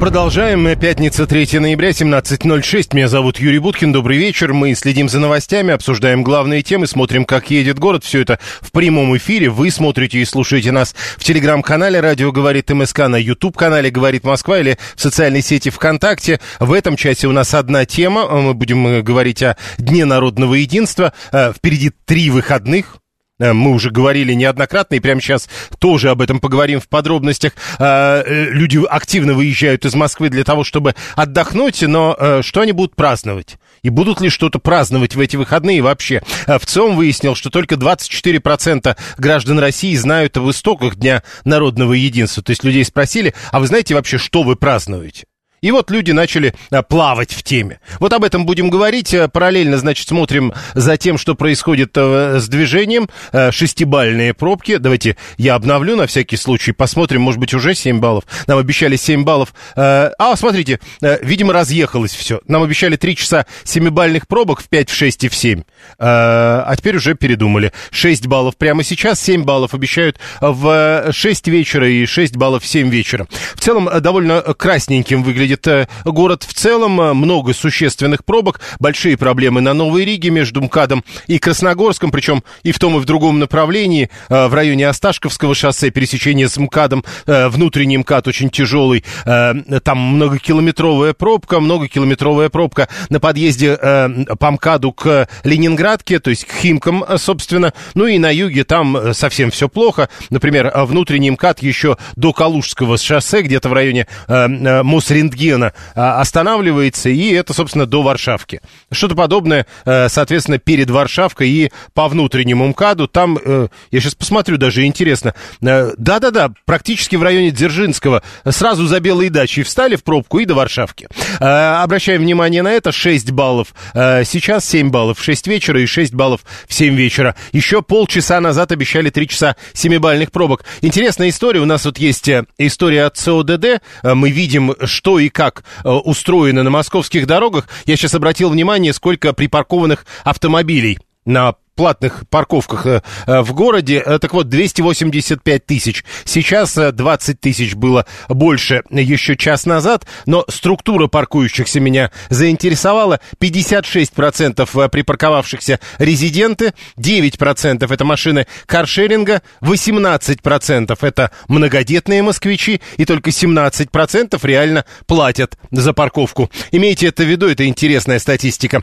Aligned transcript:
Продолжаем. 0.00 0.78
Пятница, 0.78 1.26
3 1.26 1.60
ноября, 1.60 1.90
17.06. 1.90 2.94
Меня 2.94 3.08
зовут 3.08 3.38
Юрий 3.38 3.58
Буткин. 3.58 3.90
Добрый 3.92 4.18
вечер. 4.18 4.52
Мы 4.52 4.74
следим 4.74 5.08
за 5.08 5.18
новостями, 5.18 5.72
обсуждаем 5.72 6.22
главные 6.22 6.62
темы, 6.62 6.86
смотрим, 6.86 7.24
как 7.24 7.50
едет 7.50 7.78
город. 7.78 8.04
Все 8.04 8.20
это 8.20 8.38
в 8.60 8.70
прямом 8.70 9.16
эфире. 9.16 9.48
Вы 9.48 9.70
смотрите 9.70 10.18
и 10.18 10.24
слушаете 10.26 10.72
нас 10.72 10.94
в 11.16 11.24
телеграм-канале 11.24 12.00
«Радио 12.00 12.32
говорит 12.32 12.68
МСК», 12.70 13.08
на 13.08 13.16
YouTube-канале 13.16 13.90
«Говорит 13.90 14.24
Москва» 14.24 14.58
или 14.58 14.78
в 14.94 15.00
социальной 15.00 15.40
сети 15.40 15.70
ВКонтакте. 15.70 16.38
В 16.60 16.72
этом 16.74 16.96
часе 16.96 17.26
у 17.26 17.32
нас 17.32 17.54
одна 17.54 17.86
тема. 17.86 18.26
Мы 18.28 18.52
будем 18.52 18.86
э, 18.86 19.02
говорить 19.02 19.42
о 19.42 19.56
Дне 19.78 20.04
народного 20.04 20.54
единства. 20.54 21.14
Э, 21.32 21.52
Впереди 21.54 21.92
три 22.04 22.28
выходных. 22.30 22.98
Э, 23.40 23.52
Мы 23.52 23.72
уже 23.72 23.90
говорили 23.90 24.32
неоднократно, 24.32 24.94
и 24.94 25.00
прямо 25.00 25.20
сейчас 25.20 25.48
тоже 25.78 26.10
об 26.10 26.22
этом 26.22 26.40
поговорим 26.40 26.80
в 26.80 26.88
подробностях. 26.88 27.52
Э, 27.78 28.22
э, 28.24 28.44
Люди 28.50 28.80
активно 28.88 29.34
выезжают 29.34 29.84
из 29.84 29.94
Москвы 29.94 30.28
для 30.28 30.44
того, 30.44 30.64
чтобы 30.64 30.94
отдохнуть, 31.16 31.82
но 31.82 32.16
что 32.42 32.60
они 32.60 32.72
будут 32.72 32.96
праздновать? 32.96 33.56
И 33.82 33.90
будут 33.90 34.20
ли 34.20 34.30
что-то 34.30 34.58
праздновать 34.58 35.14
в 35.14 35.20
эти 35.20 35.36
выходные 35.36 35.82
вообще? 35.82 36.22
В 36.46 36.64
ЦИОМ 36.64 36.96
выяснил, 36.96 37.34
что 37.34 37.50
только 37.50 37.74
24% 37.74 38.96
граждан 39.18 39.58
России 39.58 39.94
знают 39.96 40.36
об 40.36 40.48
истоках 40.50 40.96
Дня 40.96 41.22
народного 41.44 41.92
единства. 41.92 42.42
То 42.42 42.50
есть 42.50 42.64
людей 42.64 42.84
спросили, 42.84 43.34
а 43.50 43.60
вы 43.60 43.66
знаете 43.66 43.94
вообще, 43.94 44.18
что 44.18 44.42
вы 44.42 44.56
празднуете? 44.56 45.24
И 45.64 45.70
вот 45.70 45.90
люди 45.90 46.10
начали 46.12 46.54
а, 46.70 46.82
плавать 46.82 47.32
в 47.32 47.42
теме. 47.42 47.80
Вот 47.98 48.12
об 48.12 48.22
этом 48.22 48.44
будем 48.44 48.68
говорить. 48.68 49.14
А, 49.14 49.28
Параллельно, 49.28 49.78
значит, 49.78 50.06
смотрим 50.06 50.52
за 50.74 50.98
тем, 50.98 51.16
что 51.16 51.34
происходит 51.34 51.92
э, 51.94 52.38
с 52.38 52.48
движением. 52.48 53.08
Э, 53.32 53.50
Шестибальные 53.50 54.34
пробки. 54.34 54.76
Давайте 54.76 55.16
я 55.38 55.54
обновлю 55.54 55.96
на 55.96 56.06
всякий 56.06 56.36
случай. 56.36 56.72
Посмотрим, 56.72 57.22
может 57.22 57.40
быть, 57.40 57.54
уже 57.54 57.74
7 57.74 57.98
баллов. 57.98 58.24
Нам 58.46 58.58
обещали 58.58 58.96
7 58.96 59.24
баллов. 59.24 59.54
Э, 59.74 60.10
А, 60.18 60.36
смотрите, 60.36 60.80
э, 61.00 61.24
видимо, 61.24 61.54
разъехалось 61.54 62.12
все. 62.12 62.42
Нам 62.46 62.62
обещали 62.62 62.96
3 62.96 63.16
часа 63.16 63.46
семибальных 63.62 64.28
пробок 64.28 64.60
в 64.60 64.68
5, 64.68 64.90
в 64.90 64.94
6 64.94 65.24
и 65.24 65.28
в 65.30 65.34
7. 65.34 65.60
Э, 65.60 65.64
А 65.98 66.74
теперь 66.76 66.96
уже 66.96 67.14
передумали. 67.14 67.72
6 67.90 68.26
баллов 68.26 68.58
прямо 68.58 68.82
сейчас, 68.82 69.18
7 69.22 69.44
баллов 69.44 69.72
обещают 69.72 70.18
в 70.42 71.10
6 71.10 71.48
вечера 71.48 71.88
и 71.88 72.04
6 72.04 72.36
баллов 72.36 72.64
в 72.64 72.66
7 72.66 72.90
вечера. 72.90 73.26
В 73.54 73.60
целом, 73.60 73.88
э, 73.88 74.00
довольно 74.00 74.42
красненьким 74.42 75.22
выглядит 75.22 75.53
э, 75.66 75.86
город 76.04 76.42
в 76.42 76.52
целом. 76.54 77.00
Э, 77.00 77.12
Много 77.14 77.54
существенных 77.54 78.24
пробок, 78.24 78.60
большие 78.80 79.16
проблемы 79.16 79.60
на 79.60 79.74
Новой 79.74 80.04
Риге 80.04 80.30
между 80.30 80.60
МКАДом 80.62 81.04
и 81.26 81.38
Красногорском, 81.38 82.10
причем 82.10 82.42
и 82.62 82.72
в 82.72 82.78
том, 82.78 82.96
и 82.96 83.00
в 83.00 83.04
другом 83.04 83.38
направлении. 83.38 84.10
Э, 84.28 84.48
В 84.48 84.54
районе 84.54 84.88
Осташковского 84.88 85.54
шоссе 85.54 85.90
пересечение 85.90 86.48
с 86.48 86.56
МКАДом, 86.56 87.04
э, 87.26 87.48
внутренний 87.48 87.96
МКАД 87.98 88.28
очень 88.28 88.50
тяжелый. 88.50 89.04
Там 89.24 89.98
многокилометровая 89.98 91.12
пробка, 91.12 91.60
многокилометровая 91.60 92.48
пробка 92.48 92.88
на 93.10 93.20
подъезде 93.20 93.76
по 93.76 94.50
МКАДу 94.50 94.92
к 94.92 95.28
Ленинградке, 95.44 96.18
то 96.18 96.30
есть 96.30 96.44
к 96.44 96.52
Химкам, 96.52 97.04
собственно. 97.16 97.72
Ну 97.94 98.06
и 98.06 98.18
на 98.18 98.30
юге 98.30 98.64
там 98.64 99.14
совсем 99.14 99.50
все 99.50 99.68
плохо. 99.68 100.08
Например, 100.30 100.72
внутренний 100.84 101.30
МКАД 101.30 101.62
еще 101.62 101.96
до 102.16 102.32
Калужского 102.32 102.98
шоссе, 102.98 103.42
где-то 103.42 103.68
в 103.68 103.72
районе 103.72 104.06
Мосрентгена 104.28 105.43
э, 105.50 105.70
останавливается, 105.94 107.08
и 107.08 107.32
это, 107.32 107.52
собственно, 107.52 107.86
до 107.86 108.02
Варшавки. 108.02 108.60
Что-то 108.92 109.14
подобное, 109.14 109.66
э, 109.84 110.08
соответственно, 110.08 110.58
перед 110.58 110.90
Варшавкой 110.90 111.48
и 111.50 111.72
по 111.94 112.08
внутреннему 112.08 112.66
МКАДу. 112.68 113.08
Там, 113.08 113.38
э, 113.42 113.68
я 113.90 114.00
сейчас 114.00 114.14
посмотрю, 114.14 114.56
даже 114.56 114.84
интересно. 114.84 115.34
Э, 115.62 115.92
Да-да-да, 115.96 116.52
практически 116.64 117.16
в 117.16 117.22
районе 117.22 117.50
Дзержинского. 117.50 118.22
Сразу 118.48 118.86
за 118.86 119.00
белые 119.00 119.30
дачи 119.30 119.62
встали 119.62 119.96
в 119.96 120.04
пробку 120.04 120.38
и 120.38 120.44
до 120.44 120.54
Варшавки. 120.54 121.08
Обращаем 121.40 122.22
внимание 122.22 122.62
на 122.62 122.72
это. 122.72 122.92
6 122.92 123.30
баллов 123.32 123.74
сейчас, 123.94 124.68
7 124.68 124.90
баллов 124.90 125.18
в 125.18 125.24
6 125.24 125.46
вечера 125.46 125.80
и 125.80 125.86
6 125.86 126.14
баллов 126.14 126.40
в 126.68 126.74
7 126.74 126.94
вечера. 126.94 127.34
Еще 127.52 127.82
полчаса 127.82 128.40
назад 128.40 128.72
обещали 128.72 129.10
3 129.10 129.28
часа 129.28 129.56
7-бальных 129.74 130.30
пробок. 130.30 130.64
Интересная 130.80 131.28
история. 131.28 131.60
У 131.60 131.64
нас 131.64 131.84
вот 131.84 131.98
есть 131.98 132.28
история 132.58 133.04
от 133.04 133.16
ЦОДД. 133.16 133.64
Э, 134.02 134.14
Мы 134.14 134.30
видим, 134.30 134.74
что 134.84 135.18
и 135.18 135.28
как 135.34 135.64
э, 135.84 135.88
устроено 135.90 136.62
на 136.62 136.70
московских 136.70 137.26
дорогах. 137.26 137.68
Я 137.84 137.96
сейчас 137.96 138.14
обратил 138.14 138.48
внимание, 138.48 138.94
сколько 138.94 139.34
припаркованных 139.34 140.06
автомобилей 140.22 140.98
на 141.26 141.56
платных 141.74 142.24
парковках 142.28 142.86
э, 142.86 143.02
э, 143.26 143.40
в 143.40 143.52
городе. 143.52 144.02
Э, 144.04 144.18
Так 144.18 144.32
вот, 144.32 144.48
285 144.48 145.66
тысяч. 145.66 146.04
Сейчас 146.24 146.76
э, 146.76 146.92
20 146.92 147.40
тысяч 147.40 147.74
было 147.74 148.06
больше 148.28 148.82
еще 148.90 149.36
час 149.36 149.66
назад, 149.66 150.06
но 150.26 150.44
структура 150.48 151.08
паркующихся 151.08 151.80
меня 151.80 152.10
заинтересовала. 152.30 153.20
56% 153.40 154.84
э, 154.84 154.88
припарковавшихся 154.88 155.80
резиденты, 155.98 156.74
9% 156.98 157.92
это 157.92 158.04
машины 158.04 158.46
каршеринга, 158.66 159.42
18% 159.62 160.96
это 161.00 161.30
многодетные 161.48 162.22
москвичи, 162.22 162.80
и 162.96 163.04
только 163.04 163.30
17% 163.30 164.38
реально 164.46 164.84
платят 165.06 165.56
за 165.70 165.92
парковку. 165.92 166.50
Имейте 166.72 167.08
это 167.08 167.24
в 167.24 167.26
виду, 167.26 167.48
это 167.48 167.66
интересная 167.66 168.18
статистика. 168.18 168.82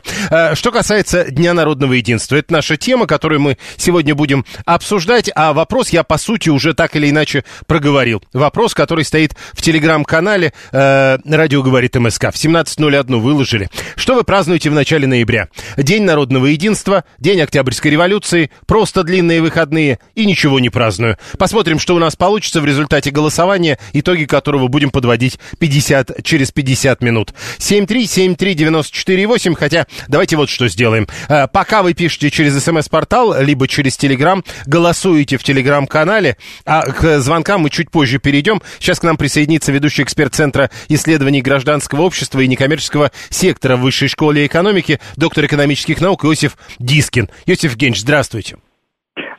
Что 0.54 0.70
касается 0.72 1.24
Дня 1.30 1.54
народного 1.54 1.92
единства, 1.94 2.36
это 2.36 2.52
наша 2.52 2.76
тема, 2.82 3.06
которую 3.06 3.40
мы 3.40 3.56
сегодня 3.76 4.14
будем 4.14 4.44
обсуждать, 4.66 5.30
а 5.34 5.52
вопрос 5.54 5.90
я, 5.90 6.02
по 6.02 6.18
сути, 6.18 6.50
уже 6.50 6.74
так 6.74 6.96
или 6.96 7.08
иначе 7.08 7.44
проговорил. 7.66 8.22
Вопрос, 8.32 8.74
который 8.74 9.04
стоит 9.04 9.34
в 9.52 9.62
телеграм-канале 9.62 10.52
э, 10.72 11.18
«Радио 11.24 11.62
говорит 11.62 11.94
МСК». 11.94 12.24
В 12.24 12.34
17.01 12.34 13.16
выложили. 13.20 13.70
Что 13.96 14.14
вы 14.14 14.24
празднуете 14.24 14.68
в 14.68 14.74
начале 14.74 15.06
ноября? 15.06 15.48
День 15.76 16.02
народного 16.02 16.46
единства, 16.46 17.04
День 17.18 17.40
Октябрьской 17.40 17.92
революции, 17.92 18.50
просто 18.66 19.04
длинные 19.04 19.40
выходные 19.40 20.00
и 20.14 20.26
ничего 20.26 20.58
не 20.58 20.68
праздную. 20.68 21.16
Посмотрим, 21.38 21.78
что 21.78 21.94
у 21.94 21.98
нас 22.00 22.16
получится 22.16 22.60
в 22.60 22.66
результате 22.66 23.10
голосования, 23.10 23.78
итоги 23.92 24.24
которого 24.24 24.66
будем 24.68 24.90
подводить 24.90 25.38
50, 25.58 26.24
через 26.24 26.50
50 26.50 27.00
минут. 27.02 27.32
7373948, 27.58 29.54
хотя 29.54 29.86
давайте 30.08 30.36
вот 30.36 30.50
что 30.50 30.66
сделаем. 30.68 31.06
Э, 31.28 31.46
Пока 31.46 31.82
вы 31.84 31.94
пишете 31.94 32.30
через 32.30 32.56
смс-портал, 32.72 33.34
либо 33.40 33.68
через 33.68 33.96
телеграм, 33.96 34.42
голосуете 34.66 35.36
в 35.36 35.42
телеграм-канале, 35.42 36.36
а 36.66 36.82
к 36.82 37.18
звонкам 37.20 37.62
мы 37.62 37.70
чуть 37.70 37.90
позже 37.90 38.18
перейдем. 38.18 38.60
Сейчас 38.78 39.00
к 39.00 39.04
нам 39.04 39.16
присоединится 39.16 39.72
ведущий 39.72 40.02
эксперт 40.02 40.34
Центра 40.34 40.70
исследований 40.88 41.42
гражданского 41.42 42.02
общества 42.02 42.40
и 42.40 42.48
некоммерческого 42.48 43.10
сектора 43.30 43.76
Высшей 43.76 44.08
школе 44.08 44.46
экономики, 44.46 44.98
доктор 45.16 45.44
экономических 45.44 46.00
наук 46.00 46.24
Иосиф 46.24 46.56
Дискин. 46.78 47.28
Иосиф 47.46 47.76
Генч, 47.76 47.98
здравствуйте. 47.98 48.56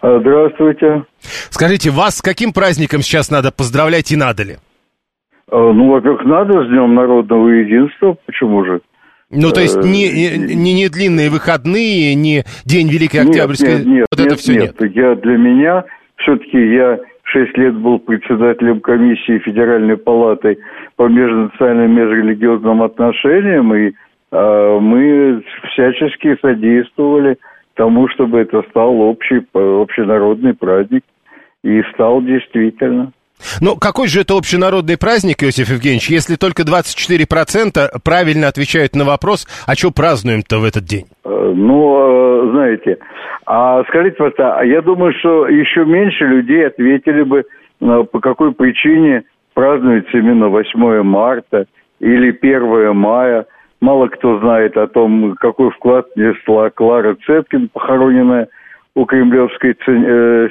А, 0.02 0.20
Здравствуйте. 0.20 1.06
Скажите, 1.50 1.90
вас 1.90 2.18
с 2.18 2.22
каким 2.22 2.54
праздником 2.54 3.02
сейчас 3.02 3.32
надо 3.32 3.52
поздравлять 3.52 4.12
и 4.12 4.16
надо 4.16 4.44
ли? 4.44 4.58
А, 5.50 5.56
Ну, 5.56 5.92
во-первых, 5.92 6.26
надо 6.26 6.64
с 6.64 6.68
Днем 6.68 6.94
народного 6.94 7.48
единства. 7.50 8.18
Почему 8.26 8.66
же? 8.66 8.82
Ну, 9.34 9.52
то 9.52 9.62
есть 9.62 9.78
не, 9.84 10.38
не, 10.38 10.74
не 10.74 10.90
длинные 10.90 11.30
выходные, 11.30 12.16
не 12.16 12.44
День 12.66 12.90
Великой 12.90 13.22
Октябрьской, 13.22 13.78
Нет, 13.80 13.86
нет, 13.86 14.06
вот 14.12 14.20
нет, 14.20 14.28
это 14.28 14.36
все 14.36 14.54
нет. 14.54 14.80
нет. 14.80 14.96
Я 14.96 15.16
для 15.16 15.38
меня, 15.38 15.84
все-таки 16.18 16.74
я 16.74 17.00
шесть 17.24 17.58
лет 17.58 17.76
был 17.76 18.00
председателем 18.00 18.82
комиссии 18.82 19.40
Федеральной 19.40 19.98
палаты 19.98 20.58
по 20.96 21.08
межнациональным 21.08 21.92
и 21.92 22.02
межрелигиозным 22.02 22.84
отношениям, 22.84 23.74
и 23.74 23.94
а, 24.32 24.80
мы 24.80 25.44
всячески 25.72 26.38
содействовали 26.42 27.38
тому, 27.76 28.08
чтобы 28.10 28.40
это 28.40 28.64
стал 28.70 29.00
общий, 29.02 29.46
общенародный 29.54 30.54
праздник. 30.54 31.04
И 31.64 31.82
стал 31.94 32.22
действительно. 32.22 33.14
Ну, 33.62 33.76
какой 33.76 34.08
же 34.08 34.22
это 34.22 34.36
общенародный 34.36 34.98
праздник, 34.98 35.44
Иосиф 35.44 35.70
Евгеньевич, 35.70 36.10
если 36.10 36.36
только 36.36 36.64
24% 36.64 38.00
правильно 38.04 38.48
отвечают 38.48 38.96
на 38.96 39.06
вопрос, 39.06 39.48
а 39.68 39.76
что 39.76 39.92
празднуем-то 39.92 40.60
в 40.60 40.64
этот 40.64 40.84
день? 40.84 41.06
Э, 41.26 41.54
ну, 41.56 42.48
э, 42.48 42.52
знаете, 42.52 42.98
а 43.46 43.84
скажите, 43.90 44.16
просто, 44.16 44.62
я 44.64 44.82
думаю, 44.82 45.14
что 45.20 45.48
еще 45.48 45.86
меньше 45.86 46.26
людей 46.26 46.68
ответили 46.68 47.24
бы, 47.24 47.44
э, 47.82 48.04
по 48.12 48.20
какой 48.20 48.54
причине 48.54 49.24
празднуется 49.54 50.18
именно 50.18 50.48
8 50.50 51.04
марта 51.04 51.66
или 52.00 52.32
1 52.32 52.94
мая. 52.96 53.46
Мало 53.82 54.08
кто 54.08 54.40
знает 54.40 54.78
о 54.78 54.88
том, 54.88 55.36
какой 55.40 55.70
вклад 55.72 56.08
внесла 56.16 56.70
Клара 56.70 57.18
Цеткин, 57.26 57.70
похороненная 57.74 58.48
у 58.96 59.06
Кремлевской 59.06 59.76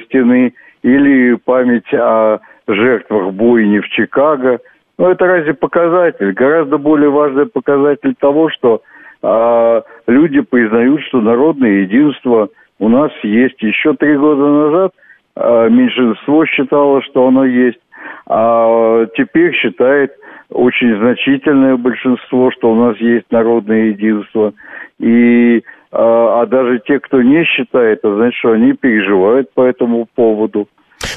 стены, 0.05 0.53
или 0.83 1.35
память 1.35 1.91
о 1.93 2.39
жертвах 2.67 3.33
бойни 3.33 3.79
в 3.79 3.89
Чикаго. 3.89 4.59
Но 4.97 5.11
это 5.11 5.25
разве 5.25 5.53
показатель? 5.53 6.33
Гораздо 6.33 6.77
более 6.77 7.09
важный 7.09 7.45
показатель 7.45 8.15
того, 8.15 8.49
что 8.49 8.81
э, 9.21 9.81
люди 10.07 10.41
признают, 10.41 11.01
что 11.03 11.21
народное 11.21 11.81
единство 11.81 12.49
у 12.79 12.89
нас 12.89 13.11
есть. 13.23 13.61
Еще 13.61 13.93
три 13.95 14.15
года 14.17 14.47
назад 14.47 14.91
э, 15.35 15.69
меньшинство 15.69 16.45
считало, 16.45 17.01
что 17.01 17.27
оно 17.27 17.45
есть, 17.45 17.79
а 18.27 19.05
теперь 19.17 19.53
считает 19.55 20.13
очень 20.49 20.95
значительное 20.97 21.77
большинство, 21.77 22.51
что 22.51 22.71
у 22.71 22.75
нас 22.75 22.97
есть 22.97 23.25
народное 23.31 23.85
единство. 23.85 24.53
И 24.99 25.63
а, 25.91 26.41
а 26.41 26.45
даже 26.47 26.81
те, 26.87 26.99
кто 26.99 27.21
не 27.21 27.43
считает, 27.45 27.99
это 27.99 28.15
значит, 28.15 28.37
что 28.39 28.53
они 28.53 28.73
переживают 28.73 29.53
по 29.53 29.63
этому 29.63 30.07
поводу. 30.15 30.67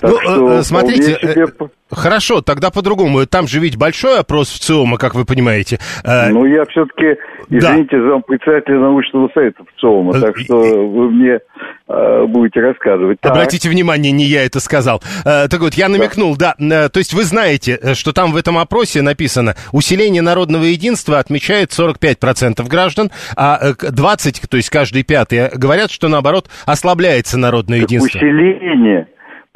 Так 0.00 0.10
ну, 0.10 0.20
что, 0.20 0.52
э, 0.58 0.62
смотрите, 0.62 1.19
себе... 1.20 1.46
Э, 1.58 1.66
хорошо, 1.90 2.40
тогда 2.40 2.70
по-другому. 2.70 3.26
Там 3.26 3.46
же 3.46 3.60
ведь 3.60 3.76
большой 3.76 4.20
опрос 4.20 4.50
в 4.50 4.58
ЦИОМа, 4.58 4.98
как 4.98 5.14
вы 5.14 5.25
понимаете. 5.25 5.78
Э, 6.04 6.31
ну, 6.31 6.44
я 6.44 6.64
все-таки, 6.66 7.19
извините, 7.48 7.98
да. 7.98 8.10
зампредседателя 8.10 8.81
научного 8.81 9.28
совета 9.34 9.62
в 9.64 9.81
ЦИОМа, 9.81 10.20
так 10.20 10.37
что 10.38 10.56
вы 10.56 11.10
мне 11.10 11.38
будете 11.87 12.60
рассказывать. 12.60 13.19
Обратите 13.22 13.69
так. 13.69 13.72
внимание, 13.72 14.10
не 14.10 14.25
я 14.25 14.44
это 14.44 14.58
сказал. 14.58 15.00
Так 15.25 15.60
вот, 15.60 15.75
я 15.75 15.88
намекнул, 15.88 16.37
да. 16.37 16.54
да. 16.58 16.88
То 16.88 16.98
есть 16.98 17.14
вы 17.14 17.22
знаете, 17.22 17.94
что 17.94 18.12
там 18.12 18.32
в 18.32 18.37
этом 18.37 18.58
опросе 18.58 19.02
написано, 19.02 19.54
усиление 19.72 20.22
народного 20.22 20.64
единства 20.64 21.19
отмечает 21.19 21.70
45% 21.70 22.66
граждан, 22.69 23.10
а 23.37 23.75
20, 23.78 24.50
то 24.50 24.56
есть 24.56 24.69
каждый 24.70 25.04
пятый, 25.04 25.50
говорят, 25.54 25.90
что 25.90 26.08
наоборот 26.08 26.48
ослабляется 26.66 27.38
народное 27.38 27.81
так 27.81 27.90
единство. 27.90 28.19
Усиление 28.19 29.06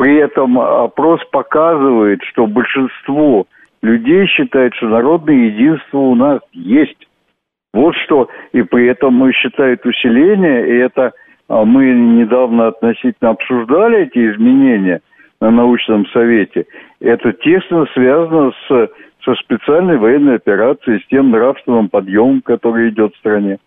при 0.01 0.17
этом 0.17 0.59
опрос 0.59 1.21
показывает, 1.31 2.23
что 2.31 2.47
большинство 2.47 3.45
людей 3.83 4.27
считает, 4.29 4.75
что 4.77 4.87
народное 4.87 5.35
единство 5.35 5.99
у 5.99 6.15
нас 6.15 6.41
есть. 6.55 7.07
Вот 7.75 7.95
что, 8.07 8.31
и 8.53 8.63
при 8.63 8.87
этом 8.87 9.13
мы 9.13 9.31
считают 9.35 9.85
усиление, 9.85 10.67
и 10.69 10.79
это 10.79 11.13
а, 11.49 11.67
мы 11.67 11.93
недавно 11.93 12.69
относительно 12.69 13.33
обсуждали 13.33 14.05
эти 14.05 14.33
изменения 14.33 15.03
на 15.39 15.51
научном 15.51 16.07
совете. 16.07 16.65
Это 17.01 17.35
тесно 17.35 17.85
связано 17.93 18.53
с, 18.53 18.89
со 19.23 19.35
специальной 19.35 19.99
военной 19.99 20.37
операцией, 20.37 21.01
с 21.01 21.07
тем 21.09 21.31
нравственным 21.31 21.91
подъемом, 21.91 22.41
который 22.41 22.89
идет 22.89 23.15
в 23.15 23.19
стране. 23.19 23.59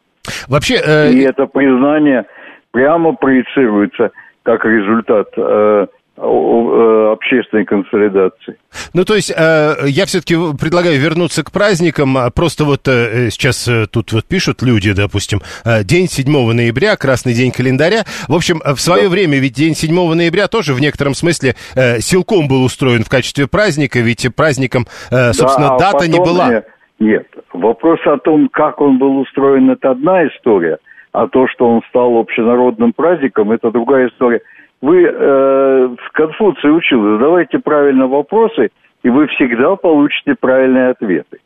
Вообще, 0.47 0.77
э... 0.83 1.12
И 1.12 1.21
это 1.21 1.45
признание 1.45 2.25
прямо 2.71 3.13
проецируется 3.13 4.09
как 4.41 4.65
результат 4.65 5.27
э, 5.38 5.85
Э, 5.85 5.85
общественной 6.15 7.65
консолидации. 7.65 8.57
Ну, 8.94 9.04
то 9.06 9.15
есть, 9.15 9.31
э, 9.36 9.74
я 9.88 10.06
все-таки 10.06 10.36
предлагаю 10.60 11.00
вернуться 11.00 11.44
к 11.44 11.51
праздникам. 11.51 12.18
А 12.18 12.30
просто 12.30 12.65
вот 12.65 12.88
э, 12.88 13.30
сейчас 13.30 13.68
э, 13.68 13.88
тут 13.88 14.12
вот 14.12 14.25
пишут 14.25 14.62
люди, 14.62 14.94
допустим, 14.94 15.39
э, 15.65 15.83
день 15.83 16.07
7 16.07 16.54
ноября, 16.54 16.95
красный 16.98 17.33
день 17.33 17.51
календаря. 17.51 18.04
В 18.27 18.36
общем, 18.36 18.60
в 18.63 18.80
свое 18.80 19.04
да. 19.04 19.10
время 19.10 19.39
ведь 19.39 19.54
день 19.54 19.74
7 19.74 20.13
ноября 20.13 20.48
тоже 20.48 20.74
в 20.74 20.81
некотором 20.81 21.13
смысле 21.13 21.56
э, 21.75 22.00
силком 22.00 22.48
был 22.48 22.63
устроен 22.63 23.04
в 23.04 23.09
качестве 23.09 23.48
праздника, 23.48 24.00
ведь 24.00 24.27
праздником, 24.36 24.86
э, 25.12 25.33
собственно, 25.33 25.69
да, 25.69 25.75
а 25.75 25.80
дата 25.80 26.07
не 26.07 26.19
была. 26.19 26.50
Нет, 26.50 26.68
нет, 27.00 27.27
вопрос 27.54 28.00
о 28.06 28.18
том, 28.18 28.50
как 28.50 28.81
он 28.81 28.98
был 29.00 29.19
устроен, 29.19 29.69
это 29.69 29.92
одна 29.92 30.27
история, 30.27 30.77
а 31.12 31.27
то, 31.27 31.48
что 31.48 31.68
он 31.68 31.81
стал 31.89 32.18
общенародным 32.18 32.94
праздником, 32.94 33.51
это 33.51 33.71
другая 33.71 34.09
история. 34.09 34.42
Вы 34.83 35.06
э, 35.06 35.88
в 35.95 36.12
Конфуции 36.12 36.68
учил, 36.68 37.13
задавайте 37.13 37.57
правильно 37.57 38.06
вопросы, 38.06 38.68
и 39.01 39.09
вы 39.09 39.27
всегда 39.27 39.77
получите 39.77 40.35
правильные 40.38 40.89
ответы. 40.89 41.38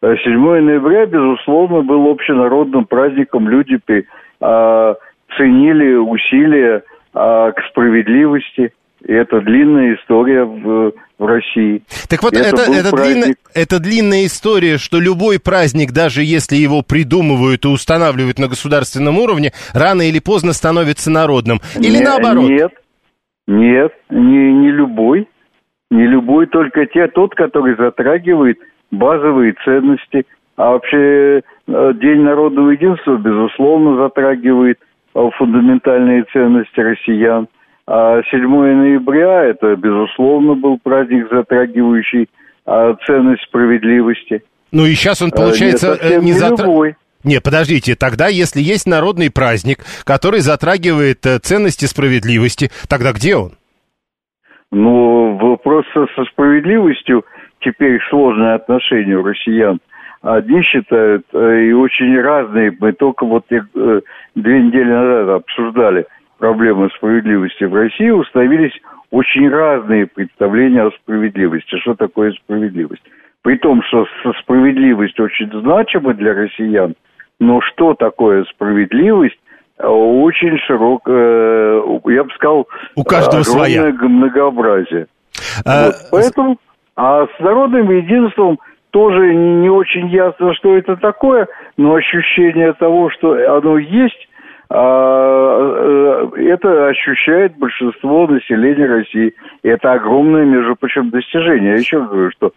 7 0.00 0.16
э, 0.16 0.60
ноября, 0.62 1.04
безусловно, 1.04 1.82
был 1.82 2.10
общенародным 2.10 2.86
праздником. 2.86 3.50
Люди 3.50 3.78
э, 3.86 4.94
ценили 5.36 5.94
усилия 5.96 6.76
э, 6.76 6.82
к 7.12 7.56
справедливости. 7.70 8.72
И 9.06 9.12
это 9.12 9.42
длинная 9.42 9.96
история 9.96 10.44
в, 10.44 10.92
в 11.18 11.26
России. 11.26 11.82
Так 12.08 12.22
вот, 12.22 12.32
это, 12.32 12.62
это, 12.62 12.72
это, 12.72 12.96
длинная, 12.96 13.34
это 13.54 13.78
длинная 13.78 14.24
история, 14.24 14.78
что 14.78 14.98
любой 15.00 15.38
праздник, 15.38 15.92
даже 15.92 16.22
если 16.22 16.56
его 16.56 16.80
придумывают 16.80 17.66
и 17.66 17.68
устанавливают 17.68 18.38
на 18.38 18.48
государственном 18.48 19.18
уровне, 19.18 19.52
рано 19.74 20.00
или 20.00 20.18
поздно 20.18 20.54
становится 20.54 21.10
народным. 21.10 21.60
Или 21.78 21.98
не, 21.98 22.04
наоборот? 22.04 22.48
Нет, 22.48 22.72
нет, 23.46 23.92
не, 24.10 24.52
не 24.52 24.70
любой. 24.70 25.28
Не 25.90 26.06
любой, 26.06 26.46
только 26.46 26.86
те, 26.86 27.06
тот, 27.06 27.34
который 27.34 27.76
затрагивает 27.76 28.58
базовые 28.90 29.54
ценности. 29.64 30.26
А 30.56 30.72
вообще 30.72 31.42
э, 31.68 31.92
День 31.94 32.22
народного 32.22 32.70
единства, 32.70 33.16
безусловно, 33.16 33.96
затрагивает 33.96 34.78
э, 35.14 35.28
фундаментальные 35.38 36.24
ценности 36.32 36.80
россиян. 36.80 37.46
А 37.86 38.20
7 38.30 38.48
ноября 38.48 39.44
это, 39.44 39.76
безусловно, 39.76 40.54
был 40.54 40.78
праздник, 40.82 41.28
затрагивающий 41.30 42.28
а, 42.64 42.96
ценность 43.06 43.44
справедливости. 43.44 44.42
Ну 44.72 44.86
и 44.86 44.94
сейчас 44.94 45.22
он, 45.22 45.30
получается, 45.30 45.96
Нет, 46.02 46.20
не, 46.20 46.26
не 46.26 46.32
затрагивает. 46.32 46.96
Не, 47.26 47.40
подождите, 47.40 47.96
тогда 47.96 48.28
если 48.28 48.60
есть 48.60 48.86
народный 48.86 49.32
праздник, 49.32 49.78
который 50.04 50.38
затрагивает 50.38 51.26
э, 51.26 51.40
ценности 51.40 51.86
справедливости, 51.86 52.70
тогда 52.88 53.12
где 53.12 53.34
он? 53.34 53.50
Ну, 54.70 55.36
вопрос 55.36 55.84
со 55.92 56.24
справедливостью 56.26 57.24
теперь 57.58 58.00
сложное 58.10 58.54
отношение 58.54 59.18
у 59.18 59.24
россиян. 59.24 59.80
Одни 60.22 60.62
считают, 60.62 61.26
э, 61.32 61.64
и 61.64 61.72
очень 61.72 62.16
разные, 62.20 62.70
мы 62.78 62.92
только 62.92 63.26
вот 63.26 63.44
э, 63.50 63.60
две 64.36 64.62
недели 64.62 64.88
назад 64.88 65.42
обсуждали 65.42 66.06
проблемы 66.38 66.90
справедливости 66.96 67.64
в 67.64 67.74
России, 67.74 68.10
установились 68.10 68.78
очень 69.10 69.48
разные 69.48 70.06
представления 70.06 70.82
о 70.82 70.92
справедливости. 70.92 71.76
Что 71.80 71.96
такое 71.96 72.30
справедливость? 72.34 73.02
При 73.42 73.56
том, 73.58 73.82
что 73.82 74.06
справедливость 74.42 75.18
очень 75.18 75.50
значима 75.50 76.14
для 76.14 76.34
россиян, 76.34 76.94
но 77.40 77.60
что 77.60 77.94
такое 77.94 78.44
справедливость, 78.44 79.38
э, 79.78 79.86
очень 79.86 80.58
широкое, 80.66 81.80
э, 81.80 81.98
я 82.06 82.24
бы 82.24 82.30
сказал, 82.34 82.68
у 82.94 83.04
каждого 83.04 83.42
своя. 83.42 83.92
многообразие. 83.92 85.06
А... 85.64 85.86
Вот, 85.86 85.94
поэтому, 86.10 86.56
а 86.96 87.26
с 87.26 87.40
народным 87.40 87.90
единством 87.90 88.58
тоже 88.90 89.34
не 89.34 89.68
очень 89.68 90.08
ясно, 90.08 90.54
что 90.54 90.76
это 90.76 90.96
такое, 90.96 91.48
но 91.76 91.94
ощущение 91.94 92.72
того, 92.72 93.10
что 93.10 93.32
оно 93.32 93.76
есть, 93.76 94.28
а, 94.68 96.28
это 96.36 96.88
ощущает 96.88 97.56
большинство 97.56 98.26
населения 98.26 98.86
России. 98.86 99.34
Это 99.62 99.92
огромное, 99.92 100.44
между 100.44 100.74
прочим, 100.76 101.10
достижение. 101.10 101.72
Я 101.72 101.76
еще 101.76 102.00
говорю, 102.00 102.30
что 102.32 102.52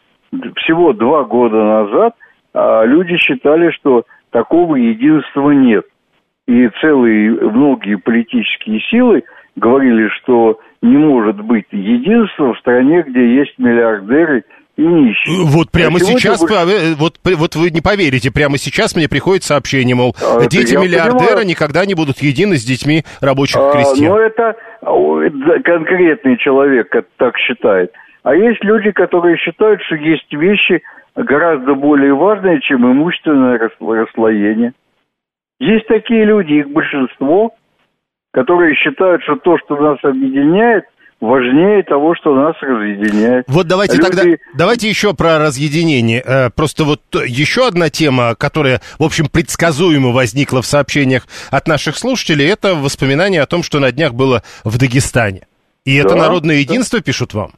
всего 0.55 0.93
два 0.93 1.23
года 1.23 1.57
назад 1.57 2.15
а, 2.53 2.83
люди 2.83 3.17
считали, 3.17 3.71
что 3.71 4.05
такого 4.31 4.75
единства 4.75 5.51
нет. 5.51 5.85
И 6.47 6.67
целые 6.81 7.31
многие 7.31 7.97
политические 7.97 8.79
силы 8.89 9.23
говорили, 9.55 10.09
что 10.21 10.59
не 10.81 10.97
может 10.97 11.41
быть 11.41 11.65
единства 11.71 12.53
в 12.53 12.59
стране, 12.59 13.03
где 13.07 13.35
есть 13.35 13.57
миллиардеры 13.59 14.43
и 14.77 14.81
нищие. 14.81 15.45
Вот 15.45 15.71
прямо 15.71 15.97
а 15.97 15.99
сейчас, 15.99 16.41
вы... 16.41 16.49
Э, 16.49 16.95
вот, 16.95 17.19
вот 17.23 17.55
вы 17.55 17.69
не 17.69 17.81
поверите, 17.81 18.31
прямо 18.31 18.57
сейчас 18.57 18.95
мне 18.95 19.09
приходит 19.09 19.43
сообщение, 19.43 19.95
мол, 19.95 20.15
а, 20.21 20.47
дети 20.47 20.75
миллиардера 20.75 21.43
никогда 21.43 21.85
не 21.85 21.95
будут 21.95 22.19
едины 22.19 22.55
с 22.55 22.63
детьми 22.63 23.03
рабочих 23.21 23.57
а, 23.57 23.71
крестьян. 23.73 24.11
Ну, 24.11 24.17
это 24.17 24.55
конкретный 25.63 26.37
человек 26.37 26.95
так 27.17 27.37
считает. 27.37 27.91
А 28.23 28.33
есть 28.35 28.63
люди, 28.63 28.91
которые 28.91 29.37
считают, 29.37 29.81
что 29.83 29.95
есть 29.95 30.31
вещи, 30.31 30.81
гораздо 31.23 31.75
более 31.75 32.13
важное, 32.13 32.59
чем 32.59 32.89
имущественное 32.91 33.59
расслоение. 33.79 34.73
Есть 35.59 35.87
такие 35.87 36.23
люди, 36.23 36.53
их 36.53 36.69
большинство, 36.69 37.53
которые 38.31 38.75
считают, 38.75 39.21
что 39.23 39.35
то, 39.35 39.57
что 39.57 39.75
нас 39.75 39.97
объединяет, 40.03 40.85
важнее 41.19 41.83
того, 41.83 42.15
что 42.15 42.33
нас 42.33 42.55
разъединяет. 42.61 43.45
Вот 43.49 43.67
давайте 43.67 43.97
Люди... 43.97 44.09
тогда, 44.09 44.23
давайте 44.57 44.87
еще 44.87 45.13
про 45.13 45.37
разъединение. 45.39 46.23
Э, 46.25 46.49
просто 46.49 46.85
вот 46.85 47.01
еще 47.25 47.67
одна 47.67 47.89
тема, 47.89 48.35
которая, 48.35 48.79
в 48.97 49.03
общем, 49.03 49.25
предсказуемо 49.27 50.13
возникла 50.13 50.61
в 50.61 50.65
сообщениях 50.65 51.23
от 51.51 51.67
наших 51.67 51.97
слушателей, 51.97 52.49
это 52.49 52.75
воспоминание 52.75 53.41
о 53.41 53.47
том, 53.47 53.63
что 53.63 53.79
на 53.79 53.91
днях 53.91 54.13
было 54.13 54.43
в 54.63 54.77
Дагестане. 54.77 55.41
И 55.83 55.95
это 55.95 56.15
да, 56.15 56.21
народное 56.21 56.57
единство, 56.57 56.99
да. 56.99 57.03
пишут 57.03 57.33
вам? 57.33 57.51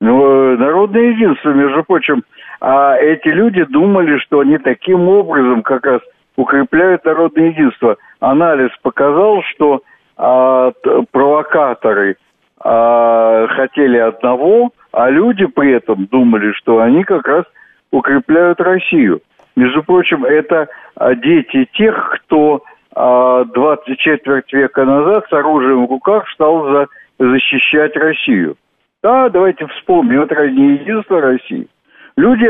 Ну, 0.00 0.52
э, 0.52 0.56
народное 0.56 1.10
единство, 1.10 1.50
между 1.50 1.84
прочим. 1.84 2.22
А 2.60 2.96
эти 2.96 3.28
люди 3.28 3.64
думали, 3.64 4.18
что 4.18 4.40
они 4.40 4.58
таким 4.58 5.08
образом 5.08 5.62
как 5.62 5.84
раз 5.86 6.00
укрепляют 6.36 7.04
народное 7.04 7.48
единство. 7.48 7.96
Анализ 8.20 8.70
показал, 8.82 9.42
что 9.54 9.82
а, 10.16 10.72
провокаторы 11.10 12.16
а, 12.60 13.46
хотели 13.48 13.98
одного, 13.98 14.70
а 14.92 15.10
люди 15.10 15.46
при 15.46 15.72
этом 15.72 16.06
думали, 16.06 16.52
что 16.52 16.80
они 16.80 17.04
как 17.04 17.26
раз 17.28 17.44
укрепляют 17.90 18.60
Россию. 18.60 19.20
Между 19.56 19.82
прочим, 19.82 20.24
это 20.24 20.68
а, 20.96 21.14
дети 21.14 21.68
тех, 21.74 22.20
кто 22.20 22.62
а, 22.94 23.44
20 23.44 23.98
четверть 23.98 24.52
века 24.52 24.84
назад 24.84 25.26
с 25.28 25.32
оружием 25.32 25.86
в 25.86 25.90
руках 25.90 26.28
стал 26.30 26.64
за, 26.64 26.86
защищать 27.18 27.96
Россию. 27.96 28.56
Да, 29.02 29.28
давайте 29.28 29.66
вспомним, 29.66 30.22
это 30.22 30.48
не 30.48 30.74
единство 30.74 31.20
России. 31.20 31.68
Люди 32.16 32.46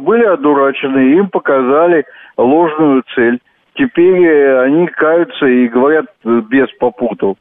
были 0.00 0.24
одурачены, 0.24 1.18
им 1.18 1.28
показали 1.28 2.04
ложную 2.36 3.04
цель. 3.14 3.38
Теперь 3.74 4.24
э, 4.24 4.62
они 4.64 4.88
каются 4.88 5.46
и 5.46 5.68
говорят 5.68 6.06
без 6.24 6.66
попутов. 6.80 7.36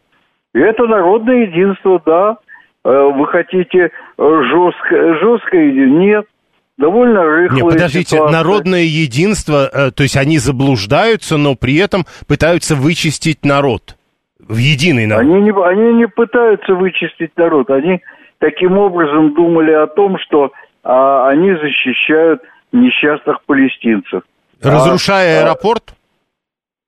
И 0.53 0.59
это 0.59 0.85
народное 0.85 1.47
единство, 1.47 1.99
да. 2.05 2.37
Э, 2.85 3.11
вы 3.11 3.25
хотите 3.25 3.91
жестко, 4.17 5.15
жесткое? 5.19 5.71
Нет. 5.87 6.27
Довольно 6.77 7.23
рыхлая 7.23 7.63
Нет, 7.63 7.73
подождите, 7.73 8.15
ситуация. 8.17 8.37
народное 8.37 8.83
единство, 8.83 9.67
э, 9.67 9.89
то 9.89 10.03
есть 10.03 10.15
они 10.15 10.37
заблуждаются, 10.37 11.37
но 11.37 11.55
при 11.55 11.77
этом 11.77 12.05
пытаются 12.27 12.75
вычистить 12.75 13.43
народ 13.43 13.97
в 14.47 14.57
единый 14.57 15.07
народ. 15.07 15.23
Они 15.23 15.41
не, 15.41 15.51
они 15.51 15.93
не 15.95 16.07
пытаются 16.07 16.75
вычистить 16.75 17.31
народ, 17.35 17.71
они 17.71 18.01
таким 18.37 18.77
образом 18.77 19.33
думали 19.33 19.71
о 19.71 19.87
том, 19.87 20.19
что 20.19 20.51
а, 20.87 21.27
они 21.27 21.53
защищают 21.53 22.41
несчастных 22.71 23.41
палестинцев. 23.45 24.23
Разрушая 24.63 25.39
а, 25.39 25.43
аэропорт? 25.43 25.93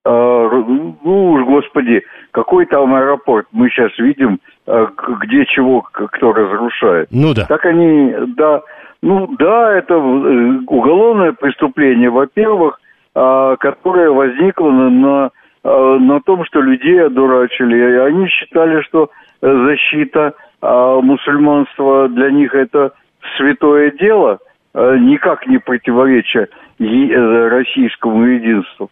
А, 0.06 0.50
ну 0.50 1.32
уж, 1.34 1.44
господи, 1.46 2.04
какой 2.32 2.66
там 2.66 2.96
аэропорт? 2.96 3.48
Мы 3.52 3.70
сейчас 3.70 3.92
видим, 4.00 4.40
а, 4.66 4.88
где 5.22 5.46
чего 5.48 5.82
кто 5.82 6.32
разрушает. 6.32 7.10
Ну 7.12 7.34
да. 7.34 7.46
Так 7.48 7.66
они, 7.66 8.16
да, 8.38 8.62
ну 9.02 9.36
да, 9.38 9.78
это 9.78 9.96
э, 9.96 10.60
уголовное 10.68 11.34
преступление, 11.34 12.10
во-первых, 12.10 12.80
а, 13.14 13.58
которое 13.58 14.12
возникло 14.12 14.72
на, 14.72 14.90
на, 14.90 15.30
а, 15.66 16.00
на 16.00 16.22
том, 16.22 16.46
что 16.46 16.62
людей 16.62 17.04
одурачили. 17.04 17.76
И 17.76 17.98
они 17.98 18.28
считали, 18.30 18.82
что 18.84 19.10
защита 19.42 20.34
мусульманства 20.62 22.10
для 22.10 22.32
них 22.32 22.54
это 22.54 22.92
святое 23.38 23.92
дело, 23.92 24.40
никак 24.74 25.48
не 25.48 25.58
противореча 25.58 26.48
э, 26.80 27.48
российскому 27.50 28.24
единству. 28.24 28.90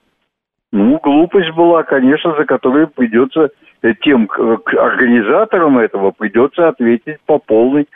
Ну, 0.71 0.99
глупость 1.01 1.51
была, 1.51 1.83
конечно, 1.83 2.35
за 2.35 2.45
которую 2.45 2.87
придется 2.87 3.49
э, 3.81 3.93
тем 4.01 4.29
организаторам 4.29 5.79
этого 5.79 6.11
придется 6.11 6.67
ответить 6.67 7.17
по 7.25 7.39
полной. 7.39 7.87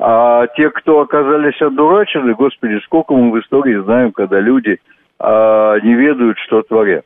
А 0.00 0.46
те, 0.56 0.70
кто 0.70 1.00
оказались 1.00 1.60
одурачены, 1.60 2.34
господи, 2.34 2.80
сколько 2.84 3.14
мы 3.14 3.32
в 3.32 3.40
истории 3.40 3.82
знаем, 3.82 4.12
когда 4.12 4.38
люди 4.38 4.78
а, 5.18 5.80
не 5.80 5.94
ведают, 5.94 6.38
что 6.38 6.62
творят. 6.62 7.04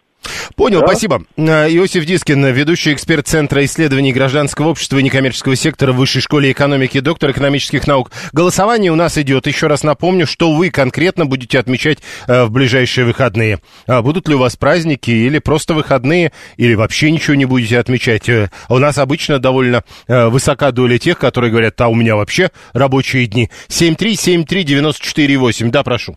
Понял, 0.56 0.80
да? 0.80 0.86
спасибо. 0.86 1.24
А, 1.36 1.66
Иосиф 1.68 2.04
Дискин, 2.04 2.44
ведущий 2.46 2.92
эксперт 2.92 3.26
Центра 3.26 3.64
исследований 3.64 4.12
гражданского 4.12 4.68
общества 4.68 4.98
и 4.98 5.02
некоммерческого 5.02 5.56
сектора 5.56 5.92
в 5.92 5.96
Высшей 5.96 6.22
школе 6.22 6.52
экономики, 6.52 7.00
доктор 7.00 7.30
экономических 7.30 7.86
наук. 7.86 8.10
Голосование 8.32 8.92
у 8.92 8.96
нас 8.96 9.18
идет. 9.18 9.46
Еще 9.46 9.66
раз 9.66 9.84
напомню, 9.84 10.26
что 10.26 10.52
вы 10.52 10.70
конкретно 10.70 11.26
будете 11.26 11.58
отмечать 11.58 11.98
э, 12.26 12.44
в 12.44 12.50
ближайшие 12.50 13.04
выходные. 13.04 13.60
А 13.86 14.02
будут 14.02 14.28
ли 14.28 14.34
у 14.34 14.38
вас 14.38 14.56
праздники 14.56 15.10
или 15.10 15.38
просто 15.38 15.74
выходные, 15.74 16.32
или 16.56 16.74
вообще 16.74 17.10
ничего 17.10 17.34
не 17.34 17.44
будете 17.44 17.78
отмечать? 17.78 18.28
Э, 18.28 18.50
у 18.68 18.78
нас 18.78 18.98
обычно 18.98 19.38
довольно 19.38 19.84
э, 20.08 20.28
высока 20.28 20.72
доля 20.72 20.98
тех, 20.98 21.18
которые 21.18 21.50
говорят, 21.50 21.80
а 21.80 21.88
у 21.88 21.94
меня 21.94 22.16
вообще 22.16 22.50
рабочие 22.72 23.26
дни. 23.26 23.50
7373948. 23.68 25.70
Да, 25.70 25.82
прошу. 25.82 26.16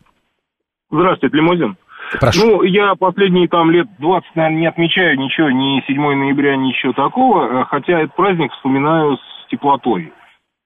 Здравствуйте, 0.91 1.37
Лимузин. 1.37 1.77
Прошу. 2.19 2.45
Ну, 2.45 2.63
я 2.63 2.95
последние 2.95 3.47
там 3.47 3.71
лет 3.71 3.87
20, 3.99 4.35
наверное, 4.35 4.59
не 4.59 4.67
отмечаю 4.67 5.17
ничего, 5.17 5.49
ни 5.49 5.83
7 5.87 6.15
ноября, 6.15 6.55
ничего 6.55 6.93
такого, 6.93 7.61
э, 7.61 7.65
хотя 7.65 8.01
этот 8.01 8.15
праздник 8.15 8.51
вспоминаю 8.53 9.17
с 9.17 9.49
теплотой. 9.49 10.11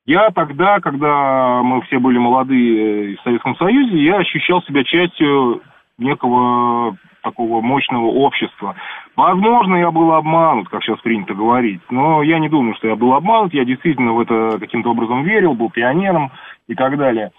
Я 0.05 0.31
тогда, 0.31 0.79
когда 0.79 1.61
мы 1.61 1.81
все 1.83 1.99
были 1.99 2.17
молодые 2.17 3.17
в 3.17 3.21
Советском 3.21 3.55
Союзе, 3.57 4.03
я 4.03 4.17
ощущал 4.17 4.63
себя 4.63 4.83
частью 4.83 5.61
некого 5.99 6.97
такого 7.21 7.61
мощного 7.61 8.05
общества. 8.05 8.75
Возможно, 9.15 9.75
я 9.75 9.91
был 9.91 10.13
обманут, 10.13 10.69
как 10.69 10.83
сейчас 10.83 10.99
принято 11.01 11.33
говорить, 11.33 11.81
но 11.89 12.23
я 12.23 12.39
не 12.39 12.49
думаю, 12.49 12.75
что 12.75 12.87
я 12.87 12.95
был 12.95 13.13
обманут, 13.13 13.53
я 13.53 13.65
действительно 13.65 14.13
в 14.13 14.21
это 14.21 14.57
каким-то 14.59 14.91
образом 14.91 15.23
верил, 15.23 15.53
был 15.53 15.69
пионером 15.69 16.31
и 16.67 16.75
так 16.75 16.97
далее. 16.97 17.31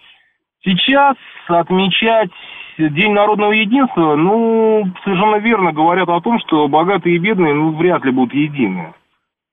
Сейчас 0.62 1.16
отмечать 1.48 2.30
День 2.78 3.12
народного 3.12 3.52
единства, 3.52 4.16
ну, 4.16 4.84
совершенно 5.04 5.36
верно 5.36 5.72
говорят 5.72 6.08
о 6.08 6.20
том, 6.20 6.38
что 6.46 6.68
богатые 6.68 7.16
и 7.16 7.18
бедные, 7.18 7.54
ну, 7.54 7.76
вряд 7.76 8.04
ли 8.04 8.10
будут 8.10 8.34
едины. 8.34 8.94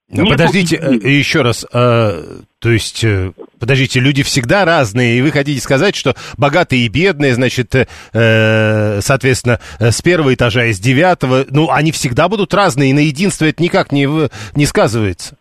Но 0.10 0.26
подождите, 0.26 0.78
едины. 0.78 1.02
Э, 1.04 1.12
еще 1.12 1.42
раз, 1.42 1.66
э, 1.66 2.24
то 2.60 2.72
есть, 2.72 3.04
э, 3.04 3.34
подождите, 3.60 4.00
люди 4.00 4.24
всегда 4.24 4.64
разные, 4.64 5.18
и 5.18 5.22
вы 5.22 5.32
хотите 5.32 5.60
сказать, 5.60 5.98
что 5.98 6.16
богатые 6.38 6.86
и 6.86 6.88
бедные, 6.88 7.34
значит, 7.34 7.76
э, 7.76 9.02
соответственно, 9.02 9.60
с 9.80 10.02
первого 10.02 10.34
этажа 10.34 10.66
и 10.66 10.74
с 10.74 10.80
девятого, 10.80 11.46
ну, 11.50 11.70
они 11.70 11.92
всегда 11.92 12.30
будут 12.30 12.54
разные, 12.54 12.92
и 12.92 12.94
на 12.94 13.00
единство 13.00 13.44
это 13.44 13.62
никак 13.62 13.92
не, 13.92 14.08
не 14.56 14.66
сказывается. 14.66 15.36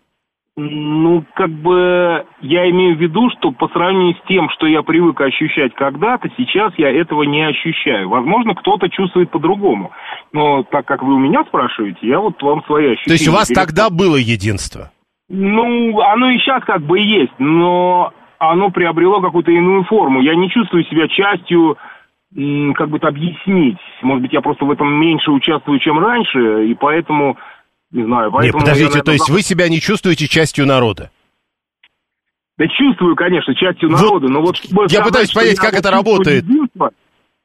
Ну, 0.58 1.22
как 1.34 1.50
бы 1.50 2.25
я 2.40 2.70
имею 2.70 2.96
в 2.96 3.00
виду, 3.00 3.28
что 3.36 3.50
по 3.50 3.68
сравнению 3.68 4.14
с 4.14 4.26
тем, 4.26 4.48
что 4.50 4.66
я 4.66 4.82
привык 4.82 5.20
ощущать 5.20 5.75
когда-то, 5.75 6.30
сейчас 6.38 6.72
я 6.78 6.90
этого 6.90 7.25
не 7.25 7.42
ощущаю. 7.46 8.08
Возможно, 8.08 8.54
кто-то 8.54 8.88
чувствует 8.88 9.30
по-другому. 9.30 9.90
Но 10.32 10.62
так 10.62 10.86
как 10.86 11.02
вы 11.02 11.14
у 11.14 11.18
меня 11.18 11.44
спрашиваете, 11.44 11.98
я 12.08 12.20
вот 12.20 12.42
вам 12.42 12.64
свои 12.64 12.92
ощущения. 12.92 13.04
То 13.04 13.12
есть 13.12 13.28
у 13.28 13.32
вас 13.32 13.48
перед... 13.48 13.60
тогда 13.60 13.90
было 13.90 14.16
единство? 14.16 14.90
Ну, 15.28 16.00
оно 16.00 16.30
и 16.30 16.38
сейчас 16.38 16.64
как 16.64 16.80
бы 16.80 17.00
есть, 17.00 17.34
но 17.38 18.14
оно 18.38 18.70
приобрело 18.70 19.20
какую-то 19.20 19.50
иную 19.50 19.84
форму. 19.84 20.22
Я 20.22 20.34
не 20.36 20.48
чувствую 20.48 20.84
себя 20.84 21.06
частью 21.08 21.76
как 22.75 22.88
бы 22.88 22.96
это 22.96 23.08
объяснить. 23.08 23.78
Может 24.02 24.22
быть, 24.22 24.32
я 24.32 24.40
просто 24.40 24.64
в 24.64 24.70
этом 24.70 24.88
меньше 24.88 25.30
участвую, 25.30 25.78
чем 25.80 25.98
раньше, 25.98 26.66
и 26.66 26.75
поэтому 26.75 27.36
не 27.90 28.05
знаю. 28.05 28.33
Нет, 28.43 28.52
подождите, 28.52 28.99
я, 28.99 29.02
то 29.02 29.12
есть 29.12 29.28
вы 29.28 29.43
себя 29.43 29.69
не 29.69 29.81
чувствуете 29.81 30.26
частью 30.26 30.66
народа? 30.66 31.11
Да 32.59 32.64
чувствую, 32.69 33.14
конечно, 33.16 33.55
частью 33.55 33.90
народа, 33.90 34.28
но 34.28 34.40
вот... 34.40 34.57
Я 34.59 34.71
сказать, 34.71 35.05
пытаюсь 35.05 35.33
понять, 35.33 35.59
как 35.59 35.75
это 35.75 35.90
работает. 35.90 36.45
Единство, 36.45 36.90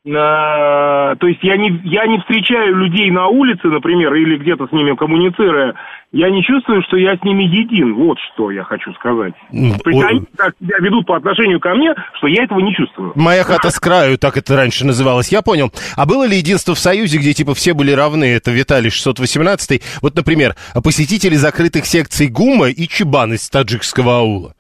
то 0.04 1.28
есть 1.28 1.44
я 1.44 1.58
не, 1.58 1.80
я 1.84 2.08
не 2.08 2.18
встречаю 2.20 2.76
людей 2.76 3.12
на 3.12 3.28
улице, 3.28 3.68
например, 3.68 4.14
или 4.16 4.38
где-то 4.38 4.66
с 4.68 4.72
ними 4.72 4.96
коммуницируя, 4.96 5.76
я 6.12 6.30
не 6.32 6.44
чувствую, 6.44 6.82
что 6.88 6.98
я 6.98 7.16
с 7.16 7.24
ними 7.24 7.44
един. 7.44 7.94
Вот 7.94 8.18
что 8.34 8.50
я 8.50 8.64
хочу 8.64 8.92
сказать. 8.94 9.34
То 9.52 9.90
есть 9.90 10.04
они 10.04 10.22
так 10.36 10.56
себя 10.60 10.78
ведут 10.80 11.06
по 11.06 11.16
отношению 11.16 11.60
ко 11.60 11.76
мне, 11.76 11.94
что 12.18 12.28
я 12.28 12.44
этого 12.44 12.60
не 12.60 12.74
чувствую. 12.74 13.14
Моя 13.16 13.44
хата 13.44 13.70
с 13.70 13.80
краю, 13.80 14.18
так 14.18 14.38
это 14.38 14.56
раньше 14.56 14.86
называлось. 14.86 15.32
Я 15.32 15.44
понял. 15.44 15.72
А 15.96 16.08
было 16.08 16.26
ли 16.28 16.36
единство 16.38 16.74
в 16.74 16.80
Союзе, 16.80 17.20
где 17.20 17.34
типа 17.34 17.54
все 17.54 17.74
были 17.74 17.92
равны? 17.92 18.26
Это 18.26 18.50
Виталий 18.52 18.90
618. 18.90 19.82
Вот, 20.02 20.16
например, 20.16 20.56
посетители 20.84 21.36
закрытых 21.36 21.86
секций 21.86 22.28
ГУМа 22.28 22.70
и 22.70 22.88
Чебан 22.88 23.34
из 23.34 23.48
таджикского 23.50 24.18
аула. 24.18 24.54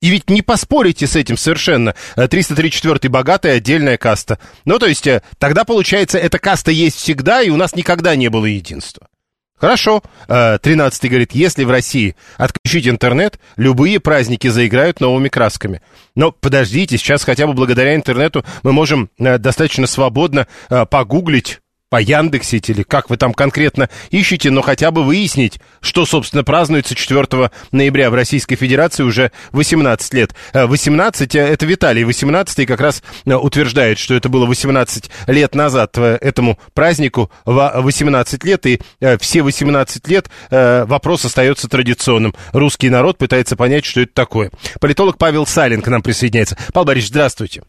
И 0.00 0.10
ведь 0.10 0.30
не 0.30 0.42
поспорите 0.42 1.06
с 1.06 1.16
этим 1.16 1.36
совершенно. 1.36 1.94
334-й 2.16 3.08
богатая 3.08 3.56
отдельная 3.56 3.96
каста. 3.96 4.38
Ну, 4.64 4.78
то 4.78 4.86
есть, 4.86 5.06
э, 5.06 5.22
тогда, 5.38 5.64
получается, 5.64 6.18
эта 6.18 6.38
каста 6.38 6.70
есть 6.70 6.96
всегда, 6.96 7.42
и 7.42 7.50
у 7.50 7.56
нас 7.56 7.74
никогда 7.74 8.14
не 8.14 8.28
было 8.28 8.46
единства. 8.46 9.08
Хорошо. 9.56 10.04
13-й 10.28 11.06
э, 11.06 11.10
говорит, 11.10 11.32
если 11.32 11.64
в 11.64 11.70
России 11.70 12.14
отключить 12.36 12.86
интернет, 12.86 13.40
любые 13.56 13.98
праздники 13.98 14.46
заиграют 14.46 15.00
новыми 15.00 15.28
красками. 15.28 15.82
Но 16.14 16.30
подождите, 16.30 16.96
сейчас 16.96 17.24
хотя 17.24 17.48
бы 17.48 17.54
благодаря 17.54 17.96
интернету 17.96 18.44
мы 18.62 18.72
можем 18.72 19.10
э, 19.18 19.38
достаточно 19.38 19.88
свободно 19.88 20.46
погуглить 20.68 21.58
по 21.90 22.00
Яндексить 22.00 22.68
или 22.68 22.82
как 22.82 23.08
вы 23.08 23.16
там 23.16 23.32
конкретно 23.32 23.88
ищете, 24.10 24.50
но 24.50 24.62
хотя 24.62 24.90
бы 24.90 25.04
выяснить, 25.04 25.58
что, 25.80 26.04
собственно, 26.04 26.44
празднуется 26.44 26.94
4 26.94 27.50
ноября 27.72 28.10
в 28.10 28.14
Российской 28.14 28.56
Федерации 28.56 29.02
уже 29.02 29.32
18 29.52 30.14
лет. 30.14 30.34
18, 30.52 31.34
э, 31.34 31.38
это 31.38 31.66
Виталий, 31.66 32.04
18 32.04 32.66
как 32.66 32.80
раз 32.80 33.02
э, 33.24 33.34
утверждает, 33.34 33.98
что 33.98 34.14
это 34.14 34.28
было 34.28 34.44
18 34.46 35.10
лет 35.28 35.54
назад 35.54 35.96
э, 35.96 36.18
этому 36.20 36.58
празднику, 36.74 37.30
18 37.46 38.44
лет, 38.44 38.66
и 38.66 38.80
все 39.20 39.42
18 39.42 40.08
лет 40.08 40.28
вопрос 40.50 41.24
остается 41.24 41.68
традиционным. 41.68 42.34
Русский 42.52 42.90
народ 42.90 43.18
пытается 43.18 43.56
понять, 43.56 43.84
что 43.84 44.00
это 44.00 44.12
такое. 44.12 44.50
Политолог 44.80 45.18
Павел 45.18 45.46
Салин 45.46 45.82
к 45.82 45.88
нам 45.88 46.02
присоединяется. 46.02 46.56
Павел 46.72 46.86
Борисович, 46.86 47.10
здравствуйте. 47.10 47.62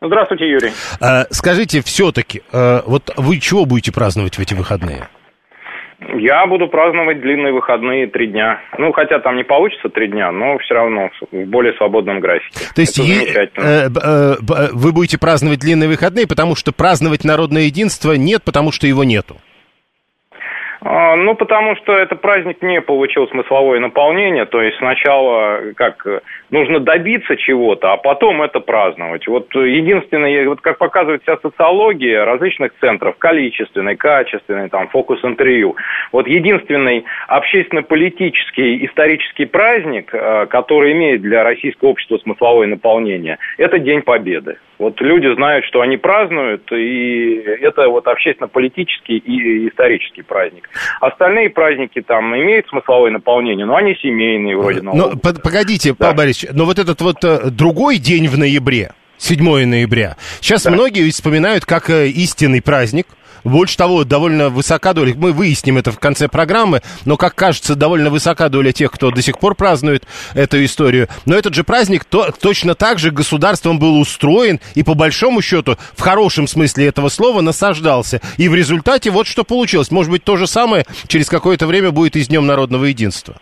Здравствуйте, 0.00 0.48
Юрий. 0.48 0.70
А, 1.00 1.24
скажите, 1.30 1.82
все-таки, 1.82 2.42
а, 2.52 2.82
вот 2.86 3.10
вы 3.16 3.38
чего 3.38 3.64
будете 3.64 3.92
праздновать 3.92 4.36
в 4.36 4.40
эти 4.40 4.54
выходные? 4.54 5.08
Я 6.16 6.46
буду 6.46 6.68
праздновать 6.68 7.20
длинные 7.20 7.52
выходные 7.52 8.06
три 8.06 8.28
дня. 8.28 8.60
Ну, 8.78 8.92
хотя 8.92 9.18
там 9.18 9.36
не 9.36 9.42
получится 9.42 9.88
три 9.88 10.06
дня, 10.06 10.30
но 10.30 10.56
все 10.58 10.74
равно 10.74 11.10
в 11.32 11.44
более 11.46 11.72
свободном 11.74 12.20
графике. 12.20 12.60
То 12.72 12.80
есть 12.80 12.98
е- 12.98 13.50
э, 13.56 13.88
э, 13.88 14.36
вы 14.72 14.92
будете 14.92 15.18
праздновать 15.18 15.58
длинные 15.58 15.88
выходные, 15.88 16.28
потому 16.28 16.54
что 16.54 16.70
праздновать 16.70 17.24
народное 17.24 17.62
единство 17.62 18.12
нет, 18.12 18.44
потому 18.44 18.70
что 18.70 18.86
его 18.86 19.02
нету. 19.02 19.38
А, 20.80 21.16
ну, 21.16 21.34
потому 21.34 21.74
что 21.76 21.96
этот 21.96 22.20
праздник 22.20 22.62
не 22.62 22.80
получил 22.80 23.26
смысловое 23.28 23.80
наполнение, 23.80 24.44
то 24.44 24.62
есть 24.62 24.78
сначала 24.78 25.72
как 25.74 26.06
нужно 26.50 26.78
добиться 26.78 27.36
чего-то, 27.36 27.92
а 27.92 27.96
потом 27.96 28.42
это 28.42 28.60
праздновать. 28.60 29.26
Вот 29.26 29.52
единственное, 29.54 30.48
вот 30.48 30.60
как 30.60 30.78
показывает 30.78 31.22
вся 31.22 31.36
социология 31.38 32.24
различных 32.24 32.72
центров, 32.80 33.16
количественный, 33.18 33.96
качественный, 33.96 34.68
там, 34.68 34.88
фокус-интервью, 34.88 35.76
вот 36.12 36.28
единственный 36.28 37.04
общественно-политический 37.26 38.86
исторический 38.86 39.46
праздник, 39.46 40.10
э, 40.12 40.46
который 40.46 40.92
имеет 40.92 41.22
для 41.22 41.42
российского 41.42 41.90
общества 41.90 42.18
смысловое 42.18 42.68
наполнение, 42.68 43.38
это 43.56 43.78
День 43.78 44.02
Победы. 44.02 44.58
Вот 44.78 45.00
люди 45.00 45.34
знают, 45.34 45.64
что 45.64 45.80
они 45.80 45.96
празднуют, 45.96 46.70
и 46.70 47.34
это 47.60 47.88
вот 47.88 48.06
общественно-политический 48.06 49.16
и 49.16 49.68
исторический 49.68 50.22
праздник. 50.22 50.70
Остальные 51.00 51.50
праздники 51.50 52.00
там 52.00 52.34
имеют 52.36 52.68
смысловое 52.68 53.10
наполнение, 53.10 53.66
но 53.66 53.74
они 53.74 53.96
семейные 53.96 54.56
вроде. 54.56 54.82
Но, 54.82 55.16
погодите, 55.16 55.90
да. 55.90 55.96
Павел 55.98 56.16
Борисович, 56.16 56.52
но 56.54 56.64
вот 56.64 56.78
этот 56.78 57.00
вот 57.00 57.24
э, 57.24 57.50
другой 57.50 57.98
день 57.98 58.28
в 58.28 58.38
ноябре, 58.38 58.92
7 59.16 59.66
ноября. 59.66 60.16
Сейчас 60.40 60.62
да. 60.62 60.70
многие 60.70 61.10
вспоминают 61.10 61.64
как 61.64 61.90
э, 61.90 62.08
истинный 62.08 62.62
праздник. 62.62 63.06
Больше 63.44 63.76
того, 63.76 64.04
довольно 64.04 64.48
высока 64.48 64.92
доля, 64.92 65.14
мы 65.16 65.32
выясним 65.32 65.78
это 65.78 65.92
в 65.92 65.98
конце 65.98 66.28
программы, 66.28 66.82
но, 67.04 67.16
как 67.16 67.34
кажется, 67.34 67.74
довольно 67.74 68.10
высока 68.10 68.48
доля 68.48 68.72
тех, 68.72 68.90
кто 68.90 69.10
до 69.10 69.22
сих 69.22 69.38
пор 69.38 69.54
празднует 69.54 70.04
эту 70.34 70.64
историю. 70.64 71.08
Но 71.24 71.34
этот 71.34 71.54
же 71.54 71.64
праздник 71.64 72.04
то, 72.04 72.30
точно 72.40 72.74
так 72.74 72.98
же 72.98 73.10
государством 73.10 73.78
был 73.78 73.98
устроен 73.98 74.60
и, 74.74 74.82
по 74.82 74.94
большому 74.94 75.42
счету, 75.42 75.76
в 75.96 76.00
хорошем 76.00 76.46
смысле 76.46 76.86
этого 76.86 77.08
слова, 77.08 77.40
насаждался. 77.40 78.20
И 78.36 78.48
в 78.48 78.54
результате 78.54 79.10
вот 79.10 79.26
что 79.26 79.44
получилось. 79.44 79.90
Может 79.90 80.10
быть, 80.10 80.24
то 80.24 80.36
же 80.36 80.46
самое 80.46 80.86
через 81.06 81.28
какое-то 81.28 81.66
время 81.66 81.90
будет 81.90 82.16
и 82.16 82.22
с 82.22 82.28
Днем 82.28 82.46
народного 82.46 82.84
единства. 82.84 83.36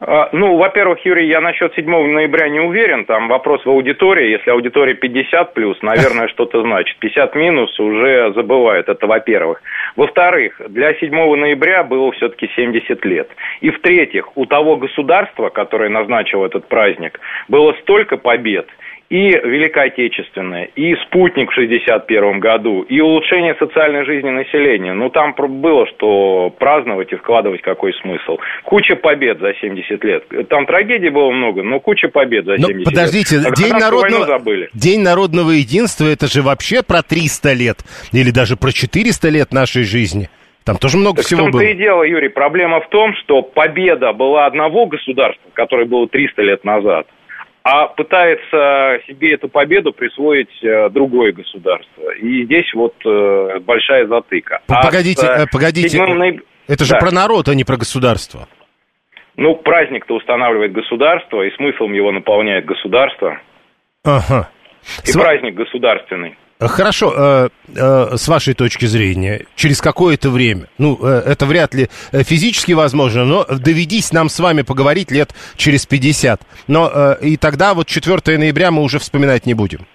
А, 0.00 0.28
ну, 0.32 0.56
во-первых, 0.56 1.04
Юрий, 1.04 1.26
я 1.26 1.40
насчет 1.40 1.74
7 1.74 1.84
ноября 1.84 2.48
не 2.48 2.60
уверен. 2.60 3.04
Там 3.04 3.28
вопрос 3.28 3.64
в 3.64 3.68
аудитории. 3.68 4.30
Если 4.30 4.50
аудитория 4.50 4.94
50 4.94 5.54
плюс, 5.54 5.80
наверное, 5.82 6.28
что-то 6.34 6.62
значит. 6.62 6.96
50 6.98 7.34
минус 7.34 7.78
уже 7.80 8.32
забывают. 8.34 8.88
Это 8.88 9.06
во-первых. 9.06 9.60
Во-вторых, 9.96 10.60
для 10.68 10.94
7 10.94 11.10
ноября 11.10 11.82
было 11.82 12.12
все-таки 12.12 12.48
70 12.54 13.04
лет. 13.04 13.28
И 13.60 13.70
в-третьих, 13.70 14.36
у 14.36 14.46
того 14.46 14.76
государства, 14.76 15.48
которое 15.48 15.88
назначило 15.88 16.46
этот 16.46 16.68
праздник, 16.68 17.18
было 17.48 17.74
столько 17.82 18.16
побед– 18.16 18.68
и 19.10 19.30
Великая 19.30 19.86
Отечественная, 19.86 20.64
и 20.74 20.94
спутник 21.06 21.50
в 21.50 21.54
61 21.54 22.40
году, 22.40 22.82
и 22.82 23.00
улучшение 23.00 23.54
социальной 23.58 24.04
жизни 24.04 24.28
населения. 24.28 24.92
Ну, 24.92 25.08
там 25.08 25.34
было, 25.34 25.86
что 25.86 26.50
праздновать 26.58 27.12
и 27.12 27.16
вкладывать 27.16 27.62
какой 27.62 27.94
смысл. 27.94 28.38
Куча 28.64 28.96
побед 28.96 29.40
за 29.40 29.54
70 29.54 30.04
лет. 30.04 30.24
Там 30.48 30.66
трагедий 30.66 31.08
было 31.08 31.30
много, 31.30 31.62
но 31.62 31.80
куча 31.80 32.08
побед 32.08 32.44
за 32.44 32.58
70 32.58 32.76
но, 32.76 32.84
подождите, 32.84 33.36
лет. 33.36 33.54
День 33.54 33.72
народного, 33.72 34.26
забыли. 34.26 34.68
День 34.74 35.00
народного 35.00 35.50
единства, 35.52 36.06
это 36.06 36.26
же 36.26 36.42
вообще 36.42 36.82
про 36.82 37.02
300 37.02 37.52
лет, 37.54 37.78
или 38.12 38.30
даже 38.30 38.56
про 38.56 38.72
400 38.72 39.28
лет 39.30 39.52
нашей 39.52 39.84
жизни. 39.84 40.28
Там 40.64 40.76
тоже 40.76 40.98
много 40.98 41.16
так 41.16 41.24
всего 41.24 41.44
было. 41.44 41.48
В 41.48 41.52
том-то 41.52 41.66
и 41.66 41.74
дело, 41.74 42.02
Юрий. 42.02 42.28
Проблема 42.28 42.80
в 42.80 42.90
том, 42.90 43.14
что 43.22 43.40
победа 43.40 44.12
была 44.12 44.44
одного 44.44 44.84
государства, 44.84 45.48
которое 45.54 45.86
было 45.86 46.06
300 46.06 46.42
лет 46.42 46.62
назад, 46.62 47.06
а 47.62 47.88
пытается 47.88 49.00
себе 49.06 49.34
эту 49.34 49.48
победу 49.48 49.92
присвоить 49.92 50.62
э, 50.62 50.88
другое 50.90 51.32
государство. 51.32 52.10
И 52.20 52.44
здесь 52.44 52.72
вот 52.74 52.94
э, 53.04 53.58
большая 53.60 54.06
затыка. 54.06 54.60
А 54.68 54.82
погодите, 54.82 55.26
а 55.26 55.46
погодите, 55.46 56.02
нояб... 56.02 56.42
это 56.66 56.84
же 56.84 56.92
да. 56.92 56.98
про 56.98 57.10
народ, 57.10 57.48
а 57.48 57.54
не 57.54 57.64
про 57.64 57.76
государство. 57.76 58.48
Ну, 59.36 59.54
праздник-то 59.54 60.14
устанавливает 60.16 60.72
государство, 60.72 61.42
и 61.42 61.54
смыслом 61.56 61.92
его 61.92 62.10
наполняет 62.10 62.64
государство. 62.64 63.40
Ага. 64.04 64.50
И 65.04 65.10
С... 65.10 65.16
праздник 65.16 65.54
государственный. 65.54 66.36
Хорошо, 66.60 67.14
э, 67.16 67.48
э, 67.76 68.16
с 68.16 68.26
вашей 68.26 68.54
точки 68.54 68.86
зрения, 68.86 69.46
через 69.54 69.80
какое-то 69.80 70.28
время, 70.30 70.66
ну, 70.76 70.98
э, 71.00 71.22
это 71.24 71.46
вряд 71.46 71.72
ли 71.72 71.88
физически 72.12 72.72
возможно, 72.72 73.24
но 73.24 73.44
доведись 73.44 74.12
нам 74.12 74.28
с 74.28 74.40
вами 74.40 74.62
поговорить 74.62 75.12
лет 75.12 75.32
через 75.56 75.86
50. 75.86 76.42
Но 76.66 77.16
и 77.22 77.36
тогда 77.36 77.74
вот 77.74 77.86
4 77.86 78.38
ноября 78.38 78.72
мы 78.72 78.82
уже 78.82 78.98
вспоминать 78.98 79.46
не 79.46 79.54
будем. 79.54 79.86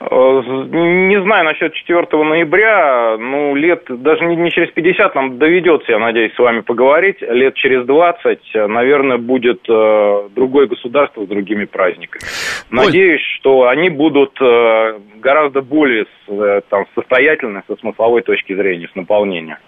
Э, 0.00 0.06
не 0.06 1.20
знаю 1.22 1.44
насчет 1.44 1.74
4 1.74 2.06
ноября, 2.24 3.16
ну, 3.18 3.54
лет, 3.54 3.84
даже 3.88 4.24
не, 4.24 4.34
не 4.36 4.50
через 4.50 4.70
50, 4.70 5.14
нам 5.14 5.38
доведется, 5.38 5.92
я 5.92 5.98
надеюсь, 5.98 6.34
с 6.34 6.38
вами 6.38 6.60
поговорить. 6.60 7.20
Лет 7.20 7.54
через 7.54 7.84
20, 7.84 8.40
наверное, 8.68 9.18
будет 9.18 9.60
э, 9.68 10.28
другое 10.34 10.68
государство 10.68 11.24
с 11.24 11.28
другими 11.28 11.66
праздниками. 11.66 12.22
Надеюсь, 12.70 13.20
Ой. 13.20 13.38
что 13.38 13.68
они 13.68 13.90
будут 13.90 14.40
э, 14.40 14.98
гораздо 15.16 15.60
более 15.60 16.06
э, 16.28 16.60
там, 16.70 16.86
состоятельны 16.94 17.62
со 17.66 17.76
смысловой 17.76 18.22
точки 18.22 18.54
зрения, 18.54 18.88
с 18.90 18.96
наполнением. 18.96 19.58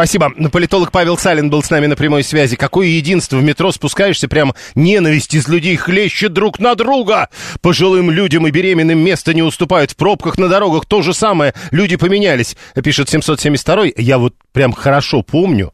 Спасибо. 0.00 0.30
Политолог 0.50 0.92
Павел 0.92 1.18
Салин 1.18 1.50
был 1.50 1.62
с 1.62 1.68
нами 1.68 1.84
на 1.84 1.94
прямой 1.94 2.24
связи. 2.24 2.56
Какое 2.56 2.86
единство 2.86 3.36
в 3.36 3.42
метро 3.42 3.70
спускаешься, 3.70 4.28
прям 4.28 4.54
ненависть 4.74 5.34
из 5.34 5.46
людей 5.46 5.76
хлещет 5.76 6.32
друг 6.32 6.58
на 6.58 6.74
друга. 6.74 7.28
Пожилым 7.60 8.10
людям 8.10 8.46
и 8.46 8.50
беременным 8.50 8.98
места 8.98 9.34
не 9.34 9.42
уступают. 9.42 9.90
В 9.90 9.96
пробках 9.96 10.38
на 10.38 10.48
дорогах 10.48 10.86
то 10.86 11.02
же 11.02 11.12
самое. 11.12 11.52
Люди 11.70 11.96
поменялись, 11.96 12.56
пишет 12.82 13.10
772 13.10 13.88
Я 13.98 14.16
вот 14.16 14.34
прям 14.52 14.72
хорошо 14.72 15.20
помню, 15.20 15.70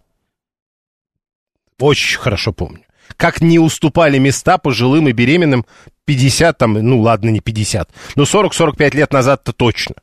очень 1.78 2.18
хорошо 2.18 2.52
помню, 2.52 2.82
как 3.16 3.40
не 3.40 3.60
уступали 3.60 4.18
места 4.18 4.58
пожилым 4.58 5.08
и 5.08 5.12
беременным 5.12 5.66
50, 6.04 6.58
там, 6.58 6.72
ну 6.72 7.00
ладно, 7.00 7.28
не 7.28 7.38
50, 7.38 7.90
но 8.16 8.24
40-45 8.24 8.96
лет 8.96 9.12
назад-то 9.12 9.52
точно. 9.52 9.94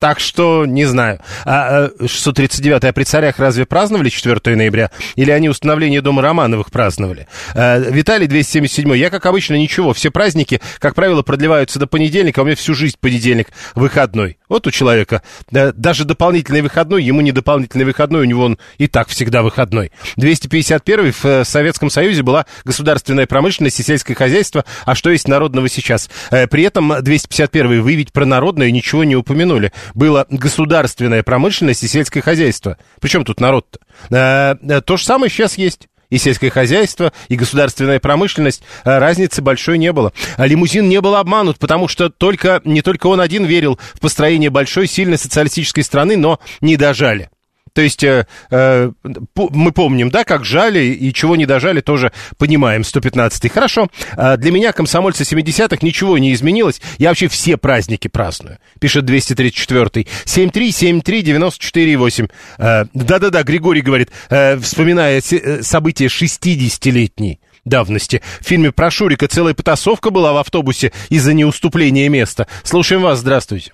Так 0.00 0.18
что, 0.18 0.64
не 0.64 0.86
знаю. 0.86 1.20
А 1.44 1.90
639-й, 2.00 2.88
а 2.88 2.92
при 2.94 3.04
царях 3.04 3.38
разве 3.38 3.66
праздновали 3.66 4.08
4 4.08 4.56
ноября? 4.56 4.90
Или 5.14 5.30
они 5.30 5.50
установление 5.50 6.00
Дома 6.00 6.22
Романовых 6.22 6.70
праздновали? 6.70 7.28
А, 7.54 7.78
Виталий 7.78 8.26
277 8.26 8.96
Я, 8.96 9.10
как 9.10 9.26
обычно, 9.26 9.56
ничего. 9.56 9.92
Все 9.92 10.10
праздники, 10.10 10.62
как 10.78 10.94
правило, 10.94 11.22
продлеваются 11.22 11.78
до 11.78 11.86
понедельника. 11.86 12.40
А 12.40 12.44
у 12.44 12.46
меня 12.46 12.56
всю 12.56 12.72
жизнь 12.72 12.96
понедельник 12.98 13.48
выходной. 13.74 14.39
Вот 14.50 14.66
у 14.66 14.70
человека 14.72 15.22
даже 15.50 16.04
дополнительный 16.04 16.60
выходной, 16.60 17.04
ему 17.04 17.20
не 17.20 17.30
дополнительный 17.30 17.84
выходной, 17.84 18.22
у 18.22 18.24
него 18.24 18.44
он 18.44 18.58
и 18.78 18.88
так 18.88 19.08
всегда 19.08 19.42
выходной. 19.42 19.92
251 20.16 21.12
в 21.12 21.24
э, 21.24 21.44
Советском 21.44 21.88
Союзе 21.88 22.22
была 22.22 22.46
государственная 22.64 23.28
промышленность 23.28 23.78
и 23.78 23.84
сельское 23.84 24.14
хозяйство. 24.14 24.64
А 24.84 24.96
что 24.96 25.10
есть 25.10 25.28
народного 25.28 25.68
сейчас? 25.68 26.10
Э, 26.32 26.48
при 26.48 26.64
этом 26.64 26.92
251 27.00 27.80
вы 27.80 27.94
ведь 27.94 28.12
про 28.12 28.26
народное 28.26 28.72
ничего 28.72 29.04
не 29.04 29.14
упомянули 29.14 29.72
было 29.94 30.26
государственная 30.28 31.22
промышленность 31.22 31.84
и 31.84 31.88
сельское 31.88 32.20
хозяйство. 32.20 32.76
Причем 33.00 33.24
тут 33.24 33.40
народ-то? 33.40 33.78
А, 34.10 34.56
то 34.80 34.96
же 34.96 35.04
самое 35.04 35.30
сейчас 35.30 35.58
есть 35.58 35.86
и 36.10 36.18
сельское 36.18 36.50
хозяйство, 36.50 37.12
и 37.28 37.36
государственная 37.36 38.00
промышленность, 38.00 38.62
разницы 38.84 39.42
большой 39.42 39.78
не 39.78 39.92
было. 39.92 40.12
А 40.36 40.46
лимузин 40.46 40.88
не 40.88 41.00
был 41.00 41.14
обманут, 41.14 41.58
потому 41.58 41.88
что 41.88 42.10
только, 42.10 42.60
не 42.64 42.82
только 42.82 43.06
он 43.06 43.20
один 43.20 43.44
верил 43.44 43.78
в 43.94 44.00
построение 44.00 44.50
большой, 44.50 44.86
сильной 44.86 45.18
социалистической 45.18 45.84
страны, 45.84 46.16
но 46.16 46.40
не 46.60 46.76
дожали. 46.76 47.30
То 47.72 47.82
есть 47.82 48.04
э, 48.04 48.26
э, 48.50 48.92
мы 49.34 49.72
помним, 49.72 50.10
да, 50.10 50.24
как 50.24 50.44
жали 50.44 50.84
и 50.84 51.12
чего 51.12 51.36
не 51.36 51.46
дожали, 51.46 51.80
тоже 51.80 52.12
понимаем. 52.38 52.82
115-й. 52.82 53.48
Хорошо. 53.48 53.88
Э, 54.16 54.36
для 54.36 54.52
меня, 54.52 54.72
комсомольца 54.72 55.22
70-х, 55.22 55.78
ничего 55.82 56.18
не 56.18 56.32
изменилось. 56.32 56.80
Я 56.98 57.08
вообще 57.08 57.28
все 57.28 57.56
праздники 57.56 58.08
праздную, 58.08 58.58
пишет 58.78 59.04
234-й. 59.04 60.06
7373948. 60.24 62.30
Э, 62.58 62.84
да-да-да, 62.94 63.42
Григорий 63.42 63.82
говорит, 63.82 64.10
э, 64.28 64.58
вспоминая 64.58 65.22
э, 65.30 65.62
события 65.62 66.06
60-летней 66.06 67.40
давности. 67.64 68.22
В 68.40 68.46
фильме 68.46 68.72
про 68.72 68.90
Шурика 68.90 69.28
целая 69.28 69.54
потасовка 69.54 70.10
была 70.10 70.32
в 70.32 70.38
автобусе 70.38 70.92
из-за 71.08 71.34
неуступления 71.34 72.08
места. 72.08 72.48
Слушаем 72.64 73.02
вас, 73.02 73.20
здравствуйте. 73.20 73.72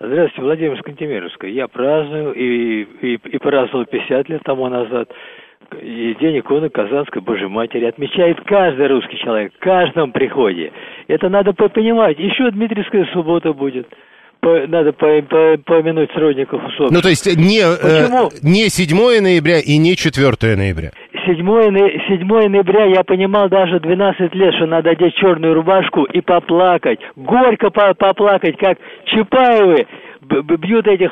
Здравствуйте, 0.00 0.42
Владимир 0.42 0.78
Скантемировская. 0.78 1.50
Я 1.50 1.66
праздную 1.66 2.32
и, 2.32 2.82
и, 2.82 3.14
и 3.14 3.38
праздновал 3.38 3.84
50 3.84 4.28
лет 4.28 4.42
тому 4.44 4.68
назад. 4.68 5.10
И 5.82 6.16
День 6.20 6.38
иконы 6.38 6.70
Казанской 6.70 7.20
Божьей 7.20 7.48
Матери 7.48 7.84
отмечает 7.84 8.40
каждый 8.46 8.86
русский 8.86 9.18
человек, 9.18 9.52
в 9.54 9.58
каждом 9.58 10.12
приходе. 10.12 10.72
Это 11.08 11.28
надо 11.28 11.52
понимать. 11.52 12.18
Еще 12.18 12.50
Дмитриевская 12.52 13.06
суббота 13.12 13.52
будет 13.52 13.88
по, 14.40 14.66
надо 14.68 14.92
по, 14.92 15.20
по, 15.22 15.58
помянуть 15.64 16.10
сродников 16.12 16.62
усопших. 16.64 16.90
Ну, 16.90 17.00
то 17.00 17.08
есть 17.08 17.26
не, 17.36 17.60
э, 17.60 18.28
не 18.42 18.68
7 18.68 19.20
ноября 19.20 19.58
и 19.58 19.78
не 19.78 19.96
4 19.96 20.56
ноября. 20.56 20.92
7, 21.28 21.36
7 21.36 22.48
ноября 22.48 22.86
я 22.86 23.04
понимал 23.04 23.50
даже 23.50 23.80
12 23.80 24.34
лет, 24.34 24.54
что 24.54 24.66
надо 24.66 24.90
одеть 24.90 25.14
черную 25.16 25.52
рубашку 25.52 26.04
и 26.04 26.22
поплакать. 26.22 27.00
Горько 27.16 27.68
поплакать, 27.70 28.56
как 28.56 28.78
Чапаевы 29.04 29.86
бьют 30.22 30.86
этих 30.86 31.10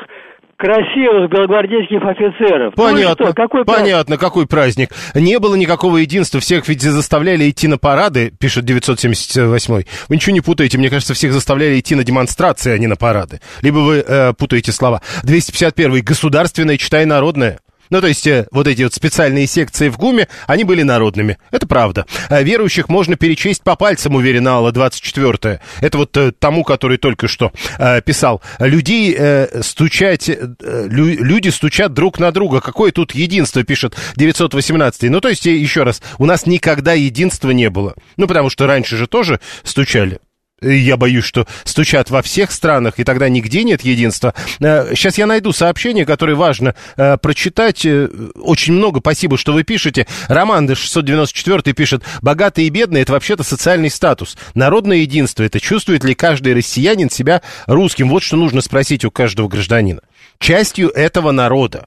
красивых 0.57 1.29
белогвардейских 1.29 2.01
офицеров. 2.03 2.73
Понятно. 2.73 3.25
Ну, 3.25 3.25
что, 3.27 3.33
какой 3.35 3.63
Понятно, 3.63 4.17
какой 4.17 4.47
праздник. 4.47 4.89
Не 5.13 5.37
было 5.37 5.53
никакого 5.53 5.97
единства. 5.97 6.39
Всех 6.39 6.67
ведь 6.67 6.81
заставляли 6.81 7.47
идти 7.47 7.67
на 7.67 7.77
парады, 7.77 8.31
пишет 8.31 8.65
978 8.65 9.83
Вы 10.09 10.15
ничего 10.15 10.33
не 10.33 10.41
путаете. 10.41 10.79
Мне 10.79 10.89
кажется, 10.89 11.13
всех 11.13 11.31
заставляли 11.31 11.79
идти 11.79 11.93
на 11.93 12.03
демонстрации, 12.03 12.73
а 12.73 12.77
не 12.79 12.87
на 12.87 12.95
парады. 12.95 13.39
Либо 13.61 13.77
вы 13.77 13.97
э, 13.97 14.33
путаете 14.33 14.71
слова. 14.71 15.01
251 15.21 16.03
Государственное, 16.03 16.77
читай 16.77 17.05
народное. 17.05 17.59
Ну, 17.89 18.01
то 18.01 18.07
есть, 18.07 18.27
э, 18.27 18.47
вот 18.51 18.67
эти 18.67 18.83
вот 18.83 18.93
специальные 18.93 19.47
секции 19.47 19.89
в 19.89 19.97
ГУМе, 19.97 20.27
они 20.45 20.63
были 20.63 20.83
народными. 20.83 21.37
Это 21.51 21.67
правда. 21.67 22.05
А 22.29 22.41
верующих 22.41 22.89
можно 22.89 23.15
перечесть 23.15 23.63
по 23.63 23.75
пальцам, 23.75 24.15
уверена 24.15 24.55
Алла 24.55 24.71
24 24.71 25.59
Это 25.81 25.97
вот 25.97 26.15
э, 26.17 26.31
тому, 26.31 26.63
который 26.63 26.97
только 26.97 27.27
что 27.27 27.51
э, 27.77 28.01
писал. 28.01 28.41
Людей 28.59 29.17
стучать, 29.61 30.29
лю, 30.29 31.23
люди 31.23 31.49
стучат 31.49 31.93
друг 31.93 32.19
на 32.19 32.31
друга. 32.31 32.61
Какое 32.61 32.91
тут 32.91 33.13
единство, 33.13 33.63
пишет 33.63 33.95
918 34.15 35.03
Ну, 35.09 35.21
то 35.21 35.29
есть, 35.29 35.45
еще 35.45 35.83
раз, 35.83 36.01
у 36.17 36.25
нас 36.25 36.45
никогда 36.45 36.93
единства 36.93 37.51
не 37.51 37.69
было. 37.69 37.95
Ну, 38.17 38.27
потому 38.27 38.49
что 38.49 38.67
раньше 38.67 38.97
же 38.97 39.07
тоже 39.07 39.39
стучали. 39.63 40.19
Я 40.59 40.97
боюсь, 40.97 41.23
что 41.23 41.45
стучат 41.65 42.09
во 42.09 42.23
всех 42.23 42.51
странах, 42.51 42.95
и 42.97 43.03
тогда 43.03 43.29
нигде 43.29 43.63
нет 43.63 43.81
единства. 43.81 44.33
Сейчас 44.57 45.17
э, 45.19 45.21
я 45.21 45.27
найду 45.27 45.51
сообщение, 45.51 46.03
которое 46.03 46.33
важно 46.33 46.73
э, 46.95 47.17
прочитать. 47.17 47.85
Э, 47.85 48.09
очень 48.33 48.73
много, 48.73 48.99
спасибо, 48.99 49.37
что 49.37 49.53
вы 49.53 49.63
пишете. 49.63 50.07
Роман 50.27 50.67
694 50.75 51.73
пишет, 51.75 52.03
богатые 52.23 52.67
и 52.67 52.69
бедные– 52.71 53.01
это 53.03 53.13
вообще-то 53.13 53.43
социальный 53.43 53.91
статус. 53.91 54.35
Народное 54.55 54.97
единство– 54.97 55.43
это 55.43 55.59
чувствует 55.59 56.03
ли 56.03 56.15
каждый 56.15 56.55
россиянин 56.55 57.11
себя 57.11 57.43
русским? 57.67 58.09
Вот 58.09 58.23
что 58.23 58.35
нужно 58.35 58.61
спросить 58.61 59.05
у 59.05 59.11
каждого 59.11 59.47
гражданина. 59.47 60.01
Частью 60.39 60.89
этого 60.89 61.29
народа. 61.29 61.85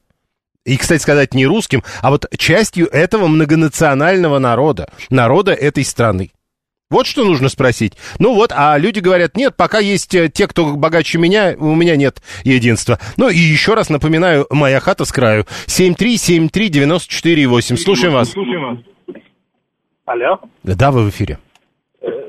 И, 0.64 0.76
кстати 0.76 1.02
сказать, 1.02 1.34
не 1.34 1.44
русским, 1.44 1.82
а 2.02 2.10
вот 2.10 2.26
частью 2.38 2.86
этого 2.86 3.26
многонационального 3.26 4.38
народа, 4.38 4.88
народа 5.08 5.52
этой 5.54 5.84
страны. 5.84 6.30
Вот 6.90 7.06
что 7.06 7.24
нужно 7.24 7.48
спросить. 7.48 7.94
Ну 8.18 8.34
вот, 8.34 8.52
а 8.52 8.76
люди 8.76 8.98
говорят, 8.98 9.36
нет, 9.36 9.54
пока 9.56 9.78
есть 9.78 10.12
э, 10.14 10.28
те, 10.28 10.48
кто 10.48 10.74
богаче 10.74 11.18
меня, 11.18 11.54
у 11.56 11.76
меня 11.76 11.94
нет 11.94 12.20
единства. 12.42 12.98
Ну 13.16 13.28
и 13.28 13.38
еще 13.38 13.74
раз 13.74 13.90
напоминаю, 13.90 14.48
моя 14.50 14.80
хата 14.80 15.04
с 15.04 15.12
краю. 15.12 15.46
7373948. 15.66 17.76
Слушаем 17.76 18.14
вас. 18.14 18.30
Слушаем 18.30 18.62
вас. 18.62 18.78
Алло. 20.04 20.40
Да, 20.64 20.90
вы 20.90 21.04
в 21.04 21.10
эфире. 21.10 21.38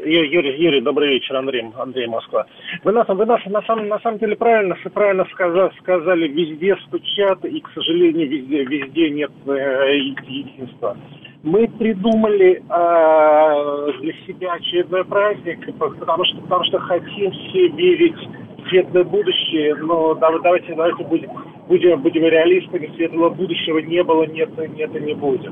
Юрий, 0.03 0.57
Юрий, 0.57 0.81
добрый 0.81 1.09
вечер, 1.09 1.35
Андрей, 1.35 1.65
Андрей 1.77 2.07
Москва. 2.07 2.45
Вы, 2.83 2.91
на, 2.91 3.03
вы 3.03 3.25
на, 3.25 3.37
на, 3.45 3.61
самом, 3.63 3.87
на 3.87 3.99
самом 3.99 4.19
деле 4.19 4.35
правильно, 4.35 4.75
правильно 4.93 5.25
сказали, 5.31 5.71
сказали, 5.79 6.27
везде 6.27 6.75
стучат, 6.87 7.43
и, 7.45 7.59
к 7.59 7.69
сожалению, 7.73 8.27
везде, 8.29 8.63
везде 8.63 9.09
нет 9.09 9.31
э, 9.47 9.97
единства 9.97 10.97
мы 11.43 11.67
придумали 11.67 12.61
э, 12.69 13.91
для 13.99 14.13
себя 14.27 14.53
очередной 14.53 15.03
праздник, 15.05 15.59
потому 15.77 16.23
что, 16.25 16.37
потому 16.41 16.63
что 16.65 16.79
хотим 16.79 17.31
все 17.31 17.67
верить 17.69 18.15
в 18.59 18.69
светлое 18.69 19.03
будущее, 19.03 19.75
но 19.75 20.13
давайте, 20.13 20.75
давайте 20.75 21.03
будем, 21.03 21.31
будем, 21.67 22.01
будем 22.01 22.23
реалистами, 22.23 22.91
светлого 22.95 23.29
будущего 23.31 23.79
не 23.79 24.03
было, 24.03 24.23
нет, 24.25 24.49
нет 24.77 24.95
и 24.95 24.99
не 24.99 25.15
будет. 25.15 25.51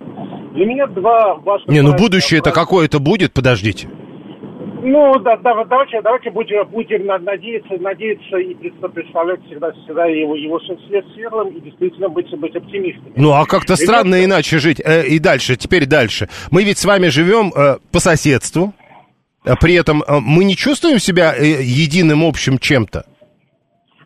Для 0.53 0.65
меня 0.65 0.85
два 0.87 1.35
важных... 1.35 1.69
Не, 1.69 1.81
ну 1.81 1.95
будущее 1.95 2.39
это 2.39 2.51
какое-то 2.51 2.99
будет, 2.99 3.33
подождите. 3.33 3.87
Ну, 4.81 5.19
да, 5.19 5.35
да, 5.37 5.63
давайте, 5.65 6.01
давайте 6.01 6.31
будем, 6.31 6.67
будем 6.69 7.05
надеяться, 7.05 7.73
надеяться 7.79 8.37
и 8.37 8.53
представлять 8.53 9.43
всегда, 9.45 9.71
всегда 9.71 10.05
его, 10.05 10.35
его 10.35 10.59
свет 10.59 11.05
светлым 11.13 11.49
и 11.49 11.61
действительно 11.61 12.09
быть, 12.09 12.29
быть 12.37 12.55
оптимистами. 12.55 13.13
Ну, 13.15 13.31
а 13.33 13.45
как-то 13.45 13.75
странно 13.75 14.15
Ребята... 14.15 14.25
иначе 14.25 14.59
жить. 14.59 14.81
Э, 14.83 15.05
и 15.05 15.19
дальше, 15.19 15.57
теперь 15.57 15.85
дальше. 15.85 16.29
Мы 16.51 16.63
ведь 16.63 16.77
с 16.77 16.85
вами 16.85 17.07
живем 17.07 17.51
э, 17.55 17.77
по 17.91 17.99
соседству, 17.99 18.73
а 19.45 19.55
при 19.55 19.75
этом 19.75 20.01
э, 20.01 20.19
мы 20.21 20.43
не 20.45 20.55
чувствуем 20.55 20.99
себя 20.99 21.33
э, 21.35 21.61
единым 21.61 22.23
общим 22.23 22.57
чем-то. 22.57 23.05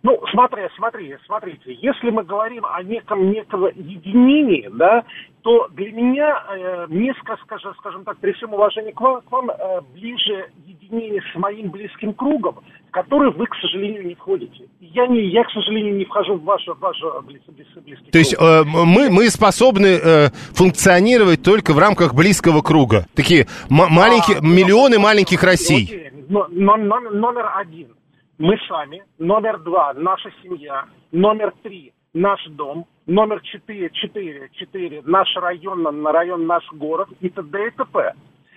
Ну, 0.01 0.19
смотри, 0.31 0.63
смотри, 0.75 1.15
смотрите, 1.25 1.77
если 1.81 2.09
мы 2.09 2.23
говорим 2.23 2.65
о 2.65 2.83
неком 2.83 3.31
некого 3.31 3.67
единении, 3.67 4.69
да, 4.73 5.03
то 5.43 5.67
для 5.71 5.91
меня, 5.91 6.41
э, 6.55 6.87
мне, 6.87 7.13
скажем, 7.19 7.73
скажем 7.77 8.05
так, 8.05 8.17
при 8.17 8.31
всем 8.31 8.53
уважении 8.53 8.91
к 8.91 9.01
вам, 9.01 9.21
к 9.21 9.31
вам 9.31 9.49
э, 9.49 9.81
ближе 9.93 10.49
единение 10.65 11.21
с 11.33 11.37
моим 11.37 11.69
близким 11.69 12.13
кругом, 12.13 12.59
в 12.87 12.91
который 12.91 13.29
вы, 13.31 13.45
к 13.45 13.55
сожалению, 13.61 14.07
не 14.07 14.15
входите. 14.15 14.69
Я, 14.79 15.05
не, 15.05 15.21
я 15.27 15.43
к 15.43 15.51
сожалению, 15.51 15.95
не 15.97 16.05
вхожу 16.05 16.35
в 16.35 16.43
ваш, 16.43 16.65
ваш 16.79 16.97
близкий, 17.25 17.51
близкий, 17.51 17.79
близкий 17.81 18.11
То 18.11 18.17
есть 18.17 18.33
э, 18.39 18.63
мы, 18.63 19.09
мы 19.09 19.29
способны 19.29 19.99
э, 20.01 20.29
функционировать 20.53 21.43
только 21.43 21.73
в 21.73 21.77
рамках 21.77 22.13
близкого 22.15 22.61
круга? 22.61 23.05
Такие 23.13 23.47
маленькие, 23.69 24.37
а, 24.37 24.41
миллионы 24.41 24.97
маленьких 24.97 25.43
Россий. 25.43 26.09
Но, 26.29 26.47
но, 26.49 26.77
номер, 26.77 27.11
номер 27.11 27.51
один. 27.57 27.89
Мы 28.37 28.55
сами. 28.69 29.03
Номер 29.19 29.59
два. 29.59 29.93
Наша 29.93 30.29
семья. 30.41 30.85
Номер 31.11 31.53
три. 31.63 31.91
Наш 32.13 32.39
дом 32.47 32.85
номер 33.05 33.41
4, 33.41 33.89
4, 33.89 34.49
4, 34.53 35.01
наш 35.05 35.35
район, 35.35 36.05
район 36.05 36.47
наш 36.47 36.65
город 36.71 37.09
и 37.19 37.29
т.д. 37.29 37.67
и 37.67 37.71
т.п. 37.71 38.13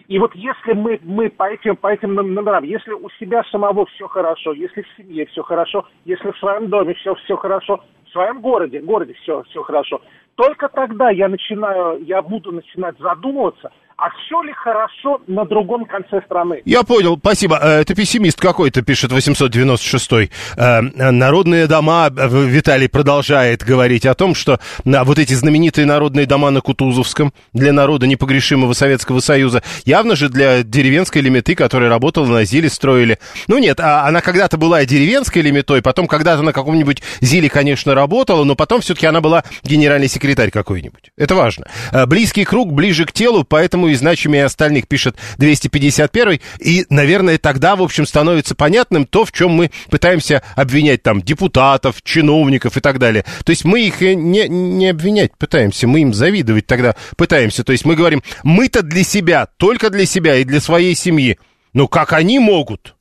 И 0.09 0.19
вот 0.19 0.35
если 0.37 0.73
мы, 0.73 1.01
мы 1.03 1.31
по, 1.31 1.45
этим, 1.51 1.75
по 1.75 1.89
этим 1.89 2.15
номерам, 2.15 2.63
если 2.63 2.93
у 2.93 3.11
себя 3.19 3.43
самого 3.51 3.87
все 3.87 4.07
хорошо, 4.07 4.53
если 4.53 4.83
в 4.83 4.97
семье 4.97 5.27
все 5.27 5.43
хорошо, 5.43 5.85
если 6.05 6.31
в 6.31 6.39
своем 6.39 6.69
доме 6.69 6.95
все, 6.95 7.15
все 7.17 7.37
хорошо, 7.37 7.83
в 8.05 8.11
своем 8.11 8.41
городе, 8.41 8.81
городе 8.81 9.15
все, 9.15 9.43
все 9.51 9.63
хорошо, 9.63 10.01
только 10.37 10.69
тогда 10.69 11.11
я 11.11 11.29
начинаю, 11.29 12.05
я 12.05 12.23
буду 12.23 12.53
начинать 12.53 12.97
задумываться– 12.99 13.73
а 13.99 14.11
все 14.11 14.43
ли 14.43 14.53
хорошо 14.53 15.21
на 15.27 15.47
другом 15.47 15.87
конце 15.87 16.21
страны? 16.27 16.61
Я 16.67 16.83
понял, 16.83 17.17
спасибо. 17.19 17.59
Э, 17.63 17.81
это 17.81 17.95
пессимист 17.95 18.39
какой-то, 18.39 18.83
пишет 18.83 19.11
896-й. 19.11 20.31
Э, 20.57 20.81
народные 20.83 21.67
дома, 21.67 22.11
э, 22.15 22.29
Виталий 22.29 22.89
продолжает 22.89 23.65
говорить 23.65 24.05
о 24.05 24.15
том, 24.15 24.35
что 24.35 24.61
вот 24.85 25.19
эти 25.19 25.33
знаменитые 25.33 25.87
народные 25.87 26.27
дома 26.27 26.51
на 26.51 26.61
Кутузовском 26.61 27.33
для 27.55 27.73
народа 27.73 28.07
непогрешимого 28.07 28.75
Советского 28.75 29.21
Союза, 29.21 29.63
явно 29.87 30.15
же 30.15 30.29
для 30.29 30.63
деревенской 30.63 31.23
лимиты, 31.23 31.55
которая 31.55 31.89
работала 31.89 32.27
на 32.27 32.45
ЗИЛе, 32.45 32.69
строили. 32.69 33.19
Ну 33.49 33.57
нет, 33.59 33.81
а 33.81 34.07
она 34.07 34.21
когда-то 34.21 34.59
была 34.59 34.85
деревенской 34.85 35.41
лимитой, 35.41 35.81
потом 35.81 36.07
когда-то 36.07 36.43
на 36.43 36.53
каком-нибудь 36.53 37.03
ЗИЛе, 37.21 37.49
конечно, 37.49 37.95
работала, 37.95 38.45
но 38.45 38.57
потом 38.57 38.83
все-таки 38.83 39.07
она 39.07 39.23
была 39.23 39.43
генеральный 39.63 40.09
секретарь 40.09 40.51
какой-нибудь. 40.51 41.13
Это 41.17 41.35
важно. 41.35 41.67
Близкий 42.07 42.45
круг 42.45 42.73
ближе 42.73 43.07
к 43.07 43.13
телу, 43.13 43.45
поэтому 43.45 43.86
и 43.89 43.95
значимее 43.95 44.45
остальных, 44.45 44.89
пишет 44.89 45.17
251 45.39 46.41
И, 46.61 46.85
наверное, 46.91 47.39
тогда, 47.39 47.77
в 47.77 47.83
общем, 47.83 48.07
становится 48.07 48.55
понятным 48.55 49.07
то, 49.07 49.25
в 49.25 49.33
чем 49.33 49.53
мы 49.53 49.71
пытаемся 49.91 50.43
обвинять 50.55 51.03
там 51.03 51.23
депутатов, 51.23 52.03
чиновников 52.03 52.77
и 52.77 52.81
так 52.81 52.99
далее. 52.99 53.25
То 53.45 53.51
есть 53.51 53.65
мы 53.65 53.81
их 53.83 54.01
не, 54.01 54.49
не 54.49 54.89
обвинять 54.89 55.37
пытаемся, 55.37 55.87
мы 55.87 56.01
им 56.01 56.15
завидовать 56.15 56.67
тогда 56.67 56.97
пытаемся. 57.17 57.65
То 57.65 57.73
есть 57.73 57.85
мы 57.85 57.95
говорим, 57.95 58.23
мы-то 58.43 58.83
для 58.83 59.05
себя, 59.05 59.47
только 59.57 59.91
для 59.91 60.07
себя 60.07 60.37
и 60.37 60.45
для 60.45 60.61
своей 60.61 60.95
семьи. 60.95 61.39
Ну 61.73 61.89
как 61.89 62.13
они 62.13 62.39
могут? 62.39 62.96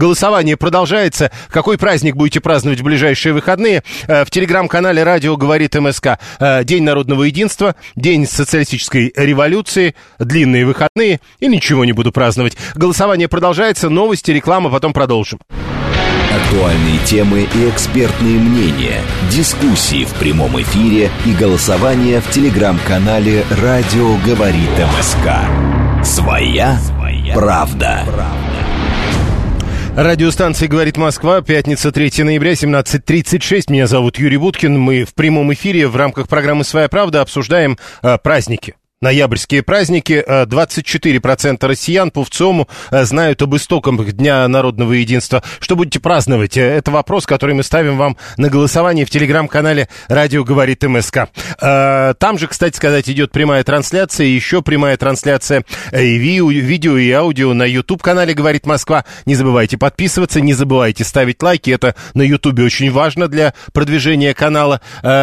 Голосование 0.00 0.56
продолжается. 0.56 1.30
Какой 1.50 1.76
праздник 1.76 2.16
будете 2.16 2.40
праздновать 2.40 2.80
в 2.80 2.84
ближайшие 2.84 3.34
выходные? 3.34 3.82
Э, 4.08 4.24
в 4.24 4.30
телеграм-канале 4.30 5.02
«Радио 5.02 5.36
говорит 5.36 5.74
МСК». 5.74 6.18
Э, 6.38 6.64
День 6.64 6.84
народного 6.84 7.24
единства, 7.24 7.74
День 7.96 8.26
социалистической 8.26 9.12
революции, 9.14 9.94
длинные 10.18 10.64
выходные 10.64 11.20
и 11.38 11.48
ничего 11.48 11.84
не 11.84 11.92
буду 11.92 12.12
праздновать. 12.12 12.56
Голосование 12.76 13.28
продолжается, 13.28 13.90
новости, 13.90 14.30
реклама, 14.30 14.70
потом 14.70 14.94
продолжим. 14.94 15.38
Актуальные 16.46 16.98
темы 17.04 17.46
и 17.54 17.68
экспертные 17.68 18.38
мнения, 18.38 19.02
дискуссии 19.30 20.06
в 20.06 20.14
прямом 20.14 20.58
эфире 20.62 21.10
и 21.26 21.34
голосование 21.34 22.22
в 22.22 22.30
телеграм-канале 22.30 23.44
«Радио 23.60 24.16
говорит 24.24 24.70
МСК». 24.96 25.28
Своя, 26.02 26.78
Своя 26.78 27.34
правда. 27.34 28.06
Радиостанция 29.96 30.68
«Говорит 30.68 30.96
Москва», 30.96 31.40
пятница, 31.42 31.90
3 31.90 32.22
ноября, 32.22 32.52
17.36. 32.52 33.64
Меня 33.68 33.86
зовут 33.86 34.18
Юрий 34.18 34.36
Буткин. 34.36 34.78
Мы 34.78 35.04
в 35.04 35.14
прямом 35.14 35.52
эфире 35.52 35.88
в 35.88 35.96
рамках 35.96 36.28
программы 36.28 36.64
«Своя 36.64 36.88
правда» 36.88 37.20
обсуждаем 37.20 37.76
э, 38.02 38.16
праздники 38.18 38.76
ноябрьские 39.00 39.62
праздники. 39.62 40.22
24% 40.28 41.58
э, 41.58 41.66
россиян 41.66 42.10
по 42.10 42.22
ВЦИОМу 42.22 42.68
э, 42.90 43.04
знают 43.04 43.40
об 43.40 43.56
истоках 43.56 44.12
Дня 44.12 44.46
народного 44.46 44.92
единства. 44.92 45.42
Что 45.58 45.74
будете 45.74 46.00
праздновать? 46.00 46.58
Э, 46.58 46.60
это 46.60 46.90
вопрос, 46.90 47.24
который 47.24 47.54
мы 47.54 47.62
ставим 47.62 47.96
вам 47.96 48.18
на 48.36 48.50
голосование 48.50 49.06
в 49.06 49.10
телеграм-канале 49.10 49.88
«Радио 50.08 50.44
говорит 50.44 50.82
МСК». 50.82 51.28
Там 51.58 52.38
же, 52.38 52.46
кстати 52.46 52.76
сказать, 52.76 53.08
идет 53.08 53.32
прямая 53.32 53.64
трансляция, 53.64 54.26
еще 54.26 54.62
прямая 54.62 54.96
трансляция 54.96 55.64
и 55.92 56.16
видео, 56.16 56.96
и 56.98 57.10
аудио 57.10 57.54
на 57.54 57.64
YouTube-канале 57.64 58.34
«Говорит 58.34 58.66
Москва». 58.66 59.04
Не 59.24 59.34
забывайте 59.34 59.78
подписываться, 59.78 60.40
не 60.40 60.52
забывайте 60.52 61.04
ставить 61.04 61.42
лайки. 61.42 61.70
Это 61.70 61.94
на 62.14 62.22
YouTube 62.22 62.58
очень 62.60 62.90
важно 62.90 63.28
для 63.28 63.54
продвижения 63.72 64.34
канала. 64.34 64.80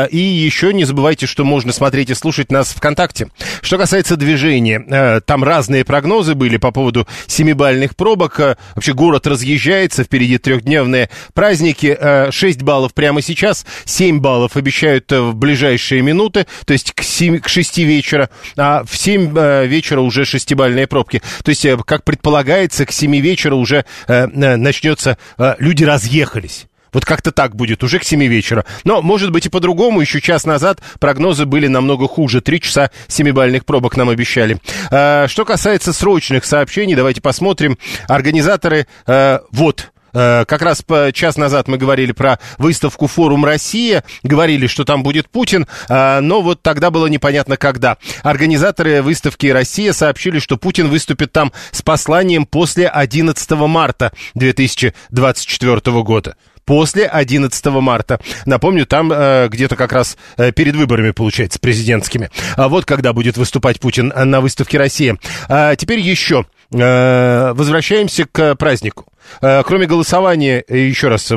И 0.09 0.17
еще 0.17 0.73
не 0.73 0.85
забывайте, 0.85 1.27
что 1.27 1.43
можно 1.43 1.71
смотреть 1.73 2.09
и 2.09 2.15
слушать 2.15 2.51
нас 2.51 2.69
ВКонтакте. 2.69 3.27
Что 3.67 3.77
касается 3.77 4.15
движения, 4.15 4.81
э, 4.87 5.19
там 5.19 5.43
разные 5.43 5.83
прогнозы 5.83 6.35
были 6.35 6.55
по 6.55 6.71
поводу 6.71 7.05
семибальных 7.25 7.97
пробок. 7.97 8.39
Э, 8.39 8.55
вообще 8.75 8.93
город 8.93 9.27
разъезжается, 9.27 10.05
впереди 10.05 10.37
трехдневные 10.37 11.09
праздники. 11.33 11.97
6 12.31 12.61
э, 12.61 12.63
баллов 12.63 12.93
прямо 12.93 13.21
сейчас, 13.21 13.65
7 13.83 14.19
баллов 14.19 14.55
обещают 14.55 15.11
в 15.11 15.33
ближайшие 15.33 16.01
минуты, 16.01 16.47
то 16.65 16.71
есть 16.71 16.93
к, 16.93 17.01
7, 17.01 17.39
к 17.39 17.49
6 17.49 17.79
вечера, 17.79 18.29
а 18.55 18.85
в 18.85 18.95
7 18.95 19.67
вечера 19.67 19.99
уже 19.99 20.23
шестибальные 20.23 20.87
пробки. 20.87 21.21
То 21.43 21.49
есть, 21.49 21.67
как 21.85 22.05
предполагается, 22.05 22.85
к 22.85 22.93
7 22.93 23.17
вечера 23.17 23.55
уже 23.55 23.83
начнется, 24.07 25.17
люди 25.59 25.83
разъехались. 25.83 26.66
Вот 26.93 27.05
как-то 27.05 27.31
так 27.31 27.55
будет, 27.55 27.83
уже 27.83 27.99
к 27.99 28.03
7 28.03 28.23
вечера. 28.25 28.65
Но, 28.83 29.01
может 29.01 29.31
быть, 29.31 29.45
и 29.45 29.49
по-другому. 29.49 30.01
Еще 30.01 30.21
час 30.21 30.45
назад 30.45 30.81
прогнозы 30.99 31.45
были 31.45 31.67
намного 31.67 32.07
хуже. 32.07 32.41
Три 32.41 32.61
часа 32.61 32.91
семибальных 33.07 33.65
пробок 33.65 33.97
нам 33.97 34.09
обещали. 34.09 34.57
А, 34.91 35.27
что 35.27 35.45
касается 35.45 35.93
срочных 35.93 36.45
сообщений, 36.45 36.95
давайте 36.95 37.21
посмотрим. 37.21 37.77
Организаторы, 38.07 38.87
а, 39.05 39.41
вот, 39.51 39.91
а, 40.13 40.45
как 40.45 40.61
раз 40.61 40.83
час 41.13 41.37
назад 41.37 41.67
мы 41.67 41.77
говорили 41.77 42.11
про 42.11 42.39
выставку 42.57 43.07
«Форум 43.07 43.45
Россия», 43.45 44.03
говорили, 44.23 44.67
что 44.67 44.83
там 44.83 45.03
будет 45.03 45.29
Путин, 45.29 45.67
а, 45.89 46.21
но 46.21 46.41
вот 46.41 46.61
тогда 46.61 46.89
было 46.89 47.07
непонятно 47.07 47.57
когда. 47.57 47.97
Организаторы 48.23 49.01
выставки 49.01 49.47
«Россия» 49.47 49.93
сообщили, 49.93 50.39
что 50.39 50.57
Путин 50.57 50.87
выступит 50.87 51.31
там 51.31 51.51
с 51.71 51.81
посланием 51.81 52.45
после 52.45 52.87
11 52.87 53.51
марта 53.67 54.11
2024 54.33 56.03
года 56.03 56.35
после 56.67 57.05
11 57.05 57.65
марта. 57.65 58.19
Напомню, 58.45 58.85
там 58.85 59.11
э, 59.11 59.47
где-то 59.49 59.75
как 59.75 59.93
раз 59.93 60.17
э, 60.37 60.51
перед 60.51 60.75
выборами, 60.75 61.11
получается, 61.11 61.59
президентскими. 61.59 62.29
А 62.55 62.67
вот 62.67 62.85
когда 62.85 63.13
будет 63.13 63.37
выступать 63.37 63.79
Путин 63.79 64.13
на 64.15 64.41
выставке 64.41 64.77
«Россия». 64.77 65.17
А 65.47 65.75
теперь 65.75 65.99
еще 65.99 66.45
э, 66.71 67.53
возвращаемся 67.53 68.25
к 68.29 68.55
празднику. 68.55 69.05
Э, 69.41 69.63
кроме 69.65 69.87
голосования, 69.87 70.61
еще 70.67 71.07
раз, 71.07 71.31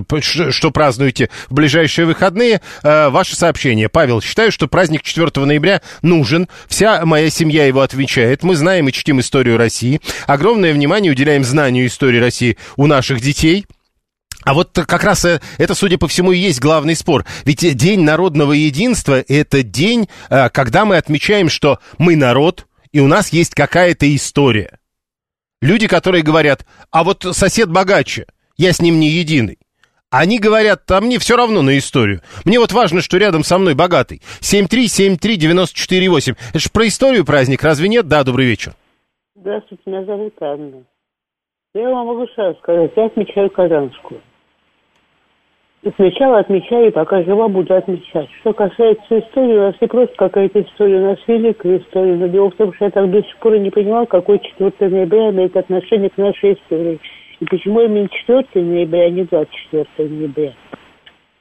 что 0.51 0.71
празднуете 0.73 1.31
в 1.49 1.55
ближайшие 1.55 2.07
выходные, 2.07 2.61
э, 2.83 3.09
ваше 3.09 3.37
сообщение. 3.37 3.89
Павел, 3.89 4.21
считаю, 4.21 4.51
что 4.51 4.67
праздник 4.67 5.03
4 5.03 5.47
ноября 5.47 5.81
нужен. 6.03 6.49
Вся 6.67 7.07
моя 7.07 7.31
семья 7.31 7.67
его 7.67 7.83
отвечает. 7.83 8.43
Мы 8.43 8.57
знаем 8.57 8.89
и 8.89 8.93
чтим 8.93 9.21
историю 9.21 9.59
России. 9.59 10.01
Огромное 10.27 10.73
внимание 10.73 11.13
уделяем 11.13 11.45
знанию 11.45 11.87
истории 11.87 12.19
России 12.19 12.59
у 12.77 12.87
наших 12.87 13.21
детей– 13.21 13.65
а 14.45 14.55
вот 14.55 14.71
как 14.73 15.05
раз 15.05 15.25
э, 15.25 15.41
это, 15.59 15.75
судя 15.75 15.99
по 15.99 16.09
всему, 16.09 16.33
и 16.33 16.39
есть 16.39 16.61
главный 16.61 16.97
спор. 16.97 17.25
Ведь 17.45 17.77
День 17.77 18.01
народного 18.01 18.53
единства– 18.53 19.23
это 19.29 19.63
день, 19.63 20.09
э, 20.31 20.49
когда 20.51 20.85
мы 20.85 20.97
отмечаем, 20.97 21.49
что 21.49 21.79
мы 21.99 22.17
народ, 22.17 22.67
и 22.93 23.01
у 23.01 23.07
нас 23.07 23.31
есть 23.31 23.55
какая-то 23.55 24.13
история. 24.15 24.79
Люди, 25.61 25.87
которые 25.87 26.23
говорят, 26.23 26.65
а 26.91 27.05
вот 27.05 27.23
сосед 27.33 27.71
богаче, 27.71 28.27
я 28.57 28.73
с 28.73 28.81
ним 28.81 28.99
не 28.99 29.11
единый. 29.11 29.59
Они 30.11 30.41
говорят, 30.41 30.91
а 30.91 31.01
мне 31.01 31.21
все 31.21 31.37
равно 31.37 31.63
на 31.63 31.79
историю. 31.79 32.21
Мне 32.45 32.59
вот 32.59 32.73
важно, 32.73 33.01
что 33.01 33.17
рядом 33.17 33.45
со 33.45 33.59
мной 33.59 33.75
богатый. 33.75 34.21
7373948. 34.41 36.37
Это 36.51 36.59
же 36.59 36.69
про 36.73 36.89
историю 36.89 37.25
праздник, 37.25 37.63
разве 37.63 37.89
нет? 37.89 38.09
Да, 38.09 38.25
добрый 38.25 38.47
вечер. 38.47 38.73
Здравствуйте, 39.37 39.83
меня 39.87 40.05
зовут 40.05 40.35
Анна. 40.41 40.83
Я 41.75 41.89
вам 41.91 42.09
могу 42.09 42.27
сразу 42.35 42.59
сказать, 42.59 42.91
я 42.97 43.07
отмечаю 43.07 43.49
Казанскую. 43.51 44.21
Отмечала, 45.83 46.41
отмечаю, 46.41 46.93
пока 46.93 47.23
жива 47.23 47.49
буду 47.49 47.75
отмечать. 47.75 48.29
Что 48.41 48.53
касается 48.53 49.19
истории, 49.19 49.57
у 49.57 49.61
нас 49.63 49.75
не 49.81 49.87
просто 49.87 50.15
какая-то 50.15 50.61
история, 50.61 50.99
у 50.99 51.05
нас 51.07 51.19
великая 51.27 51.79
история. 51.79 52.17
Но 52.17 52.27
дело 52.27 52.51
в 52.51 52.57
том, 52.57 52.75
что 52.75 52.85
я 52.85 52.91
так 52.91 53.11
до 53.11 53.23
сих 53.23 53.35
пор 53.39 53.55
и 53.55 53.61
не 53.61 53.71
понимала, 53.71 54.05
какой 54.05 54.41
4 54.41 54.73
ноября 54.91 55.31
имеет 55.31 55.57
отношение 55.57 56.11
к 56.11 56.19
нашей 56.19 56.53
истории. 56.53 57.01
И 57.41 57.45
почему 57.47 57.81
именно 57.81 58.09
4 58.11 58.45
ноября, 58.57 59.05
а 59.05 59.11
не 59.11 59.25
24 59.25 59.87
ноября. 59.97 60.53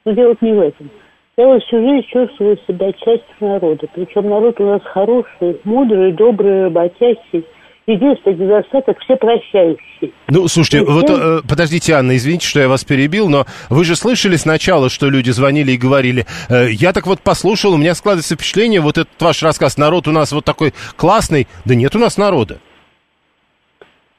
Но 0.06 0.14
дело 0.14 0.36
не 0.40 0.54
в 0.54 0.60
этом. 0.62 0.90
Я 1.36 1.48
вот 1.48 1.62
всю 1.64 1.78
жизнь 1.78 2.08
чувствую 2.08 2.58
себя 2.66 2.94
частью 2.94 3.36
народа. 3.42 3.88
Причем 3.94 4.30
народ 4.30 4.58
у 4.62 4.66
нас 4.66 4.82
хороший, 4.84 5.60
мудрый, 5.66 6.14
добрый, 6.14 6.64
работящий 6.64 7.46
единственный 7.90 8.36
недостаток– 8.36 8.98
все 9.02 9.16
прощающие. 9.16 10.12
Ну, 10.28 10.48
слушайте, 10.48 10.80
и 10.80 10.90
вот 10.90 11.10
э, 11.10 11.40
подождите, 11.48 11.94
Анна, 11.94 12.16
извините, 12.16 12.48
что 12.48 12.60
я 12.60 12.68
вас 12.68 12.84
перебил, 12.84 13.30
но 13.30 13.46
вы 13.70 13.84
же 13.84 13.96
слышали 13.96 14.36
сначала, 14.36 14.90
что 14.90 15.10
люди 15.10 15.32
звонили 15.32 15.72
и 15.72 15.78
говорили, 15.78 16.26
э, 16.50 16.70
я 16.72 16.94
так 16.94 17.08
вот 17.08 17.22
послушал, 17.22 17.74
у 17.74 17.78
меня 17.78 17.96
складывается 17.96 18.36
впечатление, 18.36 18.82
вот 18.82 18.98
этот 18.98 19.10
ваш 19.20 19.44
рассказ, 19.44 19.78
народ 19.78 20.08
у 20.08 20.12
нас 20.12 20.32
вот 20.32 20.46
такой 20.46 20.74
классный, 20.96 21.48
да 21.66 21.76
нет 21.76 21.96
у 21.96 22.00
нас 22.00 22.18
народа. 22.18 22.60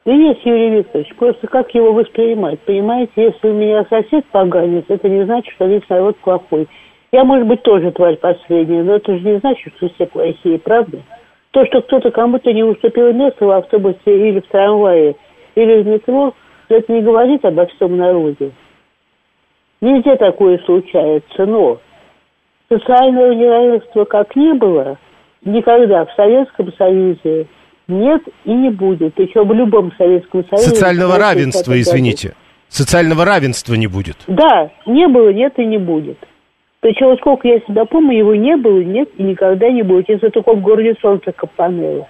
Да 0.05 0.13
есть, 0.13 0.41
Юрий 0.45 0.79
Викторович, 0.79 1.15
просто 1.17 1.47
как 1.47 1.75
его 1.75 1.93
воспринимать? 1.93 2.59
Понимаете, 2.61 3.13
если 3.17 3.49
у 3.49 3.55
меня 3.55 3.85
сосед 3.91 4.25
поганец, 4.33 4.85
это 4.89 5.09
не 5.09 5.25
значит, 5.25 5.53
что 5.55 5.67
весь 5.67 5.89
народ 5.89 6.17
плохой. 6.19 6.67
Я, 7.13 7.25
может 7.25 7.47
быть, 7.47 7.63
тоже 7.63 7.91
тварь 7.91 8.17
последняя, 8.17 8.83
но 8.83 8.97
это 8.97 9.13
же 9.17 9.21
не 9.21 9.39
значит, 9.41 9.75
что 9.77 9.89
все 9.91 10.07
плохие, 10.07 10.59
правда? 10.59 11.03
То, 11.53 11.67
что 11.67 11.83
кто-то 11.83 12.11
кому-то 12.11 12.53
не 12.53 12.63
уступил 12.63 13.13
место 13.13 13.45
в 13.45 13.51
автобусе 13.51 13.99
или 14.07 14.41
в 14.41 14.47
трамвае, 14.49 15.17
или 15.57 15.83
в 15.83 15.87
метро, 15.87 16.35
это 16.69 16.93
не 16.93 17.01
говорит 17.03 17.45
обо 17.45 17.67
всем 17.67 17.97
народе. 17.97 18.53
Везде 19.81 20.17
такое 20.17 20.59
случается, 20.65 21.47
но 21.47 21.81
социального 22.69 23.33
неравенства 23.33 24.05
как 24.05 24.37
не 24.37 24.53
было, 24.55 24.99
никогда 25.45 26.05
в 26.05 26.13
Советском 26.13 26.73
Союзе 26.75 27.47
нет 27.89 28.23
и 28.45 28.53
не 28.53 28.71
будет. 28.71 29.19
Еще 29.19 29.45
в 29.45 29.53
любом 29.53 29.93
Советском 29.97 30.45
Союзе... 30.49 30.69
Социального 30.69 31.19
равенства, 31.19 31.79
извините. 31.81 32.35
Социального 32.69 33.25
равенства 33.25 33.75
не 33.75 33.89
будет. 33.89 34.17
Да, 34.29 34.71
не 34.87 35.09
было, 35.09 35.33
нет 35.33 35.59
и 35.59 35.65
не 35.65 35.79
будет. 35.79 36.19
Причем, 36.81 37.17
сколько 37.19 37.47
я 37.47 37.61
себя 37.61 37.85
помню, 37.85 38.17
его 38.17 38.35
не 38.35 38.57
было, 38.57 38.81
нет 38.81 39.11
и 39.17 39.23
никогда 39.23 39.71
не 39.71 39.83
будет, 39.83 40.09
если 40.09 40.29
только 40.29 40.55
в 40.55 40.63
городе 40.63 40.95
солнце 41.01 41.31
капанело. 41.33 42.09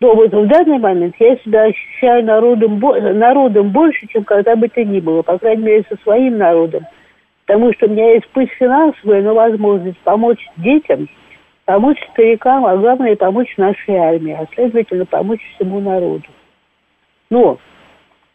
Но 0.00 0.14
вот 0.14 0.32
в 0.32 0.46
данный 0.46 0.78
момент 0.78 1.16
я 1.18 1.36
себя 1.38 1.62
ощущаю 1.64 2.24
народом, 2.24 2.78
народом 2.78 3.70
больше, 3.70 4.06
чем 4.08 4.24
когда 4.24 4.54
бы 4.54 4.68
то 4.68 4.84
ни 4.84 5.00
было, 5.00 5.22
по 5.22 5.38
крайней 5.38 5.64
мере, 5.64 5.84
со 5.88 5.96
своим 6.02 6.38
народом. 6.38 6.84
Потому 7.46 7.72
что 7.72 7.86
у 7.86 7.90
меня 7.90 8.12
есть 8.12 8.28
пусть 8.32 8.52
финансовая, 8.52 9.22
но 9.22 9.34
возможность 9.34 9.98
помочь 10.00 10.46
детям, 10.58 11.08
помочь 11.64 11.98
старикам, 12.12 12.66
а 12.66 12.76
главное 12.76 13.16
помочь 13.16 13.56
нашей 13.56 13.96
армии, 13.96 14.36
а 14.38 14.46
следовательно 14.54 15.06
помочь 15.06 15.40
всему 15.54 15.80
народу. 15.80 16.26
Но 17.30 17.58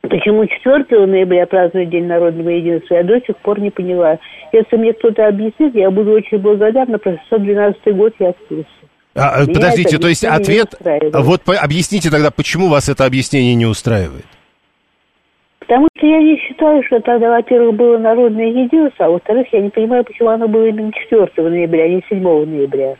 Почему 0.09 0.45
4 0.45 1.05
ноября 1.05 1.45
празднуют 1.45 1.89
День 1.89 2.07
народного 2.07 2.49
единства, 2.49 2.95
я 2.95 3.03
до 3.03 3.21
сих 3.21 3.37
пор 3.37 3.61
не 3.61 3.71
поняла. 3.71 4.19
Если 4.51 4.75
мне 4.75 4.91
кто-то 4.93 5.27
объяснит, 5.27 5.73
я 5.75 5.89
буду 5.89 6.11
очень 6.11 6.39
благодарна, 6.39 6.99
про 6.99 7.11
612 7.29 7.95
год 7.95 8.13
я 8.19 8.33
в 8.33 8.47
курсе. 8.49 8.67
А, 9.15 9.45
подождите, 9.45 9.97
то 9.97 10.09
есть 10.09 10.25
ответ... 10.25 10.75
Вот 11.13 11.43
по, 11.43 11.55
объясните 11.55 12.09
тогда, 12.09 12.31
почему 12.31 12.67
вас 12.67 12.89
это 12.89 13.05
объяснение 13.05 13.55
не 13.55 13.65
устраивает? 13.65 14.25
Потому 15.59 15.87
что 15.95 16.05
я 16.05 16.17
не 16.17 16.37
считаю, 16.37 16.83
что 16.83 16.99
тогда, 16.99 17.29
во-первых, 17.29 17.75
было 17.75 17.97
народное 17.97 18.47
единство, 18.47 19.05
а 19.05 19.09
во-вторых, 19.09 19.47
я 19.53 19.61
не 19.61 19.69
понимаю, 19.69 20.03
почему 20.03 20.29
оно 20.29 20.49
было 20.49 20.65
именно 20.65 20.91
4 20.91 21.29
ноября, 21.37 21.85
а 21.85 21.87
не 21.87 22.03
7 22.09 22.21
ноября. 22.21 22.97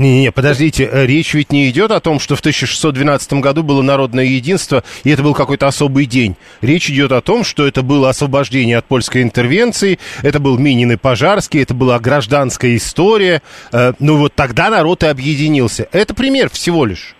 Не-не, 0.00 0.32
подождите, 0.32 0.88
э, 0.90 1.04
речь 1.04 1.34
ведь 1.34 1.52
не 1.52 1.68
идет 1.68 1.90
о 1.90 2.00
том, 2.00 2.20
что 2.20 2.34
в 2.34 2.40
1612 2.40 3.34
году 3.34 3.62
было 3.62 3.82
народное 3.82 4.24
единство, 4.24 4.82
и 5.04 5.10
это 5.10 5.22
был 5.22 5.34
какой-то 5.34 5.66
особый 5.66 6.06
день. 6.06 6.36
Речь 6.62 6.88
идет 6.88 7.12
о 7.12 7.20
том, 7.20 7.44
что 7.44 7.66
это 7.66 7.82
было 7.82 8.08
освобождение 8.08 8.78
от 8.78 8.86
польской 8.86 9.20
интервенции, 9.20 9.98
это 10.22 10.40
был 10.40 10.56
Минин 10.56 10.90
и 10.92 10.96
Пожарский, 10.96 11.62
это 11.62 11.74
была 11.74 11.98
гражданская 11.98 12.76
история. 12.76 13.42
Э, 13.74 13.92
ну 14.00 14.16
вот 14.16 14.32
тогда 14.34 14.70
народ 14.70 15.02
и 15.02 15.06
объединился. 15.06 15.86
Это 15.92 16.14
пример 16.14 16.48
всего 16.48 16.86
лишь. 16.86 17.14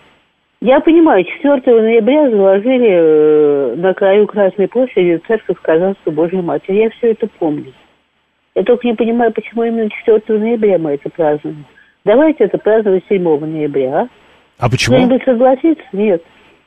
Я 0.59 0.79
понимаю, 0.79 1.23
4 1.23 1.61
ноября 1.83 2.31
заложили 2.31 2.89
э, 2.89 3.75
на 3.75 3.93
краю 3.93 4.25
Красной 4.25 4.67
площади 4.67 5.21
церковь 5.27 5.57
Казанской 5.61 6.11
Божьей 6.11 6.41
Матери. 6.41 6.81
Я 6.81 6.89
все 6.89 7.11
это 7.11 7.27
помню. 7.37 7.73
Я 8.55 8.63
только 8.63 8.87
не 8.87 8.95
понимаю, 8.95 9.31
почему 9.31 9.65
именно 9.65 9.87
4 10.03 10.39
ноября 10.39 10.79
мы 10.79 10.93
это 10.93 11.11
празднуем. 11.11 11.63
Давайте 12.03 12.45
это 12.45 12.57
праздновать 12.57 13.03
7 13.09 13.23
ноября, 13.23 14.01
а? 14.01 14.07
А 14.57 14.69
почему? 14.69 14.95
Кто-нибудь 14.95 15.23
согласится? 15.23 15.83
Нет. 15.91 16.23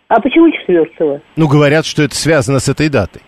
А 0.08 0.20
почему 0.20 0.50
4 0.50 1.20
Ну, 1.36 1.48
говорят, 1.48 1.86
что 1.86 2.02
это 2.02 2.14
связано 2.14 2.58
с 2.58 2.68
этой 2.68 2.88
датой. 2.88 3.22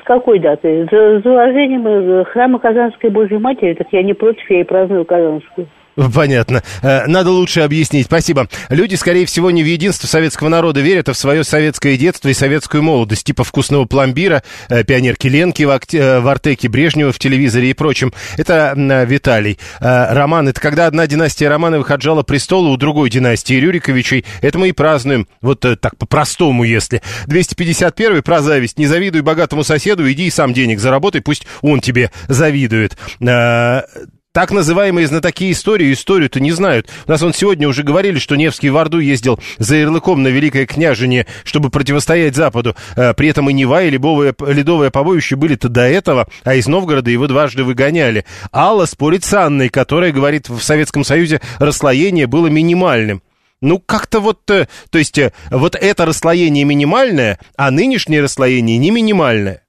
С 0.00 0.04
какой 0.04 0.38
датой? 0.38 0.84
За 0.90 1.20
заложением 1.20 1.86
э, 1.86 2.24
храма 2.24 2.58
Казанской 2.58 3.10
Божьей 3.10 3.38
Матери, 3.38 3.74
так 3.74 3.88
я 3.90 4.02
не 4.02 4.14
против, 4.14 4.48
я 4.50 4.60
и 4.60 4.64
праздную 4.64 5.04
Казанскую. 5.04 5.66
Понятно. 5.96 6.62
Э, 6.82 7.06
надо 7.06 7.30
лучше 7.30 7.60
объяснить. 7.60 8.06
Спасибо. 8.06 8.48
Люди, 8.68 8.94
скорее 8.96 9.24
всего, 9.24 9.50
не 9.50 9.62
в 9.62 9.66
единство 9.66 10.06
советского 10.06 10.48
народа 10.48 10.80
верят, 10.80 11.08
а 11.08 11.14
в 11.14 11.18
свое 11.18 11.42
советское 11.42 11.96
детство 11.96 12.28
и 12.28 12.34
советскую 12.34 12.82
молодость, 12.82 13.24
типа 13.24 13.44
вкусного 13.44 13.86
пломбира, 13.86 14.42
э, 14.68 14.84
пионерки 14.84 15.26
Ленки 15.26 15.62
в, 15.62 15.70
акте, 15.70 15.98
э, 15.98 16.20
в 16.20 16.28
Артеке, 16.28 16.68
Брежнева 16.68 17.12
в 17.12 17.18
телевизоре 17.18 17.70
и 17.70 17.72
прочем. 17.72 18.12
Это 18.36 18.74
Виталий. 19.06 19.58
Роман, 19.80 20.48
это 20.48 20.60
когда 20.60 20.86
одна 20.86 21.06
династия 21.06 21.48
Романовых 21.48 21.90
отжала 21.90 22.22
престолы 22.22 22.70
у 22.70 22.76
другой 22.76 23.08
династии 23.08 23.54
Рюриковичей. 23.54 24.24
Это 24.42 24.58
мы 24.58 24.68
и 24.68 24.72
празднуем. 24.72 25.26
Вот 25.40 25.60
так 25.60 25.96
по-простому, 25.96 26.64
если. 26.64 27.02
251 27.26 28.22
про 28.22 28.42
зависть. 28.42 28.78
Не 28.78 28.86
завидуй 28.86 29.22
богатому 29.22 29.64
соседу, 29.64 30.10
иди 30.10 30.26
и 30.26 30.30
сам 30.30 30.52
денег 30.52 30.78
заработай, 30.80 31.20
пусть 31.20 31.46
он 31.62 31.80
тебе 31.80 32.10
завидует. 32.28 32.96
Так 34.36 34.50
называемые 34.50 35.06
знатоки 35.06 35.50
истории 35.50 35.94
историю-то 35.94 36.40
не 36.40 36.52
знают. 36.52 36.90
У 37.06 37.10
нас 37.10 37.22
он 37.22 37.32
сегодня 37.32 37.66
уже 37.66 37.82
говорили, 37.82 38.18
что 38.18 38.36
Невский 38.36 38.68
в 38.68 38.76
Орду 38.76 38.98
ездил 38.98 39.40
за 39.56 39.76
ярлыком 39.76 40.22
на 40.22 40.28
Великое 40.28 40.66
княжение, 40.66 41.26
чтобы 41.42 41.70
противостоять 41.70 42.36
Западу. 42.36 42.76
Э, 42.96 43.14
при 43.14 43.28
этом 43.28 43.48
и 43.48 43.54
Нева, 43.54 43.84
и 43.84 43.88
Лебовое, 43.88 44.34
Ледовое 44.46 44.90
побоище 44.90 45.36
были-то 45.36 45.70
до 45.70 45.88
этого, 45.88 46.28
а 46.44 46.54
из 46.54 46.66
Новгорода 46.66 47.10
его 47.10 47.26
дважды 47.28 47.64
выгоняли. 47.64 48.26
Алла 48.52 48.84
спорит 48.84 49.24
с 49.24 49.32
Анной, 49.32 49.70
которая 49.70 50.12
говорит, 50.12 50.50
в 50.50 50.60
Советском 50.60 51.02
Союзе 51.02 51.40
расслоение 51.58 52.26
было 52.26 52.48
минимальным. 52.48 53.22
Ну, 53.62 53.78
как-то 53.78 54.20
вот, 54.20 54.50
э, 54.50 54.68
то 54.90 54.98
есть, 54.98 55.16
э, 55.16 55.32
вот 55.50 55.74
это 55.76 56.04
расслоение 56.04 56.64
минимальное, 56.64 57.38
а 57.56 57.70
нынешнее 57.70 58.20
расслоение 58.20 58.76
не 58.76 58.90
минимальное. 58.90 59.62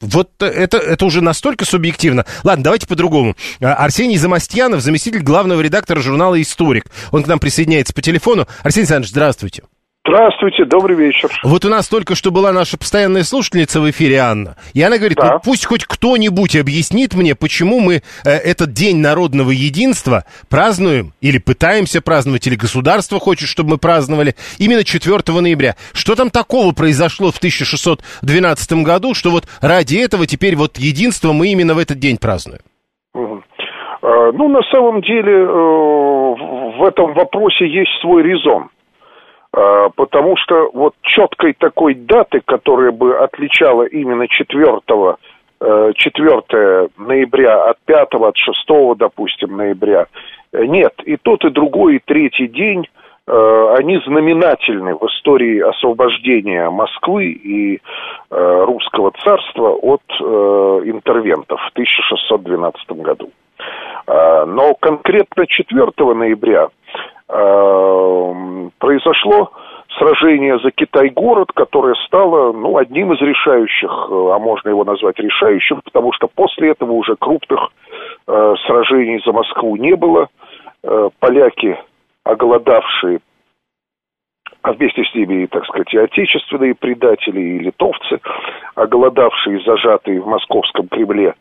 Вот 0.00 0.30
это, 0.40 0.78
это 0.78 1.04
уже 1.04 1.20
настолько 1.22 1.64
субъективно. 1.64 2.24
Ладно, 2.44 2.64
давайте 2.64 2.86
по-другому. 2.86 3.36
А, 3.60 3.74
Арсений 3.74 4.16
Замастьянов, 4.16 4.80
заместитель 4.80 5.22
главного 5.22 5.60
редактора 5.60 6.00
журнала 6.00 6.40
«Историк». 6.40 6.86
Он 7.10 7.24
к 7.24 7.26
нам 7.26 7.40
присоединяется 7.40 7.92
по 7.92 8.02
телефону. 8.02 8.46
Арсений 8.62 8.82
Александрович, 8.82 9.10
здравствуйте. 9.10 9.64
Здравствуйте, 10.08 10.64
добрый 10.64 10.96
вечер. 10.96 11.28
Вот 11.44 11.66
у 11.66 11.68
нас 11.68 11.86
только 11.86 12.14
что 12.14 12.30
была 12.30 12.50
наша 12.50 12.78
постоянная 12.78 13.24
слушательница 13.24 13.78
в 13.78 13.90
эфире, 13.90 14.16
Анна. 14.16 14.56
И 14.72 14.80
она 14.80 14.96
говорит, 14.96 15.18
да. 15.18 15.34
ну, 15.34 15.40
пусть 15.44 15.66
хоть 15.66 15.84
кто-нибудь 15.84 16.56
объяснит 16.56 17.12
мне, 17.14 17.34
почему 17.34 17.80
мы 17.80 17.96
э, 17.96 18.00
этот 18.24 18.72
День 18.72 19.00
народного 19.00 19.50
единства 19.50 20.24
празднуем, 20.48 21.12
или 21.20 21.36
пытаемся 21.36 22.00
праздновать, 22.00 22.46
или 22.46 22.56
государство 22.56 23.20
хочет, 23.20 23.50
чтобы 23.50 23.72
мы 23.72 23.78
праздновали, 23.78 24.34
именно 24.58 24.82
4 24.82 25.18
ноября. 25.40 25.74
Что 25.92 26.14
там 26.14 26.30
такого 26.30 26.72
произошло 26.72 27.30
в 27.30 27.36
1612 27.36 28.72
году, 28.84 29.12
что 29.12 29.28
вот 29.28 29.44
ради 29.60 29.98
этого 29.98 30.26
теперь 30.26 30.56
вот 30.56 30.78
единство 30.78 31.34
мы 31.34 31.48
именно 31.48 31.74
в 31.74 31.78
этот 31.78 31.98
день 31.98 32.16
празднуем? 32.16 32.62
Угу. 33.12 33.42
Ну, 34.32 34.48
на 34.48 34.62
самом 34.72 35.02
деле, 35.02 35.34
э, 35.34 36.78
в 36.78 36.82
этом 36.82 37.12
вопросе 37.12 37.68
есть 37.68 37.90
свой 38.00 38.22
резон. 38.22 38.70
А, 39.52 39.88
потому 39.90 40.36
что 40.36 40.70
вот 40.72 40.94
четкой 41.02 41.54
такой 41.54 41.94
даты, 41.94 42.40
которая 42.44 42.92
бы 42.92 43.16
отличала 43.16 43.84
именно 43.84 44.28
4, 44.28 44.80
4 45.60 46.42
э, 46.52 46.88
ноября 46.98 47.64
от 47.64 47.78
5, 47.86 48.14
от 48.14 48.36
6, 48.36 48.56
допустим, 48.96 49.56
ноября, 49.56 50.06
э, 50.52 50.64
нет. 50.64 50.92
И 51.04 51.16
тот, 51.16 51.44
и 51.44 51.50
другой, 51.50 51.96
и 51.96 52.02
третий 52.04 52.46
день, 52.46 52.86
э, 53.26 53.74
они 53.78 53.98
знаменательны 54.06 54.94
в 54.94 55.04
истории 55.06 55.60
освобождения 55.60 56.68
Москвы 56.70 57.32
и 57.32 57.80
русского 58.30 59.12
царства 59.24 59.70
от 59.70 60.02
интервентов 60.20 61.60
в 61.60 61.70
1612 61.72 62.90
году. 63.02 63.30
А, 64.06 64.46
но 64.46 64.74
конкретно 64.74 65.46
4 65.46 65.92
ноября 66.14 66.68
Эм, 67.30 68.72
произошло 68.78 69.52
сражение 69.98 70.58
за 70.60 70.70
Китай-город, 70.70 71.52
которое 71.52 71.94
стало 72.06 72.52
ну, 72.52 72.78
одним 72.78 73.12
из 73.12 73.20
решающих, 73.20 73.90
э, 73.90 74.30
а 74.32 74.38
можно 74.38 74.70
его 74.70 74.82
назвать 74.84 75.18
решающим, 75.18 75.82
потому 75.84 76.12
что 76.14 76.28
после 76.28 76.70
этого 76.70 76.92
уже 76.92 77.16
крупных 77.16 77.60
э, 78.26 78.54
сражений 78.66 79.20
за 79.26 79.32
Москву 79.32 79.76
не 79.76 79.94
было. 79.94 80.28
Э, 80.82 81.10
поляки, 81.20 81.78
оголодавшие, 82.24 83.20
а 84.62 84.72
вместе 84.72 85.04
с 85.04 85.14
ними, 85.14 85.44
так 85.46 85.66
сказать, 85.66 85.92
и 85.92 85.98
отечественные 85.98 86.74
предатели, 86.74 87.40
и 87.40 87.58
литовцы, 87.58 88.20
оголодавшие, 88.74 89.60
зажатые 89.66 90.22
в 90.22 90.26
московском 90.26 90.88
Кремле, 90.88 91.34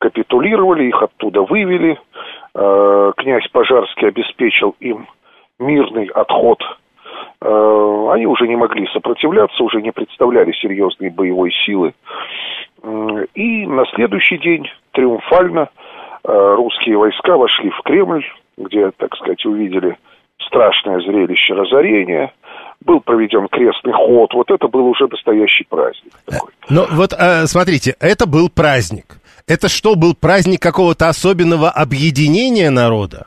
капитулировали, 0.00 0.84
их 0.84 1.02
оттуда 1.02 1.42
вывели. 1.42 1.98
Э, 2.54 3.12
князь 3.16 3.46
Пожарский 3.48 4.08
обеспечил 4.08 4.74
им 4.80 5.06
мирный 5.58 6.06
отход, 6.06 6.58
э, 7.42 8.08
они 8.10 8.26
уже 8.26 8.48
не 8.48 8.56
могли 8.56 8.86
сопротивляться, 8.88 9.62
уже 9.62 9.80
не 9.82 9.92
представляли 9.92 10.52
серьезной 10.52 11.10
боевой 11.10 11.52
силы. 11.64 11.94
И 13.34 13.66
на 13.66 13.84
следующий 13.94 14.38
день 14.38 14.66
триумфально 14.92 15.68
э, 16.24 16.54
русские 16.56 16.96
войска 16.96 17.36
вошли 17.36 17.70
в 17.70 17.82
Кремль, 17.82 18.24
где, 18.56 18.90
так 18.92 19.14
сказать, 19.16 19.44
увидели 19.44 19.98
страшное 20.38 21.00
зрелище 21.00 21.52
разорения, 21.52 22.32
был 22.84 23.00
проведен 23.00 23.48
крестный 23.48 23.92
ход. 23.92 24.32
Вот 24.34 24.50
это 24.50 24.68
был 24.68 24.86
уже 24.86 25.06
настоящий 25.10 25.64
праздник. 25.68 26.12
Такой. 26.26 26.52
Но 26.68 26.86
вот 26.90 27.12
смотрите, 27.46 27.94
это 28.00 28.26
был 28.26 28.48
праздник. 28.48 29.18
Это 29.46 29.68
что, 29.68 29.96
был 29.96 30.14
праздник 30.14 30.60
какого-то 30.60 31.08
особенного 31.08 31.70
объединения 31.70 32.70
народа? 32.70 33.26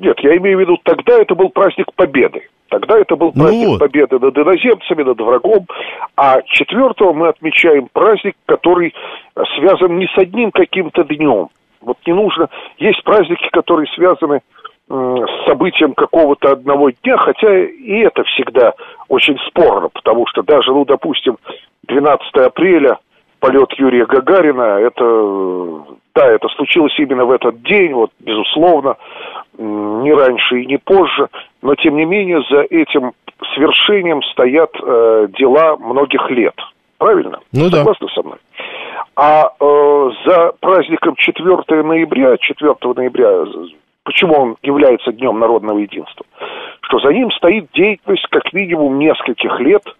Нет, 0.00 0.16
я 0.20 0.36
имею 0.36 0.58
в 0.58 0.60
виду, 0.60 0.78
тогда 0.84 1.20
это 1.20 1.34
был 1.34 1.50
праздник 1.50 1.92
победы. 1.94 2.42
Тогда 2.68 2.98
это 2.98 3.16
был 3.16 3.32
праздник 3.32 3.64
ну 3.64 3.70
вот. 3.70 3.78
победы 3.80 4.18
над 4.18 4.36
иноземцами, 4.36 5.02
над 5.02 5.18
врагом. 5.20 5.66
А 6.16 6.42
четвертого 6.42 7.12
мы 7.12 7.28
отмечаем 7.28 7.88
праздник, 7.92 8.36
который 8.46 8.94
связан 9.56 9.98
не 9.98 10.06
с 10.06 10.18
одним 10.18 10.50
каким-то 10.50 11.02
днем. 11.04 11.48
Вот 11.80 11.96
не 12.06 12.12
нужно... 12.12 12.48
Есть 12.78 13.02
праздники, 13.04 13.48
которые 13.52 13.86
связаны 13.94 14.40
с 14.88 15.44
событием 15.46 15.94
какого-то 15.94 16.52
одного 16.52 16.90
дня, 16.90 17.16
хотя 17.18 17.66
и 17.66 17.98
это 17.98 18.24
всегда 18.24 18.72
очень 19.08 19.38
спорно, 19.46 19.88
потому 19.88 20.26
что 20.26 20.42
даже, 20.42 20.72
ну, 20.72 20.84
допустим, 20.84 21.36
12 21.86 22.34
апреля 22.36 22.98
полет 23.40 23.72
Юрия 23.74 24.06
Гагарина, 24.06 24.78
это, 24.80 25.84
да, 26.14 26.26
это 26.26 26.48
случилось 26.48 26.94
именно 26.98 27.24
в 27.24 27.30
этот 27.30 27.62
день, 27.62 27.92
вот, 27.92 28.10
безусловно, 28.20 28.96
не 29.58 30.12
раньше 30.12 30.60
и 30.60 30.66
не 30.66 30.78
позже, 30.78 31.28
но, 31.62 31.74
тем 31.74 31.96
не 31.96 32.04
менее, 32.04 32.42
за 32.50 32.62
этим 32.62 33.12
свершением 33.54 34.22
стоят 34.22 34.70
э, 34.82 35.28
дела 35.38 35.76
многих 35.76 36.30
лет. 36.30 36.54
Правильно? 36.98 37.38
Ну 37.52 37.70
да. 37.70 37.78
Согласны 37.78 38.08
со 38.08 38.22
мной? 38.22 38.38
А 39.14 39.52
э, 39.60 40.10
за 40.26 40.52
праздником 40.60 41.14
4 41.16 41.82
ноября, 41.82 42.36
4 42.38 42.74
ноября, 42.96 43.44
почему 44.08 44.34
он 44.34 44.56
является 44.62 45.12
Днем 45.12 45.38
народного 45.38 45.78
единства? 45.78 46.24
Что 46.80 46.98
за 46.98 47.12
ним 47.12 47.30
стоит 47.32 47.70
деятельность 47.74 48.26
как 48.30 48.52
минимум 48.54 48.98
нескольких 48.98 49.60
лет– 49.60 49.82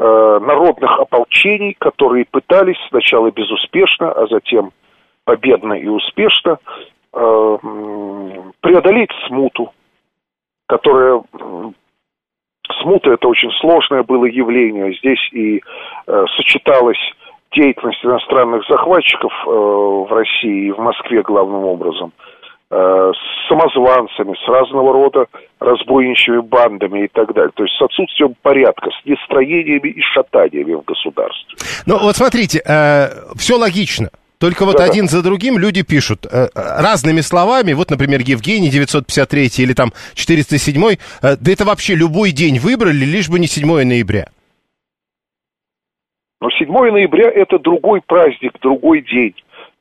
Э, 0.00 0.38
народных 0.40 0.96
ополчений, 1.00 1.74
которые 1.76 2.24
пытались 2.24 2.78
сначала 2.88 3.32
безуспешно, 3.32 4.12
а 4.12 4.28
затем 4.28 4.70
победно 5.24 5.72
и 5.72 5.88
успешно 5.88 6.58
э, 7.12 7.58
преодолеть 8.60 9.10
смуту, 9.26 9.72
которая 10.66 11.22
Почему-то 12.68 13.12
это 13.12 13.26
очень 13.26 13.50
сложное 13.60 14.02
было 14.02 14.26
явление. 14.26 14.92
Здесь 14.98 15.32
и 15.32 15.62
э, 16.06 16.24
сочеталась 16.36 16.98
деятельность 17.50 18.04
иностранных 18.04 18.66
захватчиков 18.68 19.32
э, 19.32 19.50
в 19.50 20.08
России 20.12 20.66
и 20.66 20.70
в 20.70 20.78
Москве 20.78 21.22
главным 21.22 21.64
образом 21.64 22.12
с 22.70 23.48
самозванцами, 23.48 24.34
с 24.44 24.48
разного 24.48 24.92
рода 24.92 25.26
разбойничьими 25.58 26.40
бандами 26.40 27.04
и 27.04 27.08
так 27.08 27.32
далее. 27.32 27.50
То 27.54 27.64
есть 27.64 27.74
с 27.76 27.82
отсутствием 27.82 28.34
порядка, 28.42 28.90
с 28.90 29.06
нестроениями 29.06 29.88
и 29.88 30.00
шатаниями 30.02 30.74
в 30.74 30.84
государстве. 30.84 31.56
Ну 31.86 31.98
вот 31.98 32.16
смотрите, 32.16 32.60
э, 32.66 33.08
все 33.36 33.56
логично. 33.56 34.10
Только 34.38 34.64
вот 34.64 34.76
да, 34.76 34.84
один 34.84 35.06
да. 35.06 35.10
за 35.10 35.22
другим 35.24 35.58
люди 35.58 35.82
пишут 35.82 36.26
э, 36.26 36.46
разными 36.54 37.20
словами. 37.22 37.72
Вот, 37.72 37.90
например, 37.90 38.20
Евгений 38.24 38.70
953 38.70 39.64
или 39.64 39.72
там 39.72 39.90
407. 40.14 40.96
Э, 41.22 41.36
да 41.40 41.52
это 41.52 41.64
вообще 41.64 41.94
любой 41.94 42.30
день 42.30 42.58
выбрали, 42.58 43.04
лишь 43.04 43.28
бы 43.28 43.38
не 43.38 43.46
7 43.46 43.66
ноября. 43.66 44.28
Но 46.40 46.50
7 46.50 46.68
ноября 46.70 47.30
это 47.30 47.58
другой 47.58 48.00
праздник, 48.06 48.52
другой 48.62 49.02
день. 49.02 49.34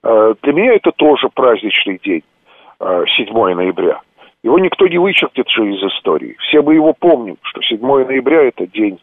Э, 0.04 0.34
для 0.42 0.54
меня 0.54 0.74
это 0.74 0.92
тоже 0.92 1.30
праздничный 1.34 2.00
день, 2.04 2.24
7 2.80 3.28
э, 3.30 3.56
ноября. 3.56 4.02
Его 4.44 4.60
никто 4.60 4.88
не 4.88 4.98
вычеркнет 4.98 5.50
же 5.50 5.74
из 5.74 5.84
истории. 5.84 6.36
Все 6.40 6.62
мы 6.62 6.76
его 6.76 6.94
помним, 6.94 7.38
что 7.42 7.62
7 7.62 7.80
ноября 7.82 8.44
это 8.44 8.68
день, 8.68 9.00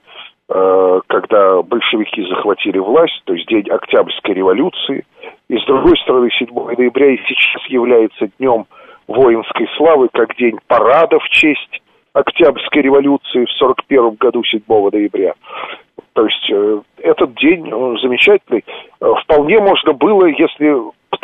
э, 0.48 1.00
когда 1.06 1.62
большевики 1.62 2.24
захватили 2.28 2.78
власть, 2.78 3.20
то 3.24 3.34
есть 3.34 3.46
день 3.48 3.68
Октябрьской 3.68 4.34
революции. 4.34 5.04
И 5.48 5.58
с 5.58 5.64
другой 5.64 5.96
стороны, 5.98 6.30
7 6.30 6.48
ноября 6.76 7.10
и 7.10 7.18
сейчас 7.26 7.62
является 7.68 8.28
днем 8.38 8.66
воинской 9.06 9.68
славы, 9.76 10.08
как 10.12 10.34
день 10.36 10.58
парада 10.66 11.18
в 11.18 11.28
честь 11.28 11.82
Октябрьской 12.14 12.82
революции 12.82 13.44
в 13.44 13.60
1941 13.60 14.16
году, 14.20 14.44
7 14.44 14.62
ноября. 14.68 15.34
То 16.12 16.24
есть 16.24 16.50
э, 16.50 16.80
этот 16.98 17.34
день 17.34 17.68
э, 17.68 17.96
замечательный. 18.00 18.64
Вполне 19.00 19.58
можно 19.58 19.92
было, 19.92 20.26
если 20.26 20.74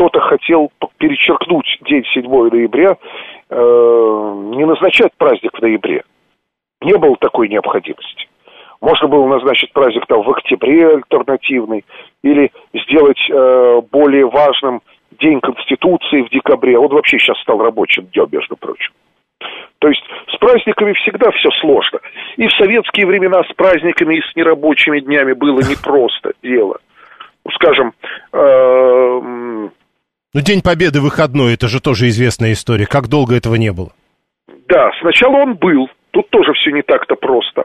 кто-то 0.00 0.18
хотел 0.20 0.72
перечеркнуть 0.96 1.78
день 1.82 2.04
7 2.14 2.24
ноября, 2.24 2.96
не 3.50 4.64
назначать 4.64 5.12
праздник 5.18 5.52
в 5.52 5.60
ноябре. 5.60 6.04
Не 6.80 6.96
было 6.96 7.16
такой 7.20 7.50
необходимости. 7.50 8.26
Можно 8.80 9.08
было 9.08 9.26
назначить 9.26 9.74
праздник 9.74 10.06
там 10.06 10.22
в 10.22 10.30
октябре 10.30 10.94
альтернативный, 10.94 11.84
или 12.24 12.50
сделать 12.72 13.20
э, 13.28 13.82
более 13.92 14.26
важным 14.26 14.80
День 15.20 15.38
Конституции 15.40 16.22
в 16.22 16.30
декабре. 16.30 16.78
Он 16.78 16.88
вообще 16.88 17.18
сейчас 17.18 17.38
стал 17.42 17.58
рабочим 17.58 18.06
днем, 18.06 18.26
между 18.32 18.56
прочим. 18.56 18.92
То 19.80 19.88
есть 19.88 20.02
с 20.28 20.36
праздниками 20.38 20.94
всегда 20.94 21.30
все 21.32 21.50
сложно. 21.60 22.00
И 22.38 22.46
в 22.46 22.52
советские 22.52 23.06
времена 23.06 23.42
с 23.44 23.52
праздниками 23.52 24.14
и 24.16 24.22
с 24.22 24.34
нерабочими 24.34 25.00
днями 25.00 25.34
было 25.34 25.58
непросто 25.58 26.32
дело. 26.42 26.78
Ну, 27.44 27.50
скажем... 27.50 27.92
Э, 28.32 29.39
ну, 30.34 30.40
День 30.40 30.62
Победы 30.62 31.00
выходной, 31.00 31.54
это 31.54 31.68
же 31.68 31.80
тоже 31.80 32.08
известная 32.08 32.52
история. 32.52 32.86
Как 32.86 33.08
долго 33.08 33.34
этого 33.34 33.56
не 33.56 33.72
было? 33.72 33.90
Да, 34.68 34.90
сначала 35.00 35.36
он 35.36 35.54
был. 35.54 35.88
Тут 36.12 36.30
тоже 36.30 36.52
все 36.54 36.70
не 36.70 36.82
так-то 36.82 37.16
просто. 37.16 37.64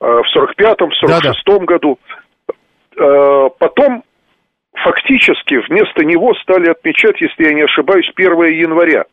Э, 0.00 0.06
в 0.06 0.36
45-м, 0.36 0.90
46-м 1.02 1.64
году. 1.64 1.98
Э, 2.96 3.48
потом 3.58 4.04
фактически 4.74 5.54
вместо 5.68 6.04
него 6.04 6.34
стали 6.42 6.70
отмечать, 6.70 7.20
если 7.20 7.44
я 7.44 7.54
не 7.54 7.62
ошибаюсь, 7.62 8.10
1 8.14 8.32
января. 8.52 9.04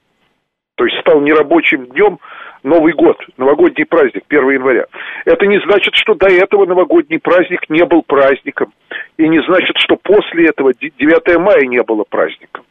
То 0.76 0.86
есть 0.86 1.00
стал 1.02 1.22
нерабочим 1.22 1.86
днем 1.88 2.20
Новый 2.64 2.94
год, 2.94 3.18
новогодний 3.38 3.86
праздник, 3.86 4.24
1 4.30 4.50
января. 4.52 4.86
Это 5.26 5.48
не 5.48 5.60
значит, 5.62 5.96
что 5.96 6.14
до 6.14 6.28
этого 6.28 6.66
новогодний 6.66 7.20
праздник 7.20 7.70
не 7.70 7.84
был 7.86 8.04
праздником. 8.04 8.72
И 9.18 9.28
не 9.28 9.42
значит, 9.44 9.78
что 9.78 9.96
после 9.96 10.50
этого 10.50 10.72
9 10.74 11.40
мая 11.40 11.66
не 11.66 11.82
было 11.82 12.04
праздником. 12.04 12.66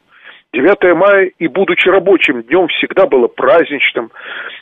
9 0.52 0.96
мая 0.96 1.30
и 1.38 1.46
будучи 1.46 1.88
рабочим 1.88 2.42
днем 2.42 2.68
всегда 2.68 3.06
было 3.06 3.28
праздничным. 3.28 4.10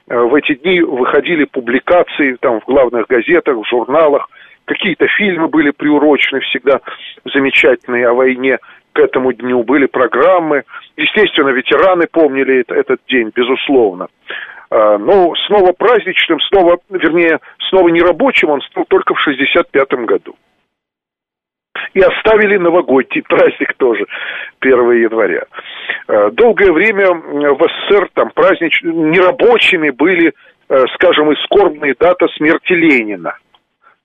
Э, 0.09 0.18
в 0.18 0.34
эти 0.34 0.55
дни 0.55 0.80
выходили 0.80 1.45
публикации 1.45 2.36
там 2.41 2.61
в 2.61 2.64
главных 2.66 3.07
газетах, 3.07 3.57
в 3.57 3.68
журналах. 3.68 4.28
Какие-то 4.66 5.07
фильмы 5.07 5.49
были 5.49 5.70
приурочены 5.70 6.41
всегда 6.41 6.80
замечательные 7.24 8.09
о 8.09 8.14
войне 8.14 8.59
к 8.93 9.01
этому 9.01 9.32
дню 9.32 9.62
были 9.62 9.86
программы. 9.86 10.64
Естественно, 10.97 11.51
ветераны 11.51 12.07
помнили 12.11 12.64
этот 12.68 13.01
день, 13.09 13.30
безусловно. 13.34 14.09
А, 14.70 14.99
но 14.99 15.34
снова 15.47 15.72
праздничным, 15.72 16.41
снова, 16.41 16.78
вернее, 16.91 17.39
снова 17.68 17.89
нерабочим 17.89 18.51
он 18.51 18.61
стал 18.62 18.84
только 18.89 19.14
в 19.14 19.20
65 19.20 19.93
году. 20.05 20.34
И 21.95 22.01
оставили 22.01 22.59
новогодний 22.59 23.22
праздник 23.22 23.74
тоже, 23.76 24.05
1 24.61 24.93
января. 24.93 25.45
А, 26.07 26.31
долгое 26.31 26.72
время 26.72 27.12
в 27.12 27.59
СССР 27.59 28.09
там 28.14 28.31
празднич... 28.35 28.81
нерабочими 28.83 29.91
были, 29.91 30.33
э, 30.68 30.85
скажем, 30.95 31.33
и 31.33 31.37
скорбные 31.45 31.95
дата 31.99 32.26
смерти 32.37 32.72
Ленина 32.72 33.37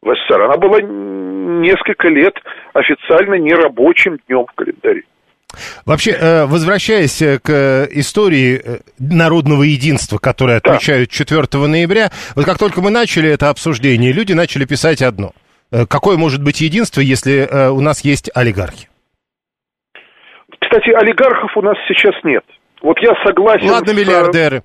в 0.01 0.13
СССР. 0.13 0.41
Она 0.41 0.57
была 0.57 0.79
несколько 0.81 2.09
лет 2.09 2.35
официально 2.73 3.35
нерабочим 3.35 4.17
днем 4.27 4.45
в 4.45 4.53
календаре. 4.53 5.03
Вообще, 5.85 6.11
э, 6.11 6.45
возвращаясь 6.45 7.21
э, 7.21 7.39
к 7.39 7.49
э, 7.49 7.87
истории 7.91 8.81
народного 8.97 9.63
единства, 9.63 10.17
которое 10.17 10.57
отмечают 10.57 11.11
4 11.11 11.43
ноября, 11.67 12.11
вот 12.35 12.45
как 12.45 12.57
только 12.57 12.81
мы 12.81 12.89
начали 12.89 13.29
это 13.29 13.49
обсуждение, 13.49 14.11
люди 14.11 14.33
начали 14.33 14.65
писать 14.65 15.01
одно. 15.01 15.33
Какое 15.89 16.17
может 16.17 16.43
быть 16.43 16.61
единство, 16.61 17.01
если 17.01 17.47
у 17.69 17.81
нас 17.81 18.05
есть 18.05 18.29
олигархи? 18.35 18.87
Кстати, 20.59 20.89
олигархов 20.91 21.55
у 21.57 21.61
нас 21.61 21.77
сейчас 21.87 22.15
нет. 22.23 22.43
Вот 22.81 22.97
я 22.99 23.13
согласен. 23.25 23.69
Ладно, 23.69 23.91
миллиардеры. 23.91 24.63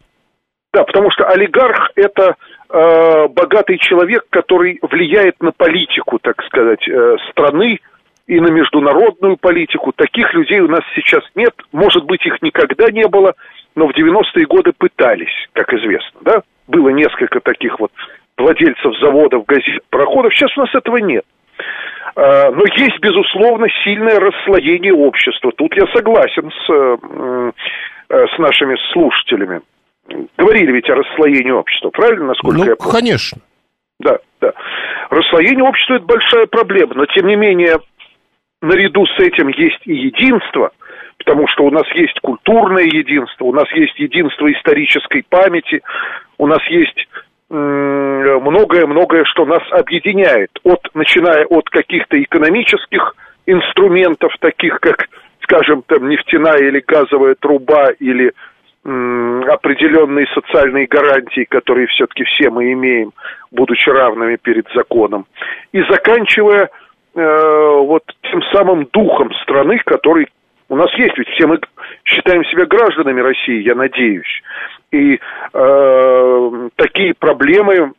Да, 0.72 0.84
потому 0.84 1.10
что 1.10 1.24
олигарх 1.24 1.90
это 1.96 2.36
э, 2.68 3.28
богатый 3.28 3.78
человек, 3.78 4.24
который 4.28 4.78
влияет 4.82 5.40
на 5.40 5.52
политику, 5.52 6.18
так 6.18 6.42
сказать, 6.44 6.86
э, 6.86 7.16
страны 7.30 7.78
и 8.26 8.40
на 8.40 8.48
международную 8.50 9.38
политику. 9.38 9.92
Таких 9.92 10.34
людей 10.34 10.60
у 10.60 10.68
нас 10.68 10.82
сейчас 10.94 11.22
нет. 11.34 11.54
Может 11.72 12.04
быть, 12.04 12.24
их 12.26 12.42
никогда 12.42 12.90
не 12.90 13.06
было, 13.08 13.32
но 13.74 13.86
в 13.86 13.90
90-е 13.90 14.44
годы 14.46 14.72
пытались, 14.76 15.32
как 15.54 15.72
известно, 15.72 16.20
да? 16.22 16.42
Было 16.66 16.90
несколько 16.90 17.40
таких 17.40 17.80
вот 17.80 17.90
владельцев 18.38 18.96
заводов, 19.00 19.44
газет, 19.46 19.82
проходов. 19.90 20.32
Сейчас 20.34 20.56
у 20.56 20.60
нас 20.60 20.74
этого 20.74 20.96
нет. 20.98 21.24
Э, 22.16 22.50
но 22.50 22.62
есть, 22.76 22.98
безусловно, 23.00 23.66
сильное 23.84 24.18
расслоение 24.18 24.94
общества. 24.94 25.52
Тут 25.56 25.74
я 25.76 25.86
согласен 25.94 26.50
с, 26.50 26.70
э, 26.70 27.52
с 28.08 28.38
нашими 28.38 28.76
слушателями 28.92 29.60
говорили 30.36 30.72
ведь 30.72 30.88
о 30.90 30.94
расслоении 30.94 31.50
общества, 31.50 31.90
правильно, 31.90 32.26
насколько 32.26 32.58
ну, 32.58 32.64
я 32.64 32.76
помню? 32.76 32.92
конечно. 32.92 33.38
Да, 34.00 34.18
да. 34.40 34.52
Расслоение 35.10 35.64
общества– 35.64 35.94
это 35.96 36.04
большая 36.04 36.46
проблема, 36.46 36.94
но, 36.94 37.06
тем 37.06 37.26
не 37.26 37.36
менее, 37.36 37.78
наряду 38.62 39.06
с 39.06 39.18
этим 39.18 39.48
есть 39.48 39.80
и 39.84 39.94
единство, 39.94 40.70
потому 41.18 41.48
что 41.48 41.64
у 41.64 41.70
нас 41.70 41.84
есть 41.94 42.18
культурное 42.20 42.84
единство, 42.84 43.44
у 43.44 43.52
нас 43.52 43.70
есть 43.72 43.98
единство 43.98 44.50
исторической 44.52 45.24
памяти, 45.28 45.82
у 46.38 46.46
нас 46.46 46.60
есть 46.68 47.08
многое-многое, 47.50 49.24
что 49.24 49.46
нас 49.46 49.62
объединяет, 49.70 50.50
от, 50.64 50.80
начиная 50.94 51.46
от 51.46 51.68
каких-то 51.70 52.20
экономических 52.22 53.14
инструментов, 53.46 54.32
таких 54.40 54.80
как, 54.80 55.08
скажем, 55.42 55.82
там, 55.86 56.08
нефтяная 56.08 56.58
или 56.58 56.82
газовая 56.86 57.34
труба 57.34 57.90
или 57.98 58.32
определенные 58.84 60.26
социальные 60.28 60.86
гарантии, 60.86 61.44
которые 61.48 61.88
все-таки 61.88 62.24
все 62.24 62.48
мы 62.48 62.72
имеем, 62.72 63.12
будучи 63.50 63.88
равными 63.90 64.36
перед 64.36 64.66
законом, 64.74 65.26
и 65.72 65.82
заканчивая 65.82 66.70
э, 67.14 67.72
вот 67.84 68.04
тем 68.22 68.42
самым 68.52 68.88
духом 68.90 69.32
страны, 69.42 69.78
который 69.84 70.28
у 70.68 70.76
нас 70.76 70.92
есть, 70.98 71.16
ведь 71.16 71.28
все 71.28 71.46
мы 71.46 71.58
считаем 72.04 72.44
себя 72.44 72.66
гражданами 72.66 73.20
России, 73.20 73.62
я 73.62 73.74
надеюсь. 73.74 74.42
И 74.90 75.18
э, 75.52 76.68
такие 76.76 77.14
проблемы 77.14 77.92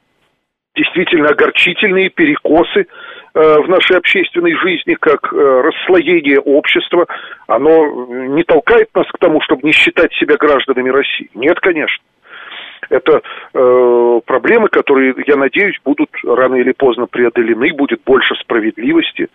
действительно 0.75 1.29
огорчительные 1.29 2.09
перекосы 2.09 2.87
Э, 3.35 3.61
в 3.61 3.69
нашей 3.69 3.97
общественной 3.97 4.55
жизни, 4.55 4.95
как 4.99 5.31
э, 5.31 5.35
расслоение 5.37 6.39
общества, 6.39 7.05
оно 7.47 8.05
не 8.07 8.43
толкает 8.43 8.89
нас 8.95 9.05
к 9.07 9.19
тому, 9.19 9.39
чтобы 9.41 9.61
не 9.63 9.71
считать 9.71 10.11
себя 10.13 10.35
гражданами 10.35 10.89
России. 10.89 11.29
Нет, 11.35 11.59
конечно. 11.59 12.03
Это 12.89 13.21
э, 13.53 14.19
проблемы, 14.25 14.69
которые, 14.69 15.13
я 15.27 15.35
надеюсь, 15.35 15.77
будут 15.85 16.09
рано 16.23 16.55
или 16.55 16.71
поздно 16.71 17.05
преодолены, 17.05 17.71
будет 17.73 18.01
больше 18.03 18.33
справедливости. 18.41 19.27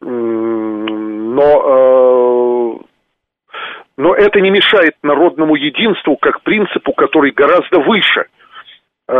Но, 0.00 1.42
э, 1.42 2.84
но 3.96 4.14
это 4.14 4.40
не 4.40 4.50
мешает 4.50 4.94
народному 5.02 5.54
единству 5.56 6.16
как 6.16 6.42
принципу, 6.42 6.92
который 6.92 7.32
гораздо 7.32 7.80
выше. 7.80 8.26
Э, 9.08 9.12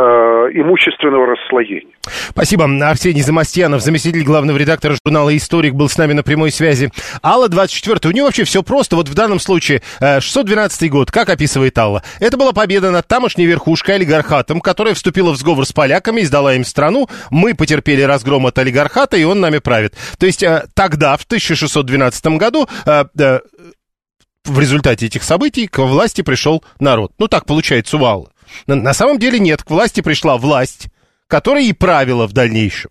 имущественного 0.52 1.26
расслоения. 1.26 1.94
Спасибо. 2.30 2.64
Арсений 2.88 3.22
Замастьянов, 3.22 3.82
заместитель 3.82 4.24
главного 4.24 4.56
редактора 4.56 4.96
журнала 5.04 5.36
«Историк», 5.36 5.74
был 5.74 5.88
с 5.88 5.96
нами 5.96 6.12
на 6.12 6.24
прямой 6.24 6.50
связи. 6.50 6.90
Алла 7.22 7.48
24 7.48 8.00
у 8.02 8.10
нее 8.10 8.24
вообще 8.24 8.42
все 8.42 8.64
просто. 8.64 8.96
Вот 8.96 9.08
в 9.08 9.14
данном 9.14 9.38
случае 9.38 9.82
612 10.00 10.82
э, 10.82 10.88
год, 10.88 11.12
как 11.12 11.28
описывает 11.28 11.78
Алла. 11.78 12.02
Это 12.18 12.36
была 12.36 12.52
победа 12.52 12.90
над 12.90 13.06
тамошней 13.06 13.46
верхушкой 13.46 13.94
олигархатом, 13.94 14.60
которая 14.60 14.94
вступила 14.94 15.30
в 15.30 15.36
сговор 15.36 15.64
с 15.64 15.72
поляками 15.72 16.22
и 16.22 16.24
сдала 16.24 16.54
им 16.54 16.64
страну. 16.64 17.08
Мы 17.30 17.54
потерпели 17.54 18.02
разгром 18.02 18.44
от 18.46 18.58
олигархата, 18.58 19.16
и 19.16 19.22
он 19.22 19.38
нами 19.38 19.58
правит. 19.58 19.94
То 20.18 20.26
есть 20.26 20.42
э, 20.42 20.64
тогда, 20.74 21.16
в 21.16 21.22
1612 21.22 22.26
году, 22.38 22.66
в 22.84 24.60
результате 24.60 25.06
этих 25.06 25.22
событий 25.22 25.68
к 25.68 25.78
власти 25.78 26.22
пришел 26.22 26.64
народ. 26.80 27.12
Ну, 27.18 27.28
так 27.28 27.46
получается 27.46 27.98
у 27.98 28.04
Аллы. 28.04 28.26
На 28.66 28.92
самом 28.92 29.18
деле 29.18 29.38
нет, 29.38 29.62
к 29.62 29.70
власти 29.70 30.00
пришла 30.00 30.36
власть, 30.36 30.88
которая 31.28 31.64
и 31.64 31.72
правила 31.72 32.26
в 32.26 32.32
дальнейшем. 32.32 32.90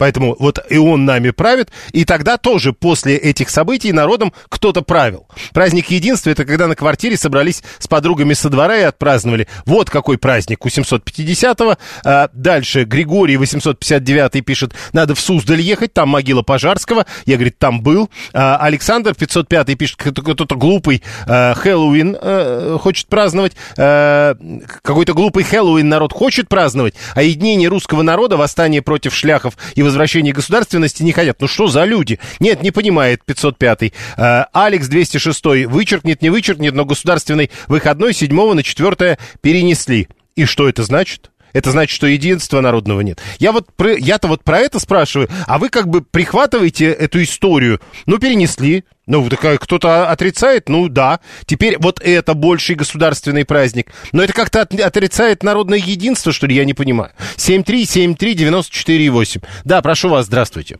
Поэтому 0.00 0.34
вот 0.38 0.58
и 0.70 0.78
он 0.78 1.04
нами 1.04 1.28
правит, 1.28 1.68
и 1.92 2.06
тогда 2.06 2.38
тоже 2.38 2.72
после 2.72 3.18
этих 3.18 3.50
событий 3.50 3.92
народом 3.92 4.32
кто-то 4.48 4.80
правил. 4.80 5.26
Праздник 5.52 5.90
единства– 5.90 6.30
это 6.30 6.46
когда 6.46 6.68
на 6.68 6.74
квартире 6.74 7.18
собрались 7.18 7.62
с 7.78 7.86
подругами 7.86 8.32
со 8.32 8.48
двора 8.48 8.78
и 8.78 8.82
отпраздновали. 8.82 9.46
Вот 9.66 9.90
какой 9.90 10.16
праздник 10.16 10.64
у 10.64 10.70
750-го. 10.70 11.76
А 12.02 12.30
дальше 12.32 12.84
Григорий 12.84 13.36
859 13.36 14.42
пишет, 14.42 14.72
надо 14.94 15.14
в 15.14 15.20
Суздаль 15.20 15.60
ехать, 15.60 15.92
там 15.92 16.08
могила 16.08 16.40
Пожарского. 16.40 17.04
Я, 17.26 17.34
говорит, 17.34 17.58
там 17.58 17.82
был. 17.82 18.08
А 18.32 18.56
Александр 18.56 19.14
505 19.14 19.76
пишет, 19.76 19.96
кто-то 19.98 20.54
глупый 20.54 21.02
а, 21.26 21.52
Хэллоуин 21.52 22.16
а, 22.18 22.78
хочет 22.78 23.06
праздновать. 23.08 23.52
А, 23.76 24.34
какой-то 24.80 25.12
глупый 25.12 25.44
Хэллоуин 25.44 25.90
народ 25.90 26.14
хочет 26.14 26.48
праздновать, 26.48 26.94
а 27.14 27.20
единение 27.20 27.68
русского 27.68 28.00
народа, 28.00 28.38
восстание 28.38 28.80
против 28.80 29.14
шляхов 29.14 29.58
и 29.74 29.82
возвращении 29.90 30.32
государственности 30.32 31.02
не 31.02 31.12
хотят. 31.12 31.40
Ну 31.40 31.48
что 31.48 31.66
за 31.66 31.84
люди? 31.84 32.18
Нет, 32.38 32.62
не 32.62 32.70
понимает 32.70 33.20
505-й. 33.26 33.92
А, 34.16 34.46
Алекс 34.52 34.88
206-й 34.88 35.66
вычеркнет, 35.66 36.22
не 36.22 36.30
вычеркнет, 36.30 36.74
но 36.74 36.84
государственный 36.84 37.50
выходной 37.68 38.14
7 38.14 38.54
на 38.54 38.62
4 38.62 39.18
перенесли. 39.40 40.08
И 40.36 40.44
что 40.44 40.68
это 40.68 40.84
значит? 40.84 41.30
Это 41.52 41.70
значит, 41.70 41.94
что 41.94 42.06
единства 42.06 42.60
народного 42.60 43.00
нет. 43.00 43.20
Я 43.38 43.52
вот 43.52 43.66
про, 43.74 43.96
я-то 43.96 44.28
вот 44.28 44.44
про 44.44 44.58
это 44.58 44.78
спрашиваю, 44.78 45.28
а 45.46 45.58
вы 45.58 45.68
как 45.68 45.88
бы 45.88 46.02
прихватываете 46.02 46.86
эту 46.86 47.22
историю. 47.22 47.80
Ну, 48.06 48.18
перенесли. 48.18 48.84
Ну, 49.10 49.28
кто-то 49.60 50.08
отрицает, 50.08 50.68
ну 50.68 50.88
да. 50.88 51.18
Теперь 51.44 51.76
вот 51.80 52.00
это 52.00 52.34
больший 52.34 52.76
государственный 52.76 53.44
праздник. 53.44 53.88
Но 54.12 54.22
это 54.22 54.32
как-то 54.32 54.60
от, 54.62 54.72
отрицает 54.78 55.42
народное 55.42 55.78
единство, 55.78 56.30
что 56.30 56.46
ли, 56.46 56.54
я 56.54 56.64
не 56.64 56.74
понимаю. 56.74 57.10
7373948. 57.36 59.42
Да, 59.64 59.82
прошу 59.82 60.10
вас, 60.10 60.26
здравствуйте. 60.26 60.78